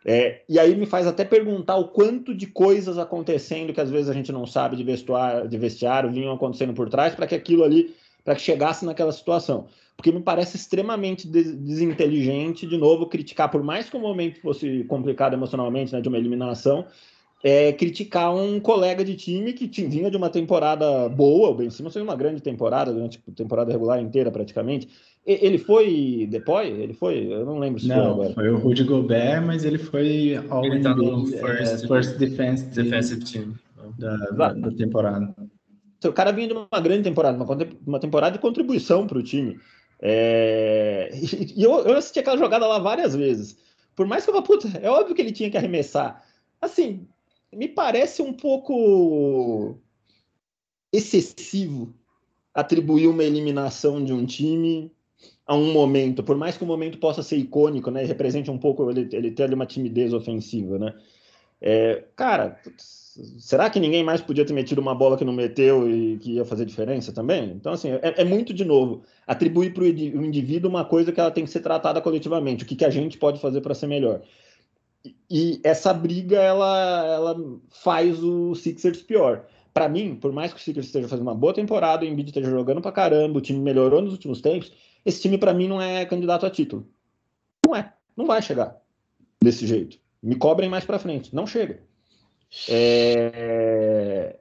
É, 0.02 0.44
e 0.48 0.58
aí 0.58 0.74
me 0.74 0.86
faz 0.86 1.06
até 1.06 1.26
perguntar 1.26 1.76
o 1.76 1.88
quanto 1.88 2.34
de 2.34 2.46
coisas 2.46 2.96
acontecendo 2.96 3.74
que 3.74 3.80
às 3.82 3.90
vezes 3.90 4.08
a 4.08 4.14
gente 4.14 4.32
não 4.32 4.46
sabe 4.46 4.76
de 4.76 4.84
vestiário, 4.84 5.46
de 5.46 5.58
vestiário 5.58 6.10
vinham 6.10 6.32
acontecendo 6.32 6.72
por 6.72 6.88
trás 6.88 7.14
para 7.14 7.26
que 7.26 7.34
aquilo 7.34 7.64
ali, 7.64 7.94
para 8.26 8.34
que 8.34 8.42
chegasse 8.42 8.84
naquela 8.84 9.12
situação. 9.12 9.66
Porque 9.96 10.10
me 10.10 10.20
parece 10.20 10.56
extremamente 10.56 11.26
desinteligente, 11.26 12.66
de 12.66 12.76
novo, 12.76 13.06
criticar, 13.06 13.48
por 13.50 13.62
mais 13.62 13.88
que 13.88 13.96
o 13.96 14.00
momento 14.00 14.40
fosse 14.40 14.84
complicado 14.84 15.32
emocionalmente, 15.34 15.92
né, 15.92 16.00
de 16.00 16.08
uma 16.08 16.18
eliminação, 16.18 16.84
é, 17.42 17.72
criticar 17.72 18.34
um 18.34 18.58
colega 18.58 19.04
de 19.04 19.14
time 19.14 19.52
que 19.52 19.66
vinha 19.86 20.10
de 20.10 20.16
uma 20.16 20.28
temporada 20.28 21.08
boa, 21.08 21.50
o 21.50 21.54
Ben 21.54 21.70
Simmons 21.70 21.92
fez 21.92 22.02
uma 22.02 22.16
grande 22.16 22.42
temporada, 22.42 22.92
durante 22.92 23.22
a 23.26 23.32
temporada 23.32 23.70
regular 23.70 24.02
inteira 24.02 24.30
praticamente. 24.30 24.88
Ele 25.24 25.58
foi 25.58 26.26
depois? 26.28 26.68
Ele 26.78 26.92
foi? 26.92 27.32
Eu 27.32 27.44
não 27.46 27.58
lembro 27.58 27.80
se 27.80 27.88
não, 27.88 27.96
foi 27.96 28.12
agora. 28.12 28.34
foi 28.34 28.48
o 28.48 28.58
Rudy 28.58 28.84
Gobert, 28.84 29.44
mas 29.44 29.64
ele 29.64 29.78
foi 29.78 30.40
ao 30.48 30.64
ele 30.64 30.80
tá 30.80 30.94
no 30.94 31.26
first, 31.26 31.84
é, 31.84 31.88
first 31.88 32.18
defense 32.18 32.64
defensive 32.66 33.24
team 33.24 33.54
da, 33.98 34.16
da, 34.16 34.52
da, 34.52 34.70
temporada. 34.72 35.34
O 36.04 36.12
cara 36.12 36.32
vinha 36.32 36.48
de 36.48 36.54
uma 36.54 36.80
grande 36.80 37.04
temporada, 37.04 37.42
uma, 37.42 37.58
uma 37.86 38.00
temporada 38.00 38.32
de 38.32 38.42
contribuição 38.42 39.06
para 39.06 39.18
o 39.18 39.22
time. 39.22 39.58
É... 40.00 41.10
E 41.56 41.62
eu, 41.62 41.78
eu 41.80 41.96
assisti 41.96 42.18
aquela 42.18 42.36
jogada 42.36 42.66
lá 42.66 42.78
várias 42.78 43.14
vezes. 43.14 43.58
Por 43.94 44.06
mais 44.06 44.24
que 44.24 44.30
eu 44.30 44.34
vá, 44.34 44.42
puta, 44.42 44.68
é 44.82 44.90
óbvio 44.90 45.14
que 45.14 45.22
ele 45.22 45.32
tinha 45.32 45.50
que 45.50 45.56
arremessar. 45.56 46.22
Assim, 46.60 47.06
me 47.52 47.66
parece 47.66 48.20
um 48.20 48.32
pouco 48.32 49.78
excessivo 50.92 51.94
atribuir 52.54 53.08
uma 53.08 53.24
eliminação 53.24 54.02
de 54.04 54.12
um 54.12 54.24
time 54.24 54.92
a 55.46 55.54
um 55.54 55.72
momento, 55.72 56.22
por 56.24 56.36
mais 56.36 56.56
que 56.56 56.64
o 56.64 56.66
momento 56.66 56.98
possa 56.98 57.22
ser 57.22 57.36
icônico, 57.36 57.90
né, 57.90 58.04
represente 58.04 58.50
um 58.50 58.58
pouco 58.58 58.90
ele, 58.90 59.08
ele 59.12 59.30
ter 59.30 59.44
ali 59.44 59.54
uma 59.54 59.66
timidez 59.66 60.12
ofensiva, 60.12 60.78
né? 60.78 60.94
É, 61.60 62.04
cara, 62.14 62.60
será 63.38 63.70
que 63.70 63.80
ninguém 63.80 64.04
mais 64.04 64.20
podia 64.20 64.44
ter 64.44 64.52
metido 64.52 64.80
uma 64.80 64.94
bola 64.94 65.16
que 65.16 65.24
não 65.24 65.32
meteu 65.32 65.88
e 65.90 66.18
que 66.18 66.32
ia 66.32 66.44
fazer 66.44 66.64
diferença 66.64 67.12
também? 67.12 67.52
Então, 67.52 67.72
assim, 67.72 67.90
é, 67.90 68.00
é 68.18 68.24
muito 68.24 68.52
de 68.52 68.64
novo 68.64 69.02
atribuir 69.26 69.72
para 69.72 69.82
o 69.82 69.86
indivíduo 69.86 70.70
uma 70.70 70.84
coisa 70.84 71.12
que 71.12 71.20
ela 71.20 71.30
tem 71.30 71.44
que 71.44 71.50
ser 71.50 71.60
tratada 71.60 72.00
coletivamente, 72.00 72.64
o 72.64 72.66
que, 72.66 72.76
que 72.76 72.84
a 72.84 72.90
gente 72.90 73.18
pode 73.18 73.40
fazer 73.40 73.60
para 73.60 73.74
ser 73.74 73.86
melhor. 73.86 74.22
E 75.30 75.60
essa 75.64 75.92
briga 75.92 76.36
ela, 76.36 77.06
ela 77.06 77.36
faz 77.70 78.22
o 78.22 78.54
Sixers 78.54 79.02
pior. 79.02 79.46
Para 79.72 79.88
mim, 79.88 80.16
por 80.16 80.32
mais 80.32 80.52
que 80.52 80.58
o 80.58 80.62
Sixers 80.62 80.86
esteja 80.86 81.08
fazendo 81.08 81.26
uma 81.26 81.34
boa 81.34 81.54
temporada, 81.54 82.04
o 82.04 82.08
Embiid 82.08 82.28
esteja 82.28 82.50
jogando 82.50 82.80
para 82.80 82.92
caramba, 82.92 83.38
o 83.38 83.42
time 83.42 83.60
melhorou 83.60 84.02
nos 84.02 84.12
últimos 84.12 84.40
tempos, 84.40 84.72
esse 85.04 85.20
time 85.22 85.38
para 85.38 85.54
mim 85.54 85.68
não 85.68 85.80
é 85.80 86.04
candidato 86.04 86.46
a 86.46 86.50
título. 86.50 86.86
Não 87.64 87.74
é, 87.74 87.92
não 88.16 88.26
vai 88.26 88.42
chegar 88.42 88.76
desse 89.42 89.66
jeito. 89.66 89.98
Me 90.22 90.36
cobrem 90.36 90.68
mais 90.68 90.84
para 90.84 90.98
frente, 90.98 91.34
não 91.34 91.46
chega. 91.46 91.80
É... 92.68 94.38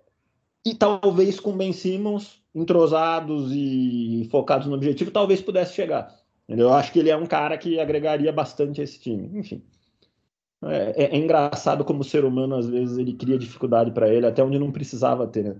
E 0.65 0.73
talvez 0.73 1.39
com 1.39 1.55
Ben 1.55 1.73
Simmons 1.73 2.41
entrosados 2.53 3.51
e 3.51 4.27
focados 4.31 4.67
no 4.67 4.75
objetivo, 4.75 5.11
talvez 5.11 5.41
pudesse 5.41 5.73
chegar. 5.73 6.15
Eu 6.47 6.73
acho 6.73 6.91
que 6.91 6.99
ele 6.99 7.09
é 7.09 7.17
um 7.17 7.25
cara 7.25 7.57
que 7.57 7.79
agregaria 7.79 8.31
bastante 8.31 8.79
a 8.79 8.83
esse 8.83 8.99
time. 8.99 9.37
Enfim. 9.37 9.61
É, 10.63 11.03
é, 11.03 11.15
é, 11.15 11.17
engraçado 11.17 11.83
como 11.83 12.01
o 12.01 12.03
ser 12.03 12.23
humano, 12.23 12.55
às 12.55 12.67
vezes, 12.67 12.97
ele 12.97 13.13
cria 13.13 13.37
dificuldade 13.37 13.91
para 13.91 14.11
ele, 14.11 14.25
até 14.25 14.43
onde 14.43 14.57
não 14.57 14.71
precisava 14.71 15.27
ter, 15.27 15.43
né? 15.43 15.55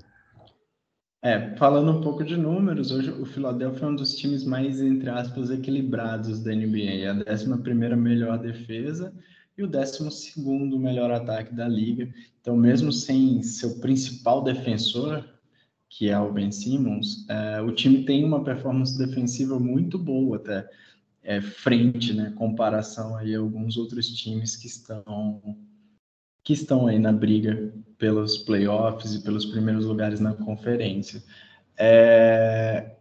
É, 1.21 1.55
falando 1.55 1.91
um 1.91 2.01
pouco 2.01 2.23
de 2.23 2.37
números, 2.37 2.91
hoje 2.91 3.09
o 3.09 3.25
Philadelphia 3.25 3.85
é 3.85 3.89
um 3.89 3.95
dos 3.95 4.15
times 4.15 4.45
mais, 4.45 4.79
entre 4.79 5.09
aspas, 5.09 5.49
equilibrados 5.49 6.43
da 6.43 6.53
NBA. 6.53 7.11
A 7.27 7.33
11 7.33 7.95
melhor 7.95 8.37
defesa 8.37 9.11
e 9.57 9.63
o 9.63 9.67
12 9.67 10.39
melhor 10.79 11.11
ataque 11.11 11.53
da 11.53 11.67
liga. 11.67 12.13
Então, 12.41 12.55
mesmo 12.55 12.91
sem 12.91 13.41
seu 13.41 13.79
principal 13.79 14.43
defensor, 14.43 15.23
que 15.89 16.09
é 16.09 16.19
o 16.19 16.31
Ben 16.31 16.51
Simmons, 16.51 17.25
é, 17.29 17.61
o 17.61 17.71
time 17.71 18.03
tem 18.03 18.23
uma 18.23 18.43
performance 18.43 18.97
defensiva 18.97 19.59
muito 19.59 19.97
boa 19.97 20.37
até 20.37 20.69
é, 21.23 21.41
frente, 21.41 22.13
né, 22.13 22.33
comparação 22.35 23.15
aí 23.15 23.33
a 23.33 23.39
alguns 23.39 23.77
outros 23.77 24.09
times 24.09 24.55
que 24.55 24.67
estão 24.67 25.57
que 26.43 26.53
estão 26.53 26.85
aí 26.85 26.99
na 26.99 27.11
briga 27.11 27.73
pelos 27.97 28.37
playoffs 28.37 29.15
e 29.15 29.23
pelos 29.23 29.47
primeiros 29.47 29.85
lugares 29.85 30.19
na 30.19 30.31
conferência. 30.35 31.23
É, 31.75 32.97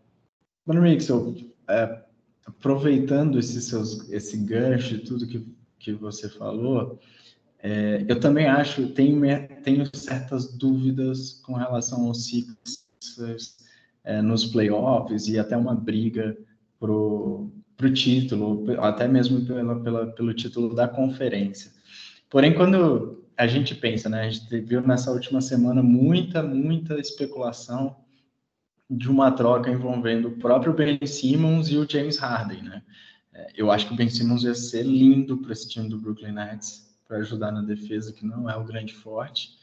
Mano 0.65 0.81
Mixel, 0.81 1.35
é, 1.69 2.03
aproveitando 2.47 3.39
esse, 3.39 3.61
seus, 3.61 4.09
esse 4.11 4.39
gancho 4.39 4.95
e 4.95 4.99
tudo 4.99 5.27
que, 5.27 5.47
que 5.85 5.93
você 5.93 6.29
falou, 6.29 6.99
é, 7.63 8.05
eu 8.09 8.19
também 8.19 8.47
acho, 8.47 8.89
tenho, 8.89 9.23
tenho 9.63 9.85
certas 9.95 10.53
dúvidas 10.57 11.41
com 11.45 11.55
relação 11.55 12.07
aos 12.07 12.27
Sixers 12.27 13.57
é, 14.03 14.21
nos 14.21 14.47
playoffs 14.47 15.29
e 15.29 15.39
até 15.39 15.57
uma 15.57 15.75
briga 15.75 16.37
pro 16.79 17.51
para 17.77 17.89
o 17.89 17.93
título, 17.93 18.65
até 18.81 19.09
mesmo 19.09 19.45
pela, 19.45 19.81
pela, 19.81 20.07
pelo 20.07 20.35
título 20.35 20.75
da 20.75 20.87
conferência. 20.87 21.73
Porém, 22.31 22.55
quando 22.55 23.25
a 23.37 23.47
gente 23.47 23.75
pensa, 23.75 24.09
né, 24.09 24.23
a 24.23 24.31
gente 24.31 24.61
viu 24.61 24.81
nessa 24.81 25.11
última 25.11 25.41
semana 25.41 25.83
muita, 25.83 26.43
muita 26.43 26.99
especulação 27.01 27.97
de 28.89 29.09
uma 29.09 29.33
troca 29.33 29.71
envolvendo 29.71 30.29
o 30.29 30.39
próprio 30.39 30.73
Ben 30.73 30.99
Simmons 31.05 31.69
e 31.69 31.77
o 31.77 31.89
James 31.89 32.19
Harden, 32.19 32.63
né? 32.63 32.83
É, 33.35 33.49
eu 33.57 33.71
acho 33.71 33.89
que 33.89 33.93
o 33.93 33.97
Ben 33.97 34.09
Simmons 34.09 34.45
ia 34.45 34.55
ser 34.55 34.85
lindo 34.85 35.37
para 35.39 35.53
esse 35.53 35.69
time 35.69 35.89
do 35.89 35.99
Brooklyn 35.99 36.33
Nets, 36.33 36.97
para 37.07 37.19
ajudar 37.19 37.51
na 37.51 37.61
defesa, 37.61 38.13
que 38.13 38.25
não 38.25 38.49
é 38.49 38.57
o 38.57 38.65
grande 38.65 38.95
forte. 38.95 39.59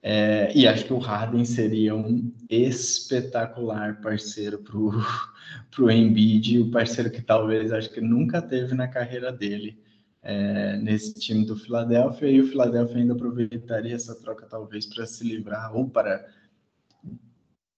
É, 0.00 0.52
e 0.54 0.66
acho 0.68 0.84
que 0.84 0.92
o 0.92 0.98
Harden 0.98 1.44
seria 1.44 1.94
um 1.94 2.32
espetacular 2.48 4.00
parceiro 4.00 4.58
para 4.58 4.76
o 4.78 5.90
Embiid, 5.90 6.60
o 6.60 6.70
parceiro 6.70 7.10
que 7.10 7.20
talvez 7.20 7.72
acho 7.72 7.90
que 7.90 8.00
nunca 8.00 8.40
teve 8.40 8.74
na 8.74 8.86
carreira 8.86 9.32
dele 9.32 9.82
é, 10.22 10.76
nesse 10.76 11.14
time 11.14 11.44
do 11.44 11.56
Philadelphia, 11.56 12.28
e 12.28 12.40
o 12.40 12.46
Philadelphia 12.46 12.98
ainda 12.98 13.14
aproveitaria 13.14 13.94
essa 13.94 14.14
troca 14.14 14.46
talvez 14.46 14.86
para 14.86 15.06
se 15.06 15.24
livrar 15.24 15.74
ou 15.74 15.88
para 15.88 16.24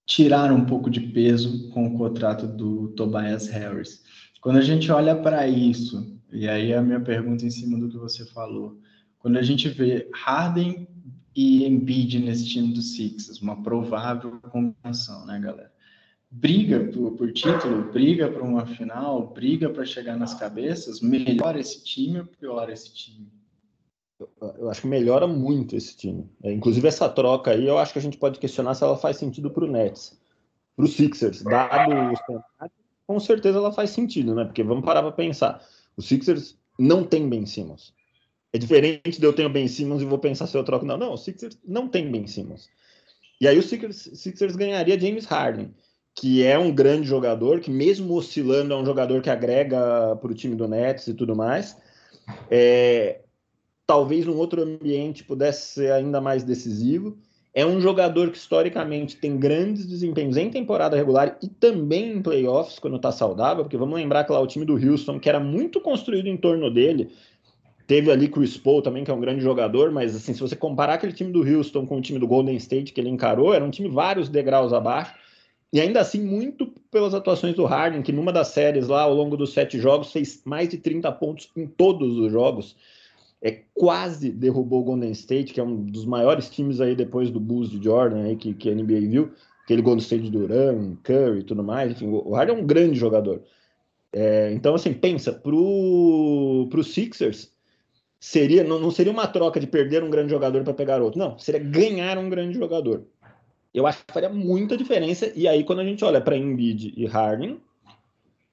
tirar 0.05 0.53
um 0.53 0.65
pouco 0.65 0.91
de 0.91 1.01
peso 1.01 1.71
com 1.71 1.87
o 1.87 1.97
contrato 1.97 2.47
do 2.47 2.89
Tobias 2.89 3.49
Harris. 3.49 4.03
Quando 4.41 4.57
a 4.57 4.63
gente 4.63 4.91
olha 4.91 5.15
para 5.15 5.47
isso, 5.47 6.19
e 6.33 6.49
aí 6.49 6.73
a 6.73 6.81
minha 6.81 7.01
pergunta 7.01 7.45
em 7.45 7.51
cima 7.51 7.79
do 7.79 7.89
que 7.89 7.99
você 7.99 8.25
falou, 8.25 8.79
quando 9.19 9.37
a 9.37 9.43
gente 9.43 9.69
vê 9.69 10.09
Harden 10.15 10.89
e 11.37 11.67
Embiid 11.67 12.19
nesse 12.19 12.49
time 12.49 12.73
do 12.73 12.81
Sixers, 12.81 13.41
uma 13.43 13.63
provável 13.63 14.41
combinação, 14.51 15.27
né, 15.27 15.39
galera? 15.39 15.71
Briga 16.31 16.81
por, 16.93 17.13
por 17.13 17.33
título, 17.33 17.93
briga 17.93 18.31
para 18.31 18.43
uma 18.43 18.65
final, 18.65 19.33
briga 19.33 19.69
para 19.69 19.85
chegar 19.85 20.17
nas 20.17 20.33
cabeças, 20.33 21.01
melhora 21.01 21.59
esse 21.59 21.85
time 21.85 22.21
ou 22.21 22.27
piora 22.27 22.73
esse 22.73 22.95
time? 22.95 23.29
Eu 24.59 24.71
acho 24.71 24.83
que 24.83 24.87
melhora 24.87 25.27
muito 25.27 25.75
esse 25.75 25.97
time. 25.97 26.31
É, 26.43 26.53
inclusive, 26.53 26.87
essa 26.87 27.09
troca 27.09 27.51
aí, 27.51 27.67
eu 27.67 27.79
acho 27.79 27.93
que 27.93 27.99
a 27.99 28.03
gente 28.03 28.19
pode 28.19 28.39
questionar 28.39 28.75
se 28.75 28.85
ela 28.85 28.97
faz 28.97 29.17
sentido 29.17 29.51
para 29.51 29.65
o 29.65 29.71
Nets. 29.71 30.19
Para 30.77 30.85
o 30.85 30.89
Sixers, 30.89 31.43
dado 31.43 32.13
os 32.13 32.21
com 33.11 33.19
certeza 33.19 33.59
ela 33.59 33.73
faz 33.73 33.91
sentido, 33.91 34.37
né? 34.37 34.45
Porque 34.45 34.63
vamos 34.63 34.85
parar 34.85 35.03
para 35.03 35.11
pensar. 35.11 35.61
O 35.97 36.01
Sixers 36.01 36.57
não 36.79 37.03
tem 37.03 37.29
Ben 37.29 37.45
Simmons. 37.45 37.93
É 38.53 38.59
diferente 38.59 39.19
de 39.19 39.27
eu 39.27 39.33
tenho 39.33 39.51
Ben 39.51 39.67
Simmons 39.67 40.01
e 40.01 40.05
vou 40.05 40.17
pensar 40.17 40.47
se 40.47 40.57
eu 40.57 40.63
troco. 40.63 40.87
Não, 40.87 40.97
não, 40.97 41.15
o 41.15 41.17
Sixers 41.17 41.59
não 41.67 41.89
tem 41.89 42.09
Ben 42.09 42.25
Simmons. 42.29 42.69
E 43.41 43.49
aí 43.49 43.59
o 43.59 43.65
Sixers, 43.65 44.11
Sixers 44.15 44.55
ganharia 44.55 44.97
James 44.97 45.25
Harden, 45.25 45.75
que 46.15 46.45
é 46.45 46.57
um 46.57 46.73
grande 46.73 47.09
jogador, 47.09 47.59
que 47.59 47.69
mesmo 47.69 48.15
oscilando 48.15 48.75
é 48.75 48.77
um 48.77 48.87
jogador 48.87 49.21
que 49.21 49.29
agrega 49.29 50.15
para 50.15 50.31
o 50.31 50.35
time 50.35 50.55
do 50.55 50.69
Nets 50.69 51.09
e 51.09 51.15
tudo 51.15 51.35
mais. 51.35 51.77
É, 52.49 53.23
talvez 53.89 54.25
num 54.25 54.37
outro 54.37 54.63
ambiente 54.63 55.25
pudesse 55.25 55.75
ser 55.75 55.91
ainda 55.91 56.21
mais 56.21 56.45
decisivo. 56.45 57.19
É 57.53 57.67
um 57.67 57.81
jogador 57.81 58.31
que 58.31 58.39
historicamente 58.39 59.17
tem 59.17 59.37
grandes 59.37 59.87
desempenhos 59.87 60.37
em 60.37 60.51
temporada 60.51 60.97
regular 60.97 61.37
e 61.43 61.49
também 61.49 62.13
em 62.13 62.23
playoffs 62.23 62.79
quando 62.79 62.97
está 62.97 63.11
saudável, 63.11 63.65
porque 63.65 63.77
vamos 63.77 63.97
lembrar 63.97 64.25
que 64.25 64.33
lá 64.33 64.39
o 64.39 64.47
time 64.47 64.65
do 64.65 64.75
Houston, 64.75 65.19
que 65.19 65.29
era 65.29 65.41
muito 65.41 65.81
construído 65.81 66.29
em 66.29 66.37
torno 66.37 66.71
dele, 66.71 67.11
Teve 67.91 68.09
ali 68.09 68.29
Chris 68.29 68.57
Paul 68.57 68.81
também, 68.81 69.03
que 69.03 69.11
é 69.11 69.15
um 69.15 69.19
grande 69.19 69.41
jogador, 69.41 69.91
mas 69.91 70.15
assim, 70.15 70.33
se 70.33 70.41
você 70.41 70.55
comparar 70.55 70.95
aquele 70.95 71.13
time 71.13 71.33
do 71.33 71.43
Houston 71.43 71.85
com 71.85 71.99
o 71.99 72.01
time 72.01 72.21
do 72.21 72.29
Golden 72.29 72.55
State 72.55 72.93
que 72.93 73.01
ele 73.01 73.09
encarou, 73.09 73.53
era 73.53 73.65
um 73.65 73.71
time 73.71 73.89
vários 73.89 74.29
degraus 74.29 74.73
abaixo. 74.73 75.13
E 75.73 75.81
ainda 75.81 76.01
assim, 76.01 76.21
muito 76.21 76.69
pelas 76.89 77.15
atuações 77.15 77.57
do 77.57 77.65
Harden, 77.65 78.01
que 78.01 78.13
numa 78.13 78.33
das 78.33 78.47
séries 78.47 78.87
lá, 78.87 79.03
ao 79.03 79.13
longo 79.13 79.37
dos 79.37 79.53
sete 79.53 79.77
jogos, 79.81 80.13
fez 80.13 80.41
mais 80.45 80.69
de 80.69 80.79
30 80.79 81.11
pontos 81.11 81.51
em 81.57 81.67
todos 81.67 82.17
os 82.17 82.31
jogos. 82.31 82.77
É, 83.43 83.63
quase 83.75 84.31
derrubou 84.31 84.83
o 84.83 84.85
Golden 84.85 85.11
State, 85.13 85.55
que 85.55 85.61
é 85.61 85.63
um 85.63 85.85
dos 85.85 86.05
maiores 86.05 86.51
times 86.51 86.81
aí 86.81 86.95
depois 86.95 87.31
do 87.31 87.41
Bulls 87.41 87.71
de 87.71 87.83
Jordan, 87.83 88.25
aí, 88.25 88.37
que, 88.37 88.53
que 88.53 88.69
a 88.69 88.75
NBA 88.75 89.01
viu. 89.09 89.33
Aquele 89.65 89.83
Golden 89.83 90.03
State 90.03 90.25
de 90.25 90.31
Duran, 90.31 90.97
Curry 91.03 91.41
e 91.41 91.45
tudo 91.45 91.63
mais. 91.63 91.93
Enfim, 91.93 92.09
o 92.09 92.35
Harden 92.35 92.57
é 92.57 92.59
um 92.59 92.67
grande 92.67 92.99
jogador. 92.99 93.43
É, 94.13 94.53
então, 94.53 94.75
assim, 94.75 94.93
pensa, 94.93 95.33
pro, 95.33 96.67
pro 96.71 96.85
Sixers, 96.85 97.53
seria 98.19 98.65
não, 98.65 98.79
não 98.79 98.91
seria 98.91 99.13
uma 99.13 99.27
troca 99.27 99.59
de 99.59 99.67
perder 99.67 100.03
um 100.03 100.11
grande 100.11 100.31
jogador 100.31 100.63
para 100.65 100.75
pegar 100.75 101.01
outro. 101.01 101.19
Não, 101.19 101.39
seria 101.39 101.61
ganhar 101.61 102.19
um 102.19 102.29
grande 102.29 102.59
jogador. 102.59 103.07
Eu 103.73 103.87
acho 103.87 104.05
que 104.05 104.13
faria 104.13 104.29
muita 104.29 104.77
diferença. 104.77 105.33
E 105.35 105.47
aí, 105.47 105.65
quando 105.65 105.81
a 105.81 105.85
gente 105.85 106.05
olha 106.05 106.21
para 106.21 106.37
Embiid 106.37 106.93
e 106.97 107.07
Harden, 107.07 107.61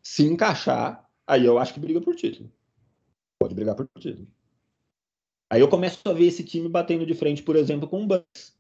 se 0.02 0.24
encaixar, 0.24 1.04
aí 1.26 1.46
eu 1.46 1.58
acho 1.58 1.74
que 1.74 1.80
briga 1.80 2.00
por 2.00 2.16
título. 2.16 2.50
Pode 3.40 3.56
brigar 3.56 3.76
por 3.76 3.90
título. 4.00 4.28
Aí 5.50 5.62
eu 5.62 5.70
começo 5.70 6.00
a 6.06 6.14
ver 6.14 6.26
esse 6.26 6.44
time 6.44 6.68
batendo 6.68 7.06
de 7.06 7.14
frente, 7.14 7.42
por 7.42 7.56
exemplo, 7.56 7.88
com 7.88 8.04
o 8.04 8.08
Bucks 8.08 8.58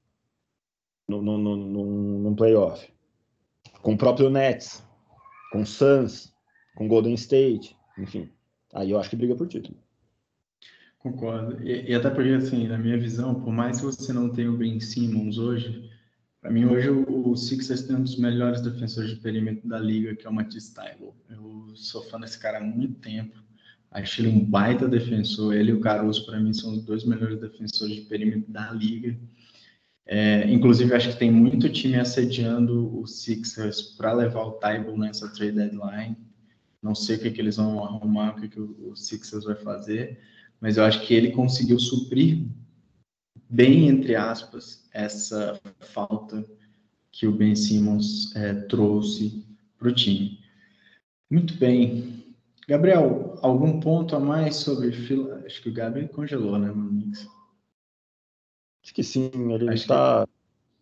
no, 1.07 1.21
no, 1.21 1.37
no, 1.37 2.19
no, 2.19 2.35
playoff. 2.35 2.89
Com 3.81 3.93
o 3.93 3.97
próprio 3.97 4.29
Nets, 4.29 4.85
com 5.51 5.61
o 5.61 5.65
Suns, 5.65 6.33
com 6.75 6.87
Golden 6.87 7.13
State, 7.15 7.75
enfim. 7.97 8.29
Aí 8.73 8.91
eu 8.91 8.99
acho 8.99 9.09
que 9.09 9.15
briga 9.15 9.35
por 9.35 9.47
título. 9.47 9.77
Concordo. 10.99 11.61
E, 11.63 11.91
e, 11.91 11.93
até 11.93 12.09
porque, 12.09 12.29
assim, 12.31 12.67
na 12.67 12.77
minha 12.77 12.97
visão, 12.97 13.35
por 13.35 13.51
mais 13.51 13.79
que 13.79 13.85
você 13.85 14.11
não 14.11 14.29
tenha 14.29 14.51
o 14.51 14.57
Ben 14.57 14.79
Simmons 14.79 15.37
hoje, 15.37 15.89
para 16.41 16.51
mim 16.51 16.65
hoje 16.65 16.89
o, 16.89 17.29
o 17.29 17.37
Sixers 17.37 17.83
tem 17.83 17.95
um 17.95 18.03
dos 18.03 18.17
melhores 18.17 18.61
defensores 18.61 19.11
de 19.11 19.17
perímetro 19.17 19.67
da 19.67 19.79
liga, 19.79 20.15
que 20.15 20.25
é 20.25 20.29
o 20.29 20.33
Matisse 20.33 20.73
Thybulle. 20.73 21.13
Eu 21.29 21.75
sou 21.75 22.01
fã 22.03 22.19
desse 22.19 22.39
cara 22.39 22.57
há 22.57 22.61
muito 22.61 22.99
tempo. 22.99 23.37
Acho 23.91 24.21
ele 24.21 24.29
um 24.29 24.43
baita 24.43 24.87
defensor. 24.87 25.53
Ele 25.55 25.71
e 25.71 25.73
o 25.73 25.79
Caruso, 25.79 26.25
para 26.25 26.39
mim, 26.39 26.53
são 26.53 26.73
os 26.73 26.83
dois 26.83 27.03
melhores 27.03 27.39
defensores 27.39 27.95
de 27.95 28.01
perímetro 28.01 28.51
da 28.51 28.71
liga. 28.71 29.17
É, 30.05 30.49
inclusive, 30.49 30.93
acho 30.93 31.09
que 31.09 31.19
tem 31.19 31.31
muito 31.31 31.69
time 31.69 31.95
assediando 31.95 32.97
o 32.97 33.05
Sixers 33.05 33.81
para 33.97 34.13
levar 34.13 34.43
o 34.43 34.53
Tybal 34.53 34.97
nessa 34.97 35.27
trade 35.33 35.53
deadline. 35.53 36.15
Não 36.81 36.95
sei 36.95 37.17
o 37.17 37.19
que, 37.19 37.31
que 37.31 37.41
eles 37.41 37.57
vão 37.57 37.83
arrumar, 37.83 38.31
o 38.31 38.41
que, 38.41 38.47
que 38.47 38.59
o 38.59 38.95
Sixers 38.95 39.43
vai 39.43 39.55
fazer, 39.55 40.19
mas 40.61 40.77
eu 40.77 40.85
acho 40.85 41.05
que 41.05 41.13
ele 41.13 41.31
conseguiu 41.31 41.79
suprir 41.79 42.45
bem, 43.49 43.87
entre 43.87 44.15
aspas, 44.15 44.87
essa 44.93 45.59
falta 45.79 46.45
que 47.11 47.27
o 47.27 47.31
Ben 47.31 47.55
Simmons 47.55 48.35
é, 48.35 48.53
trouxe 48.53 49.45
para 49.77 49.89
o 49.89 49.93
time. 49.93 50.39
Muito 51.29 51.55
bem. 51.55 52.26
Gabriel, 52.67 53.37
algum 53.41 53.79
ponto 53.79 54.15
a 54.15 54.19
mais 54.19 54.57
sobre. 54.57 54.89
Acho 55.45 55.61
que 55.61 55.69
o 55.69 55.73
Gabriel 55.73 56.09
congelou, 56.09 56.57
né, 56.57 56.71
Manix? 56.71 57.27
Acho 58.83 58.93
que 58.93 59.03
sim, 59.03 59.29
ele 59.51 59.73
está 59.73 60.27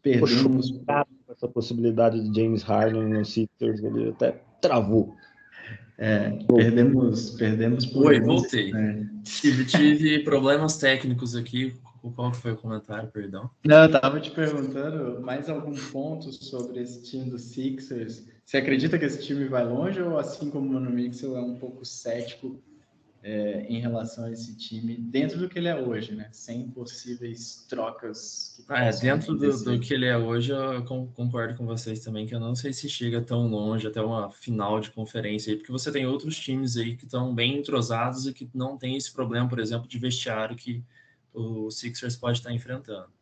perdemos 0.05 0.79
essa 1.27 1.47
possibilidade 1.47 2.29
de 2.29 2.39
James 2.39 2.61
Harden 2.61 3.05
no 3.05 3.25
Sixers, 3.25 3.83
ele 3.83 4.09
até 4.09 4.39
travou. 4.61 5.15
É, 5.97 6.29
perdemos, 6.45 7.31
perdemos 7.31 7.85
por 7.87 8.07
Oi, 8.07 8.19
voltei. 8.19 8.71
Né? 8.71 9.09
Tive, 9.23 9.65
tive 9.65 10.23
problemas 10.23 10.77
técnicos 10.77 11.35
aqui. 11.35 11.75
Qual 12.15 12.31
foi 12.31 12.51
o 12.51 12.57
comentário, 12.57 13.09
perdão? 13.09 13.49
Não, 13.65 13.85
eu 13.85 13.99
tava 13.99 14.19
te 14.19 14.29
perguntando 14.29 15.19
mais 15.21 15.49
algum 15.49 15.73
ponto 15.91 16.31
sobre 16.31 16.81
esse 16.81 17.01
time 17.03 17.31
do 17.31 17.39
Sixers. 17.39 18.27
Você 18.45 18.57
acredita 18.57 18.99
que 18.99 19.05
esse 19.05 19.25
time 19.25 19.45
vai 19.45 19.65
longe 19.65 19.99
ou 19.99 20.19
assim 20.19 20.51
como 20.51 20.69
o 20.69 20.73
Mano 20.73 20.91
Mixel 20.91 21.35
é 21.35 21.41
um 21.41 21.57
pouco 21.57 21.83
cético 21.83 22.61
é, 23.23 23.65
em 23.67 23.79
relação 23.79 24.25
a 24.25 24.31
esse 24.31 24.55
time 24.55 24.95
dentro 24.97 25.39
do 25.39 25.49
que 25.49 25.57
ele 25.57 25.67
é 25.67 25.75
hoje, 25.75 26.13
né? 26.13 26.29
Sem 26.31 26.69
possíveis 26.69 27.65
trocas. 27.67 28.63
Ah, 28.69 28.83
é, 28.83 28.91
dentro 28.91 29.33
do, 29.33 29.63
do, 29.63 29.79
que 29.79 29.95
ele 29.95 30.05
é 30.05 30.15
hoje, 30.15 30.51
eu 30.51 30.85
concordo 30.85 31.55
com 31.55 31.65
vocês 31.65 32.01
também, 32.01 32.27
que 32.27 32.35
eu 32.35 32.39
não 32.39 32.53
sei 32.53 32.71
se 32.71 32.87
chega 32.87 33.19
tão 33.19 33.47
longe 33.47 33.87
até 33.87 33.99
uma 33.99 34.29
final 34.29 34.79
de 34.79 34.91
conferência 34.91 35.51
aí, 35.51 35.57
porque 35.57 35.71
você 35.71 35.91
tem 35.91 36.05
outros 36.05 36.37
times 36.37 36.77
aí 36.77 36.95
que 36.95 37.05
estão 37.05 37.33
bem 37.33 37.57
entrosados 37.57 38.27
e 38.27 38.33
que 38.33 38.47
não 38.53 38.77
tem 38.77 38.95
esse 38.95 39.11
problema, 39.11 39.49
por 39.49 39.57
exemplo, 39.57 39.87
de 39.87 39.97
vestiário 39.97 40.55
que 40.55 40.83
o 41.33 41.71
Sixers 41.71 42.15
pode 42.15 42.37
estar 42.37 42.53
enfrentando. 42.53 43.14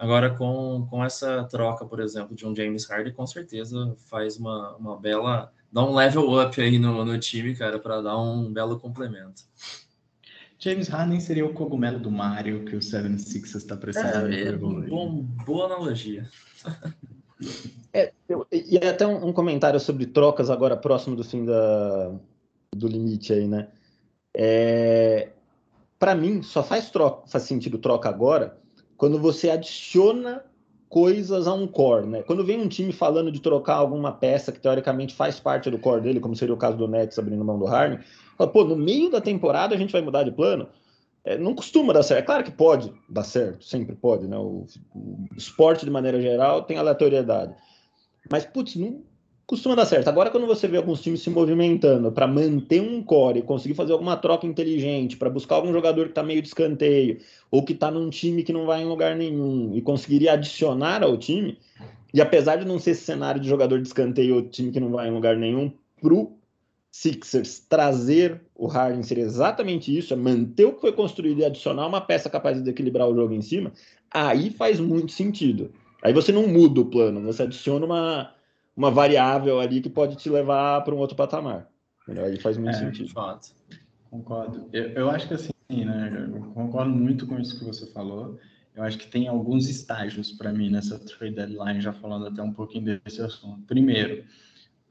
Agora, 0.00 0.34
com, 0.34 0.86
com 0.88 1.04
essa 1.04 1.44
troca, 1.44 1.84
por 1.84 2.00
exemplo, 2.00 2.34
de 2.34 2.46
um 2.46 2.56
James 2.56 2.88
Harden, 2.88 3.12
com 3.12 3.26
certeza 3.26 3.94
faz 4.08 4.38
uma, 4.38 4.74
uma 4.76 4.98
bela 4.98 5.52
dá 5.70 5.84
um 5.84 5.94
level 5.94 6.40
up 6.40 6.58
aí 6.58 6.78
no, 6.78 7.04
no 7.04 7.18
time, 7.18 7.54
cara, 7.54 7.78
para 7.78 8.00
dar 8.00 8.18
um 8.18 8.50
belo 8.50 8.80
complemento. 8.80 9.42
James 10.58 10.88
Harden 10.88 11.20
seria 11.20 11.44
o 11.44 11.52
cogumelo 11.52 11.98
do 11.98 12.10
Mario 12.10 12.64
que 12.64 12.74
o 12.74 12.82
76 12.82 13.54
está 13.56 13.76
precisando. 13.76 14.32
É, 14.32 14.40
é 14.40 14.52
bom, 14.52 15.22
boa 15.44 15.66
analogia. 15.66 16.26
É, 17.92 18.12
eu, 18.26 18.46
e 18.50 18.78
até 18.78 19.06
um, 19.06 19.28
um, 19.28 19.32
comentário 19.34 19.80
sobre 19.80 20.06
trocas 20.06 20.48
agora 20.48 20.76
próximo 20.78 21.14
do 21.14 21.24
fim 21.24 21.44
da, 21.44 22.14
do 22.74 22.88
limite 22.88 23.32
aí, 23.34 23.46
né? 23.46 23.68
É, 24.32 25.30
para 25.98 26.14
mim, 26.14 26.42
só 26.42 26.62
faz, 26.62 26.90
troca, 26.90 27.26
faz 27.26 27.44
sentido 27.44 27.76
troca 27.78 28.08
agora 28.08 28.59
quando 29.00 29.18
você 29.18 29.48
adiciona 29.48 30.44
coisas 30.86 31.48
a 31.48 31.54
um 31.54 31.66
core, 31.66 32.06
né? 32.06 32.22
Quando 32.22 32.44
vem 32.44 32.60
um 32.60 32.68
time 32.68 32.92
falando 32.92 33.32
de 33.32 33.40
trocar 33.40 33.76
alguma 33.76 34.12
peça 34.12 34.52
que 34.52 34.60
teoricamente 34.60 35.14
faz 35.14 35.40
parte 35.40 35.70
do 35.70 35.78
core 35.78 36.02
dele, 36.02 36.20
como 36.20 36.36
seria 36.36 36.52
o 36.52 36.58
caso 36.58 36.76
do 36.76 36.86
Nets 36.86 37.18
abrindo 37.18 37.42
mão 37.42 37.58
do 37.58 37.64
Harden, 37.64 38.00
fala, 38.36 38.50
pô, 38.50 38.62
no 38.62 38.76
meio 38.76 39.10
da 39.10 39.18
temporada 39.18 39.74
a 39.74 39.78
gente 39.78 39.90
vai 39.90 40.02
mudar 40.02 40.24
de 40.24 40.30
plano. 40.30 40.68
É, 41.24 41.38
não 41.38 41.54
costuma 41.54 41.94
dar 41.94 42.02
certo. 42.02 42.20
É 42.20 42.26
claro 42.26 42.44
que 42.44 42.50
pode 42.50 42.92
dar 43.08 43.24
certo, 43.24 43.64
sempre 43.64 43.96
pode, 43.96 44.28
né? 44.28 44.36
O, 44.36 44.66
o 44.94 45.26
esporte, 45.34 45.86
de 45.86 45.90
maneira 45.90 46.20
geral, 46.20 46.64
tem 46.64 46.76
aleatoriedade. 46.76 47.54
Mas, 48.30 48.44
putz, 48.44 48.76
não, 48.76 49.02
costuma 49.50 49.74
dar 49.74 49.84
certo. 49.84 50.06
Agora, 50.06 50.30
quando 50.30 50.46
você 50.46 50.68
vê 50.68 50.76
alguns 50.76 51.02
times 51.02 51.22
se 51.22 51.28
movimentando 51.28 52.12
para 52.12 52.24
manter 52.24 52.80
um 52.80 53.02
core, 53.02 53.42
conseguir 53.42 53.74
fazer 53.74 53.92
alguma 53.92 54.16
troca 54.16 54.46
inteligente, 54.46 55.16
para 55.16 55.28
buscar 55.28 55.56
algum 55.56 55.72
jogador 55.72 56.04
que 56.04 56.12
está 56.12 56.22
meio 56.22 56.40
de 56.40 56.46
escanteio, 56.46 57.18
ou 57.50 57.64
que 57.64 57.72
está 57.72 57.90
num 57.90 58.08
time 58.10 58.44
que 58.44 58.52
não 58.52 58.64
vai 58.64 58.82
em 58.82 58.84
lugar 58.84 59.16
nenhum, 59.16 59.72
e 59.74 59.82
conseguiria 59.82 60.34
adicionar 60.34 61.02
ao 61.02 61.16
time, 61.16 61.58
e 62.14 62.20
apesar 62.20 62.58
de 62.58 62.64
não 62.64 62.78
ser 62.78 62.92
esse 62.92 63.02
cenário 63.02 63.40
de 63.40 63.48
jogador 63.48 63.80
de 63.80 63.88
escanteio 63.88 64.36
ou 64.36 64.42
time 64.42 64.70
que 64.70 64.78
não 64.78 64.92
vai 64.92 65.08
em 65.08 65.12
lugar 65.12 65.36
nenhum, 65.36 65.72
pro 66.00 66.30
Sixers 66.92 67.58
trazer 67.68 68.40
o 68.54 68.68
Harden 68.68 69.02
seria 69.02 69.24
exatamente 69.24 69.96
isso, 69.96 70.14
é 70.14 70.16
manter 70.16 70.66
o 70.66 70.74
que 70.74 70.80
foi 70.80 70.92
construído 70.92 71.40
e 71.40 71.44
adicionar 71.44 71.88
uma 71.88 72.00
peça 72.00 72.30
capaz 72.30 72.62
de 72.62 72.70
equilibrar 72.70 73.08
o 73.08 73.16
jogo 73.16 73.34
em 73.34 73.42
cima, 73.42 73.72
aí 74.12 74.50
faz 74.50 74.78
muito 74.78 75.10
sentido. 75.10 75.72
Aí 76.04 76.12
você 76.12 76.30
não 76.30 76.46
muda 76.46 76.80
o 76.80 76.86
plano, 76.86 77.20
você 77.20 77.42
adiciona 77.42 77.84
uma 77.84 78.39
uma 78.76 78.90
variável 78.90 79.60
ali 79.60 79.80
que 79.80 79.90
pode 79.90 80.16
te 80.16 80.28
levar 80.30 80.82
para 80.82 80.94
um 80.94 80.98
outro 80.98 81.16
patamar. 81.16 81.68
Aí 82.08 82.38
faz 82.40 82.56
muito 82.56 82.76
é, 82.76 82.78
sentido. 82.78 83.10
Fato. 83.10 83.52
Concordo. 84.10 84.68
Eu, 84.72 84.84
eu 84.90 85.10
acho 85.10 85.28
que 85.28 85.34
assim, 85.34 85.52
né? 85.70 86.28
Eu 86.34 86.40
concordo 86.52 86.90
muito 86.90 87.26
com 87.26 87.38
isso 87.38 87.58
que 87.58 87.64
você 87.64 87.86
falou. 87.92 88.38
Eu 88.74 88.82
acho 88.82 88.98
que 88.98 89.06
tem 89.06 89.28
alguns 89.28 89.68
estágios 89.68 90.32
para 90.32 90.52
mim 90.52 90.70
nessa 90.70 90.98
trade 90.98 91.34
deadline, 91.34 91.80
já 91.80 91.92
falando 91.92 92.26
até 92.26 92.42
um 92.42 92.52
pouquinho 92.52 93.00
desse 93.04 93.20
assunto. 93.20 93.62
Primeiro, 93.66 94.24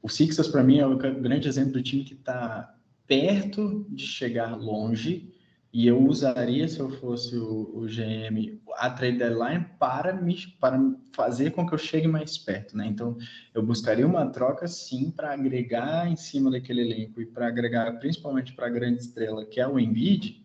o 0.02 0.08
Sixers 0.08 0.48
para 0.48 0.62
mim 0.62 0.78
é 0.78 0.86
o 0.86 0.96
grande 0.96 1.48
exemplo 1.48 1.72
do 1.72 1.82
time 1.82 2.04
que 2.04 2.14
está 2.14 2.74
perto 3.06 3.86
de 3.90 4.06
chegar 4.06 4.56
longe 4.56 5.29
e 5.72 5.86
eu 5.86 6.02
usaria, 6.02 6.66
se 6.66 6.80
eu 6.80 6.90
fosse 6.90 7.36
o, 7.36 7.70
o, 7.72 7.86
GM, 7.86 8.60
a 8.76 8.90
trade 8.90 9.18
deadline 9.18 9.64
para, 9.78 10.12
me, 10.12 10.36
para 10.60 10.80
fazer 11.12 11.50
com 11.50 11.64
que 11.64 11.72
eu 11.72 11.78
chegue 11.78 12.08
mais 12.08 12.36
perto, 12.36 12.76
né? 12.76 12.88
Então, 12.88 13.16
eu 13.54 13.62
buscaria 13.62 14.04
uma 14.04 14.26
troca, 14.26 14.66
sim, 14.66 15.12
para 15.12 15.32
agregar 15.32 16.10
em 16.10 16.16
cima 16.16 16.50
daquele 16.50 16.80
elenco 16.80 17.20
e 17.20 17.26
para 17.26 17.46
agregar 17.46 17.92
principalmente 18.00 18.52
para 18.52 18.66
a 18.66 18.70
grande 18.70 19.00
estrela, 19.00 19.44
que 19.44 19.60
é 19.60 19.68
o 19.68 19.78
Embiid, 19.78 20.44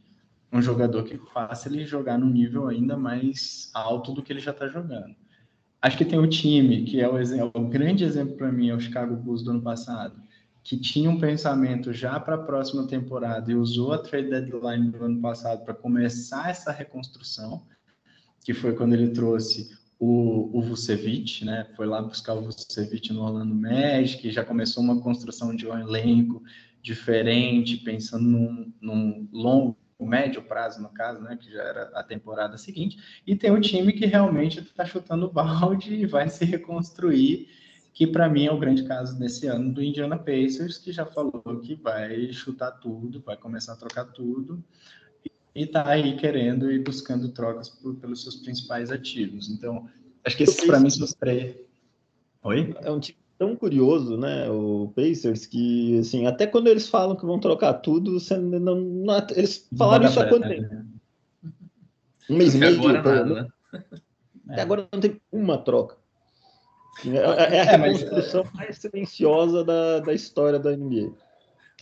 um 0.53 0.61
jogador 0.61 1.03
que 1.03 1.17
faça 1.34 1.69
ele 1.69 1.86
jogar 1.86 2.19
no 2.19 2.30
nível 2.30 2.67
ainda 2.67 2.95
mais 2.95 3.71
alto 3.73 4.13
do 4.13 4.21
que 4.21 4.32
ele 4.32 4.39
já 4.39 4.51
está 4.51 4.67
jogando. 4.67 5.15
Acho 5.82 5.97
que 5.97 6.05
tem 6.05 6.19
o 6.19 6.28
time, 6.28 6.84
que 6.84 7.01
é 7.01 7.09
o, 7.09 7.17
exemplo, 7.17 7.51
o 7.55 7.67
grande 7.67 8.03
exemplo 8.03 8.36
para 8.36 8.51
mim, 8.51 8.69
é 8.69 8.76
o 8.76 8.80
Chicago 8.80 9.15
Bulls 9.15 9.43
do 9.43 9.51
ano 9.51 9.61
passado 9.61 10.24
que 10.66 10.76
tinha 10.76 11.11
um 11.11 11.20
pensamento 11.20 11.93
já 11.93 12.20
para 12.20 12.34
a 12.34 12.43
próxima 12.43 12.88
temporada 12.88 13.51
e 13.51 13.55
usou 13.55 13.93
a 13.93 13.99
trade 13.99 14.32
deadline 14.32 14.89
do 14.89 15.05
ano 15.05 15.22
passado 15.22 15.63
para 15.63 15.76
começar 15.76 16.49
essa 16.49 16.72
reconstrução, 16.72 17.68
que 18.43 18.51
foi 18.51 18.74
quando 18.76 18.93
ele 18.93 19.09
trouxe 19.09 19.78
o, 19.99 20.49
o 20.57 20.63
Vucevic, 20.63 21.45
né? 21.45 21.68
Foi 21.76 21.86
lá 21.86 22.01
buscar 22.01 22.34
o 22.34 22.41
Vucevic 22.41 23.13
no 23.13 23.22
Orlando 23.22 23.53
Magic, 23.53 24.32
já 24.32 24.43
começou 24.43 24.82
uma 24.82 24.99
construção 24.99 25.55
de 25.55 25.68
um 25.68 25.78
elenco 25.78 26.41
diferente, 26.82 27.78
pensando 27.78 28.24
num, 28.24 28.74
num 28.82 29.30
longo 29.32 29.78
médio 29.99 30.41
prazo, 30.41 30.82
no 30.82 30.89
caso, 30.89 31.22
né, 31.22 31.38
que 31.39 31.51
já 31.51 31.61
era 31.61 31.84
a 31.93 32.01
temporada 32.01 32.57
seguinte, 32.57 32.97
e 33.26 33.36
tem 33.36 33.51
um 33.51 33.61
time 33.61 33.93
que 33.93 34.07
realmente 34.07 34.59
está 34.59 34.84
chutando 34.84 35.32
balde 35.32 35.93
e 35.93 36.07
vai 36.07 36.28
se 36.28 36.43
reconstruir 36.43 37.47
que 37.95 38.05
para 38.05 38.27
mim 38.27 38.45
é 38.45 38.51
o 38.51 38.59
grande 38.59 38.83
caso 38.83 39.17
desse 39.17 39.47
ano 39.47 39.71
do 39.71 39.81
Indiana 39.81 40.17
Pacers, 40.17 40.77
que 40.77 40.91
já 40.91 41.05
falou 41.05 41.41
que 41.63 41.75
vai 41.75 42.29
chutar 42.33 42.71
tudo, 42.71 43.23
vai 43.25 43.37
começar 43.37 43.71
a 43.71 43.77
trocar 43.77 44.03
tudo, 44.07 44.61
e 45.55 45.63
está 45.63 45.87
aí 45.87 46.17
querendo 46.17 46.69
e 46.69 46.77
buscando 46.77 47.29
trocas 47.29 47.69
por, 47.69 47.95
pelos 47.95 48.21
seus 48.21 48.35
principais 48.35 48.91
ativos. 48.91 49.49
Então, 49.49 49.87
acho 50.25 50.35
que 50.35 50.43
esses 50.43 50.65
para 50.65 50.77
mim 50.77 50.89
são 50.89 51.05
os 51.05 51.13
três. 51.13 51.55
Oi? 52.43 52.75
É 52.81 52.91
um 52.91 52.99
time 52.99 53.17
tão 53.37 53.55
curioso, 53.55 54.17
né, 54.17 54.49
o 54.49 54.91
Pacers, 54.93 55.45
que 55.45 55.99
assim, 55.99 56.27
até 56.27 56.45
quando 56.45 56.67
eles 56.67 56.89
falam 56.89 57.15
que 57.15 57.25
vão 57.25 57.39
trocar 57.39 57.75
tudo, 57.75 58.19
você 58.19 58.37
não, 58.37 58.75
não 58.75 59.27
eles 59.33 59.69
falaram 59.77 60.05
isso 60.05 60.19
há 60.19 60.27
quanto 60.27 60.49
tempo? 60.49 60.73
Né? 60.73 60.85
Um 62.29 62.35
mês 62.35 62.55
e 62.55 62.57
meio. 62.57 62.75
Agora 62.75 63.01
nada, 63.01 63.41
né? 63.43 63.47
Até 64.49 64.61
agora 64.61 64.87
não 64.91 64.99
tem 64.99 65.21
uma 65.31 65.57
troca. 65.57 65.95
É, 67.03 67.55
é, 67.55 67.57
é 67.57 67.61
a 67.61 67.77
reconstrução 67.77 68.41
é, 68.41 68.57
mais 68.57 68.77
silenciosa 68.77 69.63
da, 69.63 69.99
da 69.99 70.13
história 70.13 70.59
da 70.59 70.75
NBA. 70.75 71.11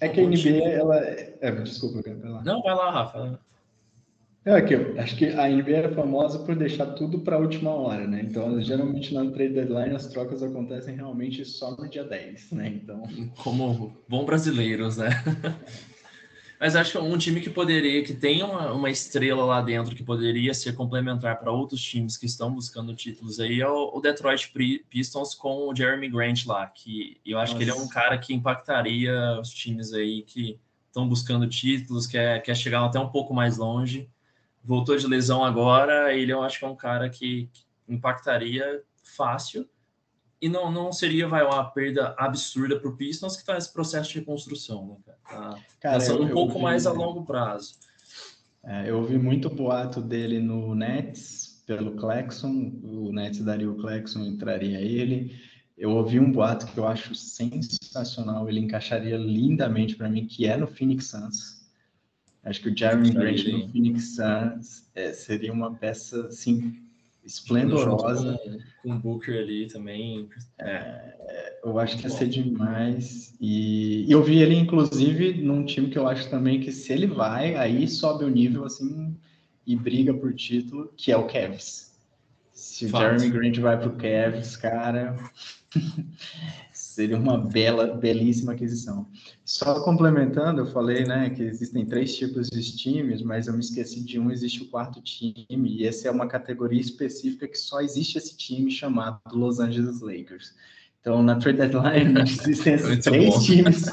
É 0.01 0.09
que 0.09 0.20
a 0.20 0.26
NBA, 0.26 0.70
ela. 0.70 0.97
É, 0.97 1.51
desculpa, 1.51 2.01
lá. 2.24 2.43
Não, 2.43 2.61
vai 2.61 2.76
lá, 2.76 2.91
Rafa. 2.91 3.39
É 4.45 4.61
que 4.61 4.74
eu 4.74 4.99
acho 4.99 5.16
que 5.16 5.28
a 5.28 5.47
NBA 5.47 5.72
é 5.72 5.89
famosa 5.93 6.39
por 6.39 6.53
deixar 6.53 6.88
tudo 6.88 7.20
para 7.20 7.38
a 7.38 7.39
última 7.39 7.72
hora, 7.72 8.05
né? 8.05 8.22
Então, 8.22 8.59
geralmente 8.61 9.14
na 9.14 9.22
trade 9.32 9.53
deadline 9.53 9.95
as 9.95 10.07
trocas 10.07 10.43
acontecem 10.43 10.95
realmente 10.95 11.45
só 11.45 11.72
no 11.72 11.88
dia 11.88 12.03
10, 12.03 12.51
né? 12.51 12.68
Então, 12.68 13.03
como 13.38 13.95
bom 14.07 14.26
brasileiros, 14.26 14.97
né? 14.97 15.11
Mas 16.64 16.78
acho 16.78 16.93
que 16.93 16.97
um 16.97 17.18
time 17.18 17.41
que 17.41 17.49
poderia, 17.49 18.01
que 18.05 18.14
tem 18.14 18.41
uma, 18.41 18.72
uma 18.72 18.89
estrela 18.89 19.43
lá 19.43 19.61
dentro 19.61 19.93
que 19.93 20.01
poderia 20.01 20.53
ser 20.53 20.74
complementar 20.74 21.38
para 21.38 21.51
outros 21.51 21.84
times 21.84 22.16
que 22.16 22.26
estão 22.26 22.53
buscando 22.53 22.95
títulos 22.95 23.38
aí 23.41 23.59
é 23.59 23.68
o, 23.68 23.91
o, 23.93 23.99
Detroit 23.99 24.49
Pistons 24.89 25.36
com 25.36 25.68
o 25.68 25.76
Jeremy 25.76 26.07
Grant 26.07 26.45
lá, 26.45 26.66
que 26.68 27.20
eu 27.26 27.38
acho 27.38 27.51
Nossa. 27.51 27.57
que 27.57 27.70
ele 27.70 27.78
é 27.78 27.84
um 27.84 27.89
cara 27.89 28.18
que 28.18 28.34
impactaria 28.34 29.41
os 29.41 29.49
times 29.49 29.91
aí 29.91 30.22
que 30.22 30.57
estão 30.88 31.05
buscando 31.05 31.49
títulos, 31.49 32.07
quer, 32.07 32.41
quer 32.41 32.55
chegar 32.55 32.86
até 32.86 32.97
um 32.97 33.09
pouco 33.09 33.34
mais 33.34 33.57
longe. 33.57 34.09
Voltou 34.64 34.95
de 34.95 35.05
lesão 35.05 35.43
agora, 35.43 36.16
ele 36.16 36.32
eu 36.32 36.41
acho 36.41 36.59
que 36.59 36.64
é 36.64 36.70
um 36.70 36.78
cara 36.78 37.09
que, 37.09 37.49
que 37.51 37.66
impactaria 37.89 38.82
fácil 39.03 39.68
e 40.44 40.50
não, 40.50 40.70
não 40.70 40.91
seria 40.91 41.26
vai, 41.26 41.41
uma 41.41 41.64
perda 41.72 42.14
absurda 42.18 42.78
para 42.78 42.89
o 42.89 42.98
Pistons, 42.98 43.36
que 43.38 43.44
está 43.44 43.54
nesse 43.54 43.72
processo 43.72 44.10
de 44.10 44.20
reconstrução, 44.20 44.86
né, 44.86 44.96
cara? 45.06 45.54
Tá 45.54 45.60
cara, 45.80 46.00
pensando 46.00 46.24
eu, 46.24 46.26
um 46.26 46.32
pouco 46.32 46.56
vi, 46.56 46.62
mais 46.62 46.86
a 46.86 46.91
longo 46.91 47.24
prazo. 47.24 47.76
É, 48.62 48.89
eu 48.89 48.98
ouvi 48.98 49.18
muito 49.18 49.50
boato 49.50 50.02
dele 50.02 50.39
no 50.39 50.76
Nets, 50.76 51.64
pelo 51.66 51.96
Clexon, 51.96 52.74
o 52.84 53.14
Nets 53.14 53.39
daria 53.39 53.72
o 53.72 53.78
Clexon, 53.78 54.20
entraria 54.26 54.82
ele. 54.82 55.34
Eu 55.78 55.91
ouvi 55.91 56.20
um 56.20 56.30
boato 56.30 56.66
que 56.66 56.78
eu 56.78 56.86
acho 56.86 57.16
sensacional, 57.16 58.50
ele 58.50 58.60
encaixaria 58.60 59.16
lindamente 59.16 59.96
para 59.96 60.10
mim, 60.10 60.28
que 60.28 60.46
é 60.46 60.58
no 60.58 60.68
Phoenix 60.68 61.06
Suns. 61.06 61.64
Acho 62.44 62.62
que 62.62 62.70
o 62.70 62.78
Jeremy 62.78 63.12
Grant 63.12 63.46
no 63.46 63.70
Phoenix 63.70 64.18
Suns 64.18 64.89
é, 64.94 65.14
seria 65.14 65.54
uma 65.54 65.74
peça, 65.74 66.28
assim, 66.28 66.83
esplendorosa. 67.26 68.40
Com, 68.82 68.92
o 68.92 69.00
Booker 69.00 69.40
ali 69.40 69.68
também. 69.68 70.30
É, 70.60 71.60
eu 71.64 71.80
acho 71.80 71.98
que 71.98 72.04
ia 72.04 72.10
ser 72.10 72.28
demais. 72.28 73.36
E, 73.40 74.06
eu 74.10 74.22
vi 74.22 74.42
ele, 74.42 74.56
inclusive, 74.56 75.42
num 75.42 75.66
time 75.66 75.90
que 75.90 75.98
eu 75.98 76.08
acho 76.08 76.30
também 76.30 76.60
que 76.60 76.72
se 76.72 76.92
ele 76.92 77.08
vai, 77.08 77.56
aí 77.56 77.88
sobe 77.88 78.26
o 78.26 78.30
nível 78.30 78.66
assim 78.66 79.16
e 79.66 79.76
briga 79.76 80.14
por 80.14 80.34
título, 80.34 80.92
que 80.98 81.12
é 81.12 81.18
o 81.18 81.28
Cavs. 81.28 81.94
Se 82.52 82.88
Fato. 82.88 83.16
o 83.16 83.20
Jeremy 83.20 83.30
Grant 83.30 83.60
vai 83.60 83.80
pro 83.80 83.96
Cavs, 83.96 84.58
cara. 84.58 85.16
Seria 86.94 87.18
uma 87.18 87.39
bela, 87.39 87.88
belíssima 87.88 88.54
aquisição. 88.54 89.08
Só 89.44 89.84
complementando, 89.84 90.62
eu 90.62 90.68
falei, 90.68 91.06
né, 91.06 91.32
que 91.32 91.41
existem 91.41 91.88
três 91.88 92.16
tipos 92.16 92.52
de 92.52 92.78
times, 92.78 93.24
mas 93.24 93.48
eu 93.48 93.54
me 93.54 93.62
esqueci 93.62 94.06
de 94.06 94.20
um, 94.20 94.30
existe 94.30 94.62
o 94.62 94.68
quarto 94.68 95.02
time, 95.02 95.48
e 95.50 95.88
essa 95.88 96.08
é 96.08 96.12
uma 96.12 96.28
categoria 96.28 96.80
específica 96.80 97.48
que 97.48 97.58
só 97.58 97.82
existe 97.82 98.20
esse 98.20 98.38
time 98.38 98.70
chamado 98.70 99.20
Los 99.32 99.60
Angeles 99.60 100.02
Lakers. 100.02 100.54
Então, 101.02 101.24
na 101.24 101.36
trade 101.38 101.58
deadline, 101.58 102.22
existem 102.30 102.76
esses 102.76 103.00
três 103.00 103.34
bom. 103.34 103.39
times, 103.39 103.86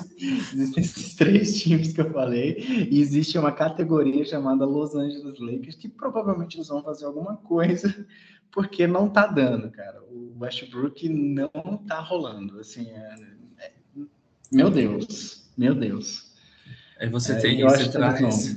existem 0.52 0.84
esses 0.84 1.14
três 1.14 1.58
times 1.58 1.94
que 1.94 2.02
eu 2.02 2.12
falei, 2.12 2.86
e 2.90 3.00
existe 3.00 3.38
uma 3.38 3.50
categoria 3.50 4.26
chamada 4.26 4.66
Los 4.66 4.94
Angeles 4.94 5.40
Lakers, 5.40 5.76
que 5.76 5.88
provavelmente 5.88 6.58
eles 6.58 6.68
vão 6.68 6.82
fazer 6.82 7.06
alguma 7.06 7.38
coisa, 7.38 8.06
porque 8.52 8.86
não 8.86 9.08
tá 9.08 9.26
dando, 9.26 9.70
cara. 9.70 10.02
O 10.02 10.36
Westbrook 10.40 11.08
não 11.08 11.76
tá 11.86 12.00
rolando, 12.00 12.58
assim, 12.60 12.90
é, 12.90 13.16
é, 13.58 13.72
meu 14.52 14.70
Deus, 14.70 15.50
meu 15.56 15.74
Deus. 15.74 16.32
Aí 16.98 17.08
você 17.08 17.32
é, 17.32 17.36
tem, 17.36 17.62
você 17.62 17.90
traz 17.90 18.56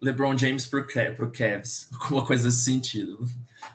LeBron 0.00 0.36
James 0.36 0.66
pro, 0.66 0.86
pro 1.16 1.30
Cavs, 1.30 1.88
alguma 2.00 2.26
coisa 2.26 2.44
nesse 2.46 2.64
sentido. 2.64 3.24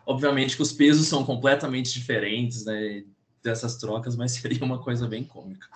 Obviamente 0.06 0.56
que 0.56 0.62
os 0.62 0.72
pesos 0.72 1.08
são 1.08 1.24
completamente 1.24 1.94
diferentes, 1.94 2.66
né, 2.66 3.04
dessas 3.44 3.78
trocas, 3.78 4.16
mas 4.16 4.34
seria 4.36 4.64
uma 4.64 4.80
coisa 4.80 5.08
bem 5.08 5.24
cômica. 5.24 5.68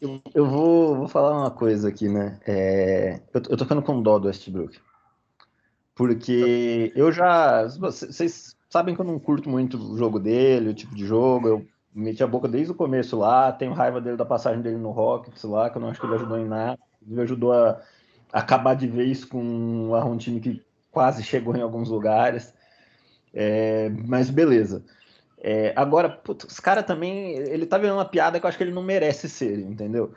Eu, 0.00 0.20
eu 0.34 0.46
vou, 0.46 0.96
vou 0.96 1.08
falar 1.08 1.40
uma 1.40 1.50
coisa 1.50 1.88
aqui, 1.88 2.08
né? 2.08 2.38
É, 2.46 3.20
eu, 3.32 3.42
eu 3.48 3.56
tô 3.56 3.64
ficando 3.64 3.82
com 3.82 4.02
dó 4.02 4.18
do 4.18 4.26
Westbrook. 4.26 4.78
Porque 5.94 6.92
eu 6.94 7.10
já. 7.10 7.66
Vocês 7.66 8.55
sabem 8.68 8.94
que 8.94 9.00
eu 9.00 9.04
não 9.04 9.18
curto 9.18 9.48
muito 9.48 9.76
o 9.76 9.96
jogo 9.96 10.18
dele, 10.18 10.70
o 10.70 10.74
tipo 10.74 10.94
de 10.94 11.06
jogo. 11.06 11.48
Eu 11.48 11.66
meti 11.94 12.22
a 12.22 12.26
boca 12.26 12.48
desde 12.48 12.72
o 12.72 12.74
começo 12.74 13.16
lá. 13.18 13.52
Tenho 13.52 13.72
raiva 13.72 14.00
dele 14.00 14.16
da 14.16 14.24
passagem 14.24 14.60
dele 14.60 14.76
no 14.76 14.90
Rockets 14.90 15.42
lá, 15.44 15.70
que 15.70 15.76
eu 15.76 15.82
não 15.82 15.88
acho 15.88 16.00
que 16.00 16.06
ele 16.06 16.14
ajudou 16.14 16.38
em 16.38 16.46
nada. 16.46 16.78
Ele 17.08 17.20
ajudou 17.20 17.52
a, 17.52 17.80
acabar 18.32 18.74
de 18.74 18.86
vez 18.86 19.24
com 19.24 19.42
um 19.42 20.16
time 20.16 20.40
que 20.40 20.62
quase 20.90 21.22
chegou 21.22 21.56
em 21.56 21.62
alguns 21.62 21.88
lugares. 21.88 22.52
É, 23.32 23.90
mas 24.06 24.30
beleza. 24.30 24.84
É, 25.38 25.72
agora, 25.76 26.08
putz, 26.08 26.44
os 26.44 26.60
caras 26.60 26.84
também. 26.84 27.36
Ele 27.36 27.66
tá 27.66 27.78
vendo 27.78 27.94
uma 27.94 28.04
piada 28.04 28.40
que 28.40 28.46
eu 28.46 28.48
acho 28.48 28.58
que 28.58 28.64
ele 28.64 28.72
não 28.72 28.82
merece 28.82 29.28
ser, 29.28 29.58
entendeu? 29.60 30.12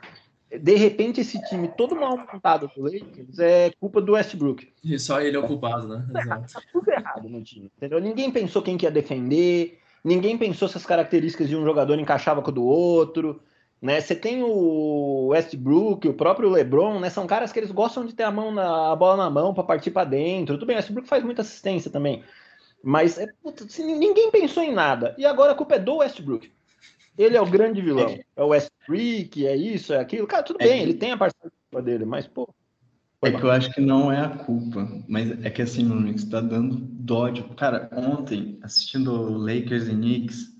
De 0.58 0.74
repente, 0.74 1.20
esse 1.20 1.40
time 1.44 1.68
todo 1.68 1.94
mal 1.94 2.16
montado 2.16 2.70
do 2.74 2.82
Lakers 2.82 3.38
é 3.38 3.70
culpa 3.78 4.00
do 4.00 4.12
Westbrook. 4.12 4.72
E 4.82 4.98
só 4.98 5.20
ele 5.20 5.36
é 5.36 5.40
o 5.40 5.46
culpado, 5.46 5.86
né? 5.86 6.04
Exato. 6.18 6.52
Tá 6.52 6.60
tudo 6.72 6.90
errado 6.90 7.28
no 7.28 7.42
time, 7.42 7.70
entendeu? 7.76 8.00
Ninguém 8.00 8.30
pensou 8.32 8.60
quem 8.60 8.76
que 8.76 8.84
ia 8.84 8.90
defender, 8.90 9.78
ninguém 10.04 10.36
pensou 10.36 10.66
se 10.66 10.76
as 10.76 10.84
características 10.84 11.48
de 11.48 11.56
um 11.56 11.64
jogador 11.64 11.98
encaixavam 11.98 12.42
com 12.42 12.50
o 12.50 12.54
do 12.54 12.64
outro. 12.64 13.40
Né? 13.80 14.00
Você 14.00 14.14
tem 14.14 14.42
o 14.42 15.28
Westbrook, 15.28 16.06
o 16.06 16.14
próprio 16.14 16.50
LeBron, 16.50 16.98
né? 16.98 17.08
São 17.08 17.26
caras 17.26 17.52
que 17.52 17.58
eles 17.58 17.70
gostam 17.70 18.04
de 18.04 18.12
ter 18.12 18.24
a 18.24 18.30
mão 18.30 18.52
na 18.52 18.92
a 18.92 18.96
bola 18.96 19.16
na 19.16 19.30
mão 19.30 19.54
para 19.54 19.64
partir 19.64 19.90
para 19.90 20.04
dentro. 20.04 20.56
Tudo 20.56 20.66
bem, 20.66 20.76
o 20.76 20.78
Westbrook 20.78 21.08
faz 21.08 21.24
muita 21.24 21.42
assistência 21.42 21.90
também. 21.90 22.22
Mas 22.82 23.18
é, 23.18 23.28
assim, 23.64 23.96
ninguém 23.96 24.30
pensou 24.30 24.62
em 24.62 24.72
nada. 24.72 25.14
E 25.16 25.24
agora 25.24 25.52
a 25.52 25.54
culpa 25.54 25.76
é 25.76 25.78
do 25.78 25.96
Westbrook. 25.96 26.50
Ele 27.18 27.36
é 27.36 27.40
o 27.40 27.50
grande 27.50 27.80
vilão. 27.80 28.08
É, 28.08 28.24
é 28.36 28.42
o 28.42 28.48
Westbrook, 28.48 29.46
é 29.46 29.56
isso, 29.56 29.92
é 29.92 29.98
aquilo. 29.98 30.26
Cara, 30.26 30.42
tudo 30.42 30.60
é 30.60 30.66
bem, 30.66 30.78
que... 30.78 30.82
ele 30.82 30.94
tem 30.94 31.12
a 31.12 31.16
parcela 31.16 31.50
dele, 31.82 32.04
mas, 32.04 32.26
pô. 32.26 32.48
É 33.22 33.30
que 33.30 33.42
eu 33.42 33.50
acho 33.50 33.70
que 33.72 33.82
não 33.82 34.10
é 34.10 34.18
a 34.18 34.30
culpa, 34.30 34.88
mas 35.06 35.30
é 35.44 35.50
que 35.50 35.60
assim, 35.60 35.84
meu 35.84 35.98
amigo, 35.98 36.18
você 36.18 36.30
tá 36.30 36.40
dando 36.40 36.76
dó 36.76 37.28
de. 37.28 37.42
Cara, 37.54 37.90
ontem, 37.92 38.58
assistindo 38.62 39.36
Lakers 39.36 39.88
e 39.88 39.90
Knicks, 39.90 40.56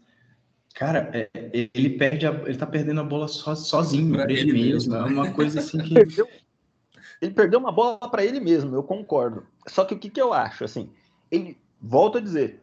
cara, 0.75 1.11
é, 1.15 1.31
ele 1.73 1.91
perde 1.91 2.27
a, 2.27 2.33
ele 2.45 2.59
tá 2.59 2.67
perdendo 2.67 3.01
a 3.01 3.05
bola 3.05 3.29
so, 3.29 3.57
sozinho, 3.57 4.13
pra 4.13 4.31
ele, 4.31 4.53
mesmo. 4.53 4.93
mesmo. 4.93 4.95
É 4.95 5.05
uma 5.05 5.33
coisa 5.33 5.61
assim 5.61 5.79
que. 5.79 5.95
ele 7.23 7.33
perdeu 7.33 7.59
uma 7.59 7.73
bola 7.73 7.99
para 8.11 8.23
ele 8.23 8.41
mesmo, 8.41 8.75
eu 8.75 8.83
concordo. 8.83 9.47
Só 9.67 9.83
que 9.85 9.95
o 9.95 9.99
que, 9.99 10.11
que 10.11 10.21
eu 10.21 10.35
acho, 10.35 10.63
assim, 10.63 10.91
ele 11.31 11.57
volto 11.81 12.19
a 12.19 12.21
dizer, 12.21 12.61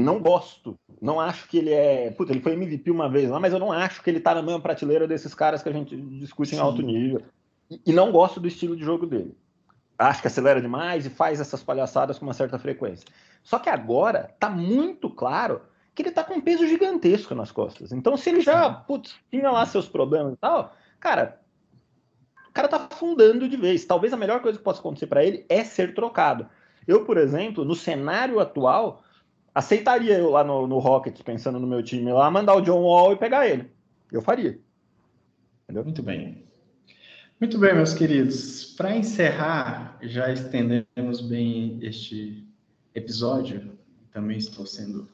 não 0.00 0.20
gosto. 0.20 0.78
Não 1.00 1.20
acho 1.20 1.48
que 1.48 1.58
ele 1.58 1.72
é. 1.72 2.10
Puta, 2.10 2.32
ele 2.32 2.40
foi 2.40 2.52
MVP 2.52 2.90
uma 2.90 3.08
vez 3.08 3.28
lá, 3.28 3.38
mas 3.40 3.52
eu 3.52 3.58
não 3.58 3.72
acho 3.72 4.02
que 4.02 4.10
ele 4.10 4.20
tá 4.20 4.34
na 4.34 4.42
mesma 4.42 4.60
prateleira 4.60 5.06
desses 5.06 5.34
caras 5.34 5.62
que 5.62 5.68
a 5.68 5.72
gente 5.72 5.96
discute 5.96 6.50
Sim. 6.50 6.56
em 6.56 6.58
alto 6.60 6.82
nível. 6.82 7.22
E, 7.70 7.80
e 7.86 7.92
não 7.92 8.10
gosto 8.10 8.40
do 8.40 8.48
estilo 8.48 8.76
de 8.76 8.84
jogo 8.84 9.06
dele. 9.06 9.36
Acho 9.98 10.22
que 10.22 10.28
acelera 10.28 10.60
demais 10.60 11.06
e 11.06 11.10
faz 11.10 11.40
essas 11.40 11.62
palhaçadas 11.62 12.18
com 12.18 12.24
uma 12.24 12.34
certa 12.34 12.58
frequência. 12.58 13.06
Só 13.42 13.58
que 13.58 13.68
agora 13.68 14.34
tá 14.38 14.48
muito 14.48 15.10
claro 15.10 15.62
que 15.94 16.02
ele 16.02 16.10
tá 16.10 16.24
com 16.24 16.34
um 16.34 16.40
peso 16.40 16.66
gigantesco 16.66 17.34
nas 17.34 17.52
costas. 17.52 17.92
Então, 17.92 18.16
se 18.16 18.30
ele 18.30 18.40
já, 18.40 18.70
putz, 18.70 19.14
tinha 19.30 19.50
lá 19.50 19.66
seus 19.66 19.88
problemas 19.88 20.32
e 20.34 20.36
tal, 20.36 20.74
cara, 20.98 21.40
o 22.48 22.52
cara 22.52 22.68
tá 22.68 22.88
afundando 22.90 23.48
de 23.48 23.56
vez. 23.56 23.84
Talvez 23.84 24.12
a 24.12 24.16
melhor 24.16 24.40
coisa 24.40 24.58
que 24.58 24.64
possa 24.64 24.80
acontecer 24.80 25.06
para 25.06 25.24
ele 25.24 25.44
é 25.48 25.62
ser 25.64 25.94
trocado. 25.94 26.48
Eu, 26.86 27.04
por 27.04 27.16
exemplo, 27.16 27.64
no 27.64 27.74
cenário 27.74 28.40
atual, 28.40 29.02
aceitaria 29.54 30.18
eu 30.18 30.30
lá 30.30 30.44
no, 30.44 30.66
no 30.66 30.78
Rocket, 30.78 31.22
pensando 31.22 31.58
no 31.58 31.66
meu 31.66 31.82
time 31.82 32.12
lá, 32.12 32.30
mandar 32.30 32.54
o 32.54 32.60
John 32.60 32.82
Wall 32.82 33.12
e 33.12 33.16
pegar 33.16 33.48
ele. 33.48 33.70
Eu 34.10 34.22
faria. 34.22 34.58
Entendeu? 35.64 35.84
Muito 35.84 36.02
bem. 36.02 36.44
Muito 37.40 37.58
bem, 37.58 37.74
meus 37.74 37.94
queridos. 37.94 38.74
Para 38.76 38.96
encerrar, 38.96 39.98
já 40.02 40.32
estendemos 40.32 41.20
bem 41.20 41.78
este 41.82 42.46
episódio. 42.94 43.78
Também 44.12 44.38
estou 44.38 44.66
sendo 44.66 45.08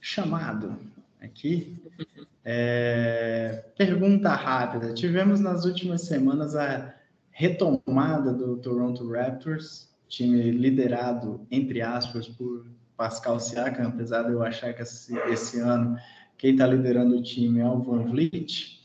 chamado 0.00 0.78
aqui. 1.20 1.80
É... 2.46 3.64
Pergunta 3.74 4.28
rápida. 4.28 4.92
Tivemos 4.92 5.40
nas 5.40 5.64
últimas 5.64 6.02
semanas 6.02 6.54
a 6.54 6.94
retomada 7.30 8.34
do 8.34 8.58
Toronto 8.58 9.10
Raptors 9.10 9.88
time 10.08 10.50
liderado, 10.50 11.46
entre 11.50 11.80
aspas, 11.80 12.28
por 12.28 12.66
Pascal 12.96 13.40
Siakam, 13.40 13.88
apesar 13.88 14.22
de 14.22 14.32
eu 14.32 14.42
achar 14.42 14.72
que 14.72 14.82
esse, 14.82 15.16
esse 15.28 15.60
ano 15.60 15.98
quem 16.38 16.52
está 16.52 16.66
liderando 16.66 17.16
o 17.16 17.22
time 17.22 17.60
é 17.60 17.66
o 17.66 17.80
Van 17.80 18.04
Vliet. 18.04 18.80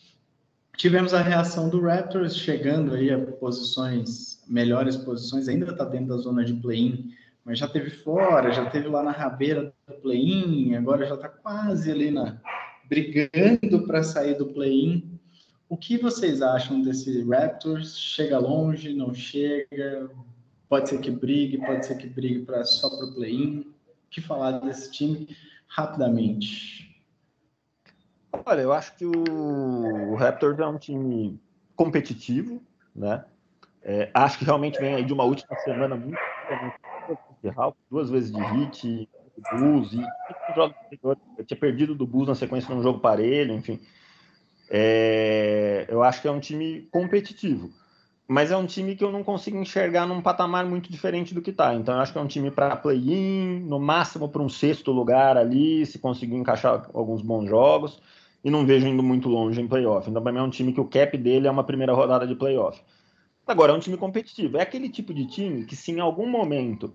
Tivemos 0.78 1.14
a 1.14 1.22
reação 1.22 1.68
do 1.68 1.82
Raptors 1.82 2.38
chegando 2.38 2.93
aí 2.93 3.12
a 3.12 3.20
posições, 3.20 4.41
melhores 4.47 4.95
posições, 4.95 5.49
ainda 5.49 5.70
está 5.72 5.84
dentro 5.84 6.07
da 6.07 6.18
zona 6.18 6.45
de 6.45 6.53
play-in, 6.53 7.14
mas 7.43 7.60
já 7.60 7.68
teve 7.68 7.89
fora, 7.89 8.53
já 8.53 8.70
teve 8.70 8.88
lá 8.88 9.03
na 9.03 9.12
rabeira 9.12 9.74
do 9.88 9.93
play-in, 9.95 10.76
agora 10.76 11.05
já 11.05 11.16
está 11.16 11.28
quase 11.28 11.91
ali 11.91 12.12
na 12.12 12.39
brigando 12.88 13.86
para 13.86 14.01
sair 14.01 14.36
do 14.36 14.47
play-in. 14.47 15.20
O 15.68 15.78
que 15.78 15.97
vocês 15.97 16.41
acham 16.41 16.82
desse 16.82 17.24
Raptors? 17.24 17.99
Chega 17.99 18.39
longe, 18.39 18.93
não 18.93 19.14
chega? 19.14 20.10
Pode 20.68 20.89
ser 20.89 20.99
que 20.99 21.12
brigue, 21.12 21.57
pode 21.57 21.86
ser 21.86 21.97
que 21.97 22.07
brigue 22.07 22.39
para 22.45 22.64
só 22.64 22.89
para 22.89 23.05
o 23.05 23.14
play-in. 23.14 23.66
O 24.10 24.12
que 24.12 24.22
falar 24.22 24.53
desse 24.53 24.91
time 24.91 25.38
rapidamente? 25.68 26.99
Olha, 28.43 28.62
eu 28.62 28.74
acho 28.74 28.95
que 28.95 29.05
o, 29.05 30.16
Raptors 30.16 30.57
é 30.57 30.66
um 30.66 30.80
time 30.80 31.39
competitivo, 31.76 32.60
né? 32.95 33.24
É, 33.84 34.10
acho 34.12 34.39
que 34.39 34.45
realmente 34.45 34.80
vem 34.80 34.95
aí 34.95 35.05
de 35.05 35.14
uma 35.14 35.26
última 35.26 35.55
semana 35.60 35.95
muito 35.95 36.18
duas 37.88 38.10
vezes 38.10 38.32
de 38.32 38.41
hit, 38.41 39.07
Bulls, 39.51 39.93
e 39.93 40.03
eu 41.38 41.45
tinha 41.45 41.60
perdido 41.60 41.93
do 41.93 42.07
Bulls 42.07 42.30
na 42.30 42.36
sequência 42.36 42.74
num 42.74 42.82
jogo 42.82 42.99
parelho, 42.99 43.53
enfim. 43.53 43.80
É, 44.72 45.86
eu 45.88 46.01
acho 46.01 46.20
que 46.20 46.28
é 46.28 46.32
um 46.32 46.39
time 46.39 46.89
competitivo, 46.91 47.72
mas 48.30 48.51
é 48.51 48.55
um 48.55 48.67
time 48.67 48.95
que 48.95 49.03
eu 49.03 49.11
não 49.11 49.23
consigo 49.23 49.57
enxergar 49.57 50.05
num 50.05 50.21
patamar 50.21 50.63
muito 50.63 50.91
diferente 50.91 51.34
do 51.34 51.41
que 51.41 51.49
está. 51.49 51.73
Então, 51.73 51.95
eu 51.95 52.01
acho 52.01 52.13
que 52.13 52.19
é 52.19 52.21
um 52.21 52.27
time 52.27 52.51
para 52.51 52.75
play-in, 52.75 53.61
no 53.61 53.80
máximo 53.80 54.30
para 54.30 54.43
um 54.43 54.47
sexto 54.47 54.91
lugar 54.91 55.36
ali, 55.36 55.84
se 55.84 55.97
conseguir 55.97 56.36
encaixar 56.36 56.88
alguns 56.93 57.23
bons 57.23 57.49
jogos, 57.49 57.99
e 58.43 58.51
não 58.51 58.67
vejo 58.67 58.86
indo 58.86 59.01
muito 59.01 59.27
longe 59.27 59.59
em 59.59 59.67
playoff. 59.67 60.07
Então, 60.07 60.21
para 60.21 60.32
mim, 60.32 60.38
é 60.38 60.43
um 60.43 60.49
time 60.51 60.71
que 60.71 60.80
o 60.80 60.86
cap 60.86 61.17
dele 61.17 61.47
é 61.47 61.51
uma 61.51 61.63
primeira 61.63 61.91
rodada 61.91 62.27
de 62.27 62.36
playoff. 62.36 62.80
Agora, 63.47 63.71
é 63.73 63.75
um 63.75 63.80
time 63.80 63.97
competitivo. 63.97 64.59
É 64.59 64.61
aquele 64.61 64.89
tipo 64.89 65.11
de 65.11 65.25
time 65.25 65.65
que, 65.65 65.75
se 65.75 65.91
em 65.91 65.99
algum 65.99 66.30
momento, 66.30 66.93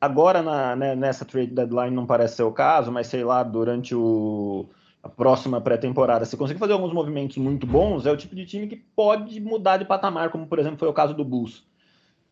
agora 0.00 0.40
na, 0.40 0.76
né, 0.76 0.94
nessa 0.94 1.24
trade 1.24 1.50
deadline 1.50 1.96
não 1.96 2.06
parece 2.06 2.36
ser 2.36 2.44
o 2.44 2.52
caso, 2.52 2.92
mas 2.92 3.08
sei 3.08 3.24
lá, 3.24 3.42
durante 3.42 3.92
o, 3.92 4.66
a 5.02 5.08
próxima 5.08 5.60
pré-temporada, 5.60 6.24
se 6.24 6.36
conseguir 6.36 6.58
fazer 6.58 6.74
alguns 6.74 6.92
movimentos 6.92 7.36
muito 7.38 7.66
bons, 7.66 8.04
é 8.06 8.12
o 8.12 8.16
tipo 8.16 8.34
de 8.34 8.44
time 8.44 8.66
que 8.66 8.76
pode 8.76 9.40
mudar 9.40 9.78
de 9.78 9.84
patamar, 9.84 10.30
como 10.30 10.46
por 10.46 10.58
exemplo 10.58 10.78
foi 10.78 10.88
o 10.88 10.92
caso 10.92 11.14
do 11.14 11.24
Bulls. 11.24 11.64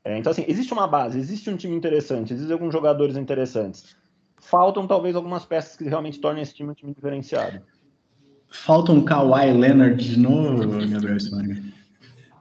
É, 0.04 0.18
então, 0.18 0.30
assim, 0.30 0.44
existe 0.46 0.72
uma 0.72 0.86
base, 0.86 1.18
existe 1.18 1.50
um 1.50 1.56
time 1.56 1.74
interessante, 1.74 2.32
existem 2.32 2.52
alguns 2.52 2.72
jogadores 2.72 3.16
interessantes. 3.16 3.96
Faltam 4.36 4.86
talvez 4.86 5.16
algumas 5.16 5.44
peças 5.44 5.76
que 5.76 5.84
realmente 5.84 6.20
tornem 6.20 6.42
esse 6.42 6.54
time 6.54 6.70
um 6.70 6.74
time 6.74 6.94
diferenciado. 6.94 7.60
Falta 8.48 8.92
um 8.92 9.04
Kawhi 9.04 9.52
Leonard 9.52 10.02
de 10.02 10.18
novo, 10.18 10.86
Gabriel 10.88 11.20
Spanier? 11.20 11.62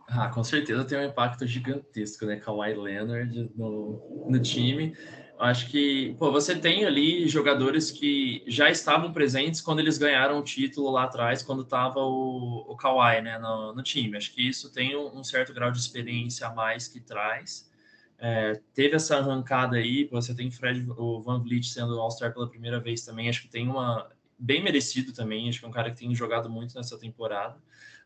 Ah, 0.10 0.30
com 0.30 0.42
certeza 0.42 0.86
tem 0.86 0.98
um 0.98 1.04
impacto 1.04 1.46
gigantesco, 1.46 2.26
né? 2.26 2.38
Kawhi 2.38 2.74
Leonard 2.74 3.52
no, 3.56 4.26
no 4.30 4.40
time. 4.42 4.96
Acho 5.38 5.70
que 5.70 6.16
pô, 6.18 6.32
você 6.32 6.56
tem 6.56 6.86
ali 6.86 7.28
jogadores 7.28 7.92
que 7.92 8.42
já 8.48 8.70
estavam 8.70 9.12
presentes 9.12 9.60
quando 9.60 9.80
eles 9.80 9.98
ganharam 9.98 10.40
o 10.40 10.44
título 10.44 10.90
lá 10.92 11.04
atrás, 11.04 11.44
quando 11.44 11.62
estava 11.62 12.00
o, 12.00 12.66
o 12.70 12.76
Kawhi 12.78 13.22
né, 13.22 13.38
no, 13.38 13.74
no, 13.74 13.84
time. 13.84 14.18
Acho 14.18 14.34
que 14.34 14.48
isso 14.48 14.72
tem 14.72 14.96
um, 14.96 15.20
um, 15.20 15.24
certo 15.24 15.54
grau 15.54 15.72
de 15.72 15.78
experiência 15.78 16.48
a 16.48 16.54
mais 16.54 16.88
que 16.88 17.02
traz. 17.02 17.70
É, 18.18 18.60
teve 18.74 18.96
essa 18.96 19.18
arrancada 19.18 19.76
aí, 19.76 20.08
você 20.10 20.34
tem 20.34 20.50
Fred, 20.50 20.90
o 20.98 21.22
Van 21.22 21.40
Vliet 21.40 21.68
sendo 21.68 22.00
All-Star 22.00 22.34
pela 22.34 22.50
primeira 22.50 22.80
vez 22.80 23.04
também. 23.04 23.30
Acho 23.30 23.42
que 23.44 23.50
tem 23.50 23.68
uma 23.68 24.10
bem 24.40 24.64
merecido 24.64 25.12
também. 25.14 25.50
Acho 25.50 25.60
que 25.60 25.66
é 25.66 25.68
um 25.68 25.72
cara 25.72 25.92
que 25.92 26.00
tem 26.00 26.16
jogado 26.16 26.50
muito 26.50 26.76
nessa 26.76 26.98
temporada. 26.98 27.58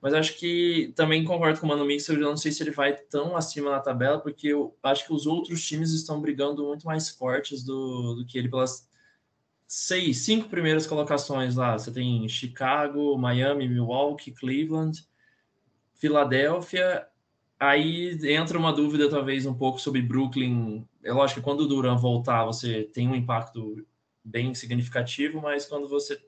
Mas 0.02 0.16
acho 0.16 0.38
que 0.40 0.92
também 0.96 1.24
concordo 1.24 1.60
com 1.60 1.68
o 1.68 1.70
Mano 1.70 1.86
Mix, 1.86 2.08
eu 2.10 2.18
não 2.18 2.36
sei 2.36 2.52
se 2.52 2.64
ele 2.64 2.72
vai 2.72 2.96
tão 2.96 3.38
acima 3.38 3.70
na 3.70 3.80
tabela, 3.80 4.20
porque 4.20 4.48
eu 4.48 4.76
acho 4.82 5.06
que 5.06 5.14
os 5.14 5.28
outros 5.28 5.64
times 5.64 5.92
estão 5.92 6.20
brigando 6.20 6.66
muito 6.66 6.88
mais 6.88 7.10
fortes 7.10 7.64
do, 7.64 8.16
do 8.16 8.26
que 8.26 8.36
ele 8.36 8.50
pelas 8.50 8.90
seis, 9.68 10.18
cinco 10.18 10.50
primeiras 10.50 10.88
colocações 10.88 11.56
lá. 11.56 11.78
Você 11.78 11.92
tem 11.92 12.28
Chicago, 12.28 13.16
Miami, 13.16 13.70
Milwaukee, 13.70 14.32
Cleveland, 14.32 15.08
Filadélfia. 15.94 17.08
Aí 17.60 18.18
entra 18.34 18.58
uma 18.58 18.74
dúvida, 18.74 19.08
talvez, 19.08 19.46
um 19.46 19.54
pouco 19.54 19.80
sobre 19.80 20.02
Brooklyn. 20.02 20.84
É 21.04 21.14
lógico 21.14 21.40
que 21.40 21.44
quando 21.44 21.62
o 21.62 21.68
Duran 21.68 21.96
voltar, 21.96 22.44
você 22.44 22.84
tem 22.84 23.08
um 23.08 23.16
impacto 23.16 23.86
bem 24.24 24.54
significativo, 24.56 25.40
mas 25.40 25.68
quando 25.68 25.88
você 25.88 26.20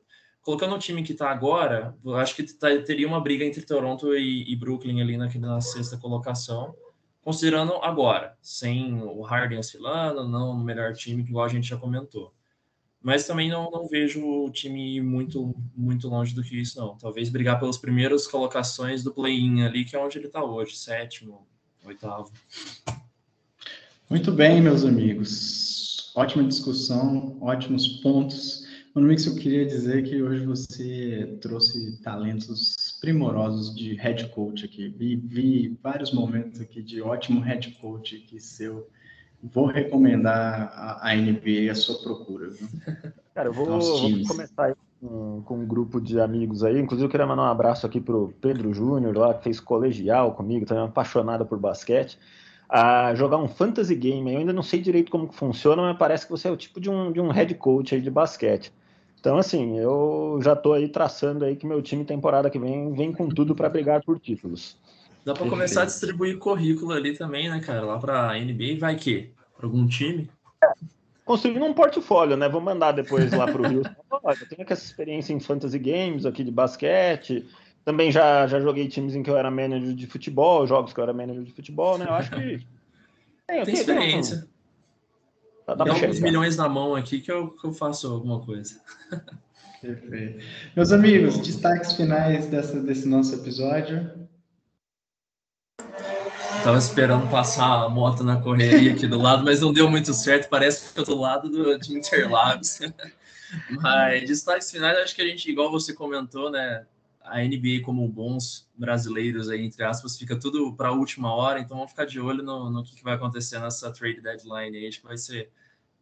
colocando 0.44 0.76
o 0.76 0.80
time 0.80 1.02
que 1.02 1.14
está 1.14 1.32
agora, 1.32 1.96
acho 2.18 2.36
que 2.36 2.44
tá, 2.44 2.68
teria 2.82 3.08
uma 3.08 3.22
briga 3.22 3.46
entre 3.46 3.66
Toronto 3.66 4.14
e, 4.16 4.52
e 4.52 4.56
Brooklyn 4.56 5.02
ali 5.02 5.18
na, 5.18 5.62
sexta 5.62 5.98
colocação, 5.98 6.76
considerando 7.22 7.74
agora, 7.76 8.38
sem 8.42 9.02
o 9.02 9.22
Harden 9.22 9.60
oscilando, 9.60 10.28
não 10.28 10.52
o 10.52 10.64
melhor 10.64 10.94
time, 10.94 11.24
igual 11.24 11.46
a 11.46 11.50
gente 11.50 11.70
já 11.70 11.78
comentou. 11.78 12.34
Mas 13.02 13.26
também 13.26 13.50
não, 13.50 13.72
não 13.72 13.88
vejo 13.88 14.26
o 14.26 14.50
time 14.50 15.02
muito, 15.02 15.56
muito 15.76 16.08
longe 16.08 16.36
do 16.36 16.44
que 16.44 16.60
isso, 16.60 16.80
não. 16.80 16.98
Talvez 16.98 17.30
brigar 17.30 17.60
pelas 17.60 17.78
primeiras 17.78 18.28
colocações 18.28 19.04
do 19.04 19.14
play-in 19.14 19.64
ali, 19.64 19.84
que 19.84 19.96
é 19.96 20.00
onde 20.00 20.18
ele 20.18 20.28
está 20.28 20.44
hoje, 20.44 20.78
sétimo, 20.78 21.46
oitavo. 21.86 22.32
Muito 24.10 24.32
bem, 24.32 24.62
meus 24.62 24.86
amigos. 24.86 26.14
Ótima 26.16 26.44
discussão, 26.44 27.38
ótimos 27.42 27.88
pontos. 27.88 28.63
Mano 28.94 29.08
Mix, 29.08 29.26
eu 29.26 29.34
queria 29.34 29.66
dizer 29.66 30.04
que 30.04 30.22
hoje 30.22 30.46
você 30.46 31.38
trouxe 31.42 32.00
talentos 32.04 32.76
primorosos 33.02 33.76
de 33.76 33.96
head 33.96 34.30
coach 34.30 34.66
aqui. 34.66 34.88
Vi, 34.88 35.16
vi 35.16 35.80
vários 35.82 36.14
momentos 36.14 36.62
aqui 36.62 36.80
de 36.84 37.02
ótimo 37.02 37.40
head 37.40 37.72
coach 37.82 38.24
aqui 38.24 38.40
seu. 38.40 38.88
Vou 39.42 39.66
recomendar 39.66 40.72
a, 40.76 41.10
a 41.10 41.16
NBA 41.16 41.72
a 41.72 41.76
sua 41.76 42.04
procura. 42.04 42.52
Viu? 42.52 42.68
Cara, 43.34 43.50
eu 43.50 43.54
vou, 43.54 43.66
vou 43.66 44.28
começar 44.28 44.76
com, 45.02 45.42
com, 45.42 45.58
um 45.58 45.66
grupo 45.66 46.00
de 46.00 46.20
amigos 46.20 46.64
aí. 46.64 46.80
Inclusive, 46.80 47.08
eu 47.08 47.10
queria 47.10 47.26
mandar 47.26 47.42
um 47.42 47.52
abraço 47.52 47.88
aqui 47.88 48.00
pro 48.00 48.32
Pedro 48.40 48.72
Júnior, 48.76 49.18
lá, 49.18 49.34
que 49.34 49.44
fez 49.44 49.60
colegial 49.60 50.36
comigo, 50.36 50.68
também 50.68 50.84
apaixonado 50.84 51.48
por 51.48 51.58
basquete 51.58 52.20
a 52.70 53.14
jogar 53.16 53.38
um 53.38 53.48
fantasy 53.48 53.96
game. 53.96 54.32
Eu 54.32 54.40
ainda 54.40 54.54
não 54.54 54.64
sei 54.64 54.82
direito 54.82 55.12
como 55.12 55.28
que 55.28 55.36
funciona, 55.36 55.82
mas 55.82 55.98
parece 55.98 56.26
que 56.26 56.32
você 56.32 56.48
é 56.48 56.52
o 56.52 56.58
tipo 56.58 56.80
de 56.80 56.92
um, 56.92 57.12
de 57.12 57.20
um 57.20 57.30
head 57.30 57.54
coach 57.56 58.00
de 58.00 58.10
basquete. 58.12 58.72
Então, 59.24 59.38
assim, 59.38 59.80
eu 59.80 60.38
já 60.44 60.52
estou 60.52 60.74
aí 60.74 60.90
traçando 60.90 61.46
aí 61.46 61.56
que 61.56 61.66
meu 61.66 61.82
time 61.82 62.04
temporada 62.04 62.50
que 62.50 62.60
vem 62.60 62.94
vem 62.94 63.14
com 63.14 63.30
tudo 63.30 63.56
para 63.56 63.70
brigar 63.70 64.04
por 64.04 64.20
títulos. 64.20 64.78
Dá 65.24 65.34
para 65.34 65.50
começar 65.50 65.84
a 65.84 65.86
distribuir 65.86 66.38
currículo 66.38 66.92
ali 66.92 67.18
também, 67.18 67.50
né, 67.50 67.62
cara? 67.62 67.86
Lá 67.86 67.98
para 67.98 68.38
NBA, 68.38 68.78
vai 68.78 68.98
que? 68.98 69.32
Para 69.56 69.66
algum 69.66 69.88
time? 69.88 70.30
É, 70.62 70.74
construindo 71.24 71.64
um 71.64 71.74
portfólio, 71.74 72.36
né? 72.36 72.50
Vou 72.50 72.60
mandar 72.60 72.92
depois 72.92 73.32
lá 73.32 73.46
para 73.46 73.62
o 73.62 73.66
Rio. 73.66 73.84
Olha, 74.12 74.38
eu 74.42 74.46
tenho 74.50 74.66
essa 74.68 74.84
experiência 74.84 75.32
em 75.32 75.40
fantasy 75.40 75.80
games 75.80 76.26
aqui 76.26 76.44
de 76.44 76.52
basquete. 76.52 77.48
Também 77.86 78.12
já, 78.12 78.46
já 78.46 78.60
joguei 78.60 78.90
times 78.90 79.16
em 79.16 79.24
que 79.24 79.30
eu 79.30 79.38
era 79.38 79.50
manager 79.50 79.94
de 79.94 80.06
futebol, 80.06 80.68
jogos 80.68 80.92
que 80.92 81.00
eu 81.00 81.04
era 81.04 81.14
manager 81.14 81.44
de 81.44 81.54
futebol, 81.54 81.98
né? 81.98 82.08
Eu 82.10 82.14
acho 82.14 82.30
que. 82.30 82.60
Tem, 83.48 83.64
tem 83.64 83.74
experiência. 83.74 84.48
Dá, 85.66 85.76
dá 85.76 85.94
alguns 85.94 86.20
milhões 86.20 86.58
na 86.58 86.68
mão 86.68 86.96
aqui 86.96 87.22
que 87.22 87.32
eu, 87.32 87.52
que 87.52 87.66
eu 87.66 87.74
faço 87.74 88.08
alguma 88.08 88.44
coisa. 88.46 88.82
Perfeito. 89.82 90.46
Meus 90.76 90.92
amigos, 90.92 91.38
destaques 91.40 91.94
finais 91.94 92.48
dessa, 92.48 92.80
desse 92.80 93.08
nosso 93.08 93.36
episódio. 93.36 94.10
Tava 96.64 96.78
esperando 96.78 97.30
passar 97.30 97.84
a 97.84 97.90
moto 97.90 98.24
na 98.24 98.42
correria 98.42 98.94
aqui 98.94 99.06
do 99.06 99.18
lado, 99.18 99.44
mas 99.44 99.60
não 99.60 99.74
deu 99.74 99.90
muito 99.90 100.14
certo. 100.14 100.48
Parece 100.48 100.94
que 100.94 101.00
eu 101.00 101.04
tô 101.04 101.14
do 101.16 101.20
lado 101.20 101.50
do, 101.50 101.78
de 101.78 101.94
Interlagos. 101.94 102.80
mas 103.82 104.26
destaques 104.26 104.72
finais, 104.72 104.98
acho 105.00 105.14
que 105.14 105.22
a 105.22 105.28
gente, 105.28 105.52
igual 105.52 105.70
você 105.70 105.94
comentou, 105.94 106.50
né? 106.50 106.86
A 107.24 107.40
NBA, 107.40 107.82
como 107.84 108.08
bons 108.08 108.70
brasileiros, 108.76 109.50
aí, 109.50 109.64
entre 109.66 109.84
aspas, 109.84 110.18
fica 110.18 110.38
tudo 110.38 110.74
para 110.74 110.90
a 110.90 110.92
última 110.92 111.34
hora, 111.34 111.60
então 111.60 111.78
vamos 111.78 111.92
ficar 111.92 112.06
de 112.06 112.20
olho 112.20 112.44
no, 112.44 112.70
no 112.70 112.84
que, 112.84 112.96
que 112.96 113.04
vai 113.04 113.16
acontecer 113.16 113.60
nessa 113.60 113.92
trade 113.92 114.22
deadline 114.22 114.78
aí. 114.78 114.88
Acho 114.88 115.00
que 115.00 115.08
vai 115.08 115.18
ser 115.18 115.50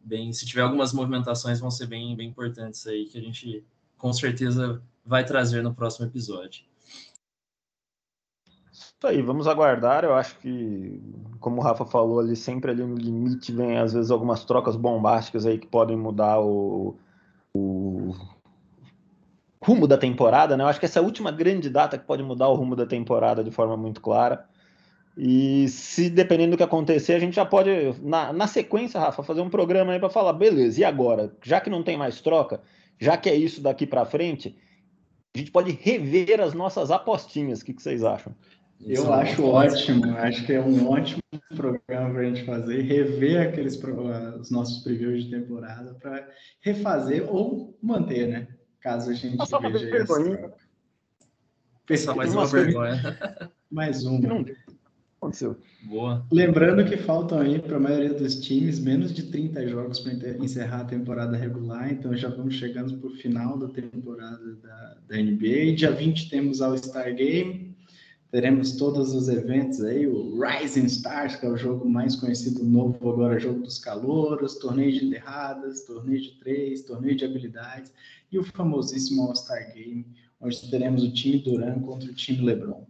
bem, 0.00 0.32
se 0.32 0.44
tiver 0.46 0.62
algumas 0.62 0.92
movimentações, 0.92 1.60
vão 1.60 1.70
ser 1.70 1.86
bem, 1.86 2.14
bem 2.16 2.28
importantes 2.28 2.86
aí, 2.86 3.06
que 3.06 3.18
a 3.18 3.20
gente 3.20 3.64
com 3.96 4.12
certeza 4.12 4.82
vai 5.04 5.24
trazer 5.24 5.62
no 5.62 5.74
próximo 5.74 6.06
episódio. 6.06 6.64
Isso 8.72 9.06
aí, 9.06 9.20
vamos 9.20 9.46
aguardar. 9.46 10.04
Eu 10.04 10.14
acho 10.14 10.38
que, 10.38 11.00
como 11.40 11.60
o 11.60 11.64
Rafa 11.64 11.84
falou 11.84 12.20
ali, 12.20 12.36
sempre 12.36 12.70
ali 12.70 12.84
no 12.84 12.96
limite 12.96 13.52
vem 13.52 13.76
às 13.76 13.92
vezes 13.92 14.10
algumas 14.10 14.44
trocas 14.44 14.76
bombásticas 14.76 15.44
aí 15.44 15.58
que 15.58 15.66
podem 15.66 15.96
mudar 15.96 16.40
o, 16.40 16.96
o 17.52 18.14
rumo 19.62 19.86
da 19.86 19.96
temporada, 19.96 20.56
né? 20.56 20.64
Eu 20.64 20.68
acho 20.68 20.80
que 20.80 20.86
essa 20.86 20.98
é 20.98 21.02
a 21.02 21.04
última 21.04 21.30
grande 21.30 21.70
data 21.70 21.96
que 21.96 22.04
pode 22.04 22.22
mudar 22.22 22.48
o 22.48 22.54
rumo 22.54 22.74
da 22.74 22.84
temporada 22.84 23.44
de 23.44 23.50
forma 23.50 23.76
muito 23.76 24.00
clara. 24.00 24.44
E 25.16 25.68
se 25.68 26.10
dependendo 26.10 26.52
do 26.52 26.56
que 26.56 26.62
acontecer, 26.62 27.12
a 27.12 27.18
gente 27.18 27.36
já 27.36 27.44
pode, 27.44 27.70
na, 28.02 28.32
na 28.32 28.46
sequência, 28.46 28.98
Rafa, 28.98 29.22
fazer 29.22 29.40
um 29.40 29.50
programa 29.50 29.92
aí 29.92 30.00
para 30.00 30.10
falar, 30.10 30.32
beleza, 30.32 30.80
e 30.80 30.84
agora? 30.84 31.32
Já 31.42 31.60
que 31.60 31.70
não 31.70 31.82
tem 31.82 31.96
mais 31.96 32.20
troca, 32.20 32.60
já 32.98 33.16
que 33.16 33.28
é 33.28 33.34
isso 33.34 33.60
daqui 33.60 33.86
para 33.86 34.04
frente, 34.04 34.56
a 35.34 35.38
gente 35.38 35.50
pode 35.50 35.70
rever 35.70 36.40
as 36.40 36.54
nossas 36.54 36.90
apostinhas. 36.90 37.60
O 37.60 37.64
que, 37.64 37.74
que 37.74 37.82
vocês 37.82 38.02
acham? 38.02 38.34
Eu 38.84 38.94
Isso 38.94 39.12
acho 39.12 39.44
ótimo, 39.46 40.16
acho 40.16 40.44
que 40.44 40.54
é 40.54 40.60
um 40.60 40.90
ótimo 40.90 41.22
programa 41.54 42.14
para 42.14 42.20
a 42.20 42.24
gente 42.24 42.44
fazer, 42.44 42.82
rever 42.82 43.48
aqueles 43.48 43.80
os 44.40 44.50
nossos 44.50 44.82
previews 44.82 45.24
de 45.24 45.30
temporada 45.30 45.94
para 46.02 46.28
refazer 46.60 47.24
ou 47.32 47.78
manter, 47.80 48.26
né? 48.26 48.48
Caso 48.82 49.10
a 49.10 49.14
gente 49.14 49.36
Nossa, 49.38 49.58
veja 49.60 49.96
essa. 49.96 50.54
Pensar 51.86 52.14
mais 52.14 52.34
uma 52.34 52.46
vergonha. 52.46 53.16
Mais 53.70 54.04
uma. 54.04 54.20
Não 54.20 54.44
aconteceu. 55.22 55.56
Boa. 55.84 56.26
Lembrando 56.32 56.84
que 56.84 56.96
faltam 56.96 57.38
aí 57.38 57.60
para 57.60 57.76
a 57.76 57.80
maioria 57.80 58.12
dos 58.12 58.40
times 58.40 58.80
menos 58.80 59.14
de 59.14 59.24
30 59.24 59.68
jogos 59.68 60.00
para 60.00 60.12
encerrar 60.38 60.80
a 60.80 60.84
temporada 60.84 61.36
regular, 61.36 61.92
então 61.92 62.16
já 62.16 62.28
vamos 62.28 62.54
chegando 62.54 62.98
para 62.98 63.08
o 63.08 63.14
final 63.14 63.56
da 63.56 63.68
temporada 63.68 64.56
da, 64.56 64.96
da 65.08 65.16
NBA. 65.16 65.76
Dia 65.76 65.92
20 65.92 66.28
temos 66.28 66.60
All 66.60 66.76
Star 66.76 67.14
Game, 67.14 67.76
teremos 68.32 68.72
todos 68.72 69.14
os 69.14 69.28
eventos 69.28 69.84
aí, 69.84 70.08
o 70.08 70.40
Rising 70.40 70.86
Stars, 70.86 71.36
que 71.36 71.46
é 71.46 71.48
o 71.48 71.56
jogo 71.56 71.88
mais 71.88 72.16
conhecido 72.16 72.64
novo 72.64 73.08
agora, 73.08 73.38
jogo 73.38 73.60
dos 73.60 73.78
calouros, 73.78 74.56
torneio 74.56 74.92
de 74.92 75.04
enterradas, 75.04 75.84
torneio 75.84 76.20
de 76.20 76.32
três, 76.40 76.82
torneio 76.82 77.16
de 77.16 77.24
habilidades 77.24 77.92
e 78.32 78.38
o 78.38 78.44
famosíssimo 78.44 79.22
All 79.22 79.36
Star 79.36 79.72
Game, 79.74 80.06
onde 80.40 80.70
teremos 80.70 81.04
o 81.04 81.12
time 81.12 81.38
Duran 81.38 81.80
contra 81.80 82.10
o 82.10 82.14
time 82.14 82.42
LeBron. 82.42 82.86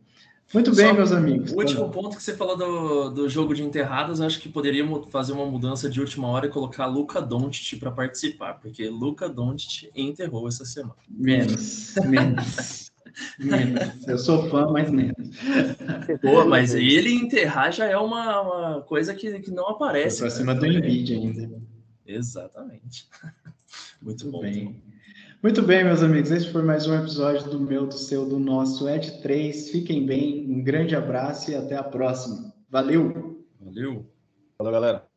Muito 0.55 0.75
bem, 0.75 0.87
Só 0.87 0.93
meus 0.93 1.13
amigos. 1.13 1.53
O 1.53 1.57
último 1.57 1.89
ponto 1.91 2.17
que 2.17 2.23
você 2.23 2.37
falou 2.37 2.57
do, 2.57 3.11
do 3.11 3.29
jogo 3.29 3.55
de 3.55 3.63
enterradas, 3.63 4.21
acho 4.21 4.39
que 4.39 4.51
poderíamos 4.51 5.11
fazer 5.11 5.33
uma 5.33 5.47
mudança 5.47 5.89
de 5.89 5.99
última 5.99 6.29
hora 6.29 6.47
e 6.47 6.51
colocar 6.51 6.85
Luca 6.87 7.23
Doncic 7.23 7.79
para 7.81 7.91
participar, 7.91 8.55
porque 8.55 8.87
Luca 8.89 9.29
Doncic 9.29 9.91
enterrou 9.95 10.47
essa 10.47 10.65
semana. 10.67 10.95
Menos, 11.09 11.95
menos. 12.07 12.93
menos. 13.41 14.07
Eu 14.07 14.19
sou 14.19 14.47
fã, 14.51 14.71
mas 14.71 14.91
menos. 14.91 15.17
Pô, 16.21 16.45
mas 16.45 16.75
ele 16.75 17.15
enterrar 17.15 17.73
já 17.73 17.87
é 17.87 17.97
uma, 17.97 18.41
uma 18.43 18.83
coisa 18.83 19.15
que, 19.15 19.41
que 19.41 19.51
não 19.51 19.69
aparece. 19.69 20.21
Para 20.21 20.31
cima 20.31 20.55
do 20.55 20.67
Nvidia 20.67 21.17
ainda. 21.17 21.63
Exatamente. 22.07 23.09
Muito, 24.03 24.25
Muito 24.25 24.31
bom. 24.31 24.41
Bem. 24.41 24.92
Muito 25.43 25.61
bem, 25.61 25.83
meus 25.83 26.05
amigos, 26.05 26.31
esse 26.31 26.53
foi 26.53 26.63
mais 26.63 26.87
um 26.87 26.95
episódio 26.95 27.51
do 27.51 27.59
meu, 27.59 27.85
do 27.85 27.99
seu, 27.99 28.25
do 28.25 28.39
nosso 28.39 28.89
Ed 28.89 29.21
3. 29.23 29.71
Fiquem 29.71 30.07
bem, 30.07 30.49
um 30.49 30.63
grande 30.63 30.95
abraço 30.95 31.51
e 31.51 31.57
até 31.57 31.75
a 31.75 31.83
próxima. 31.83 32.55
Valeu! 32.71 33.45
Valeu! 33.61 34.07
Falou, 34.57 34.73
galera! 34.73 35.12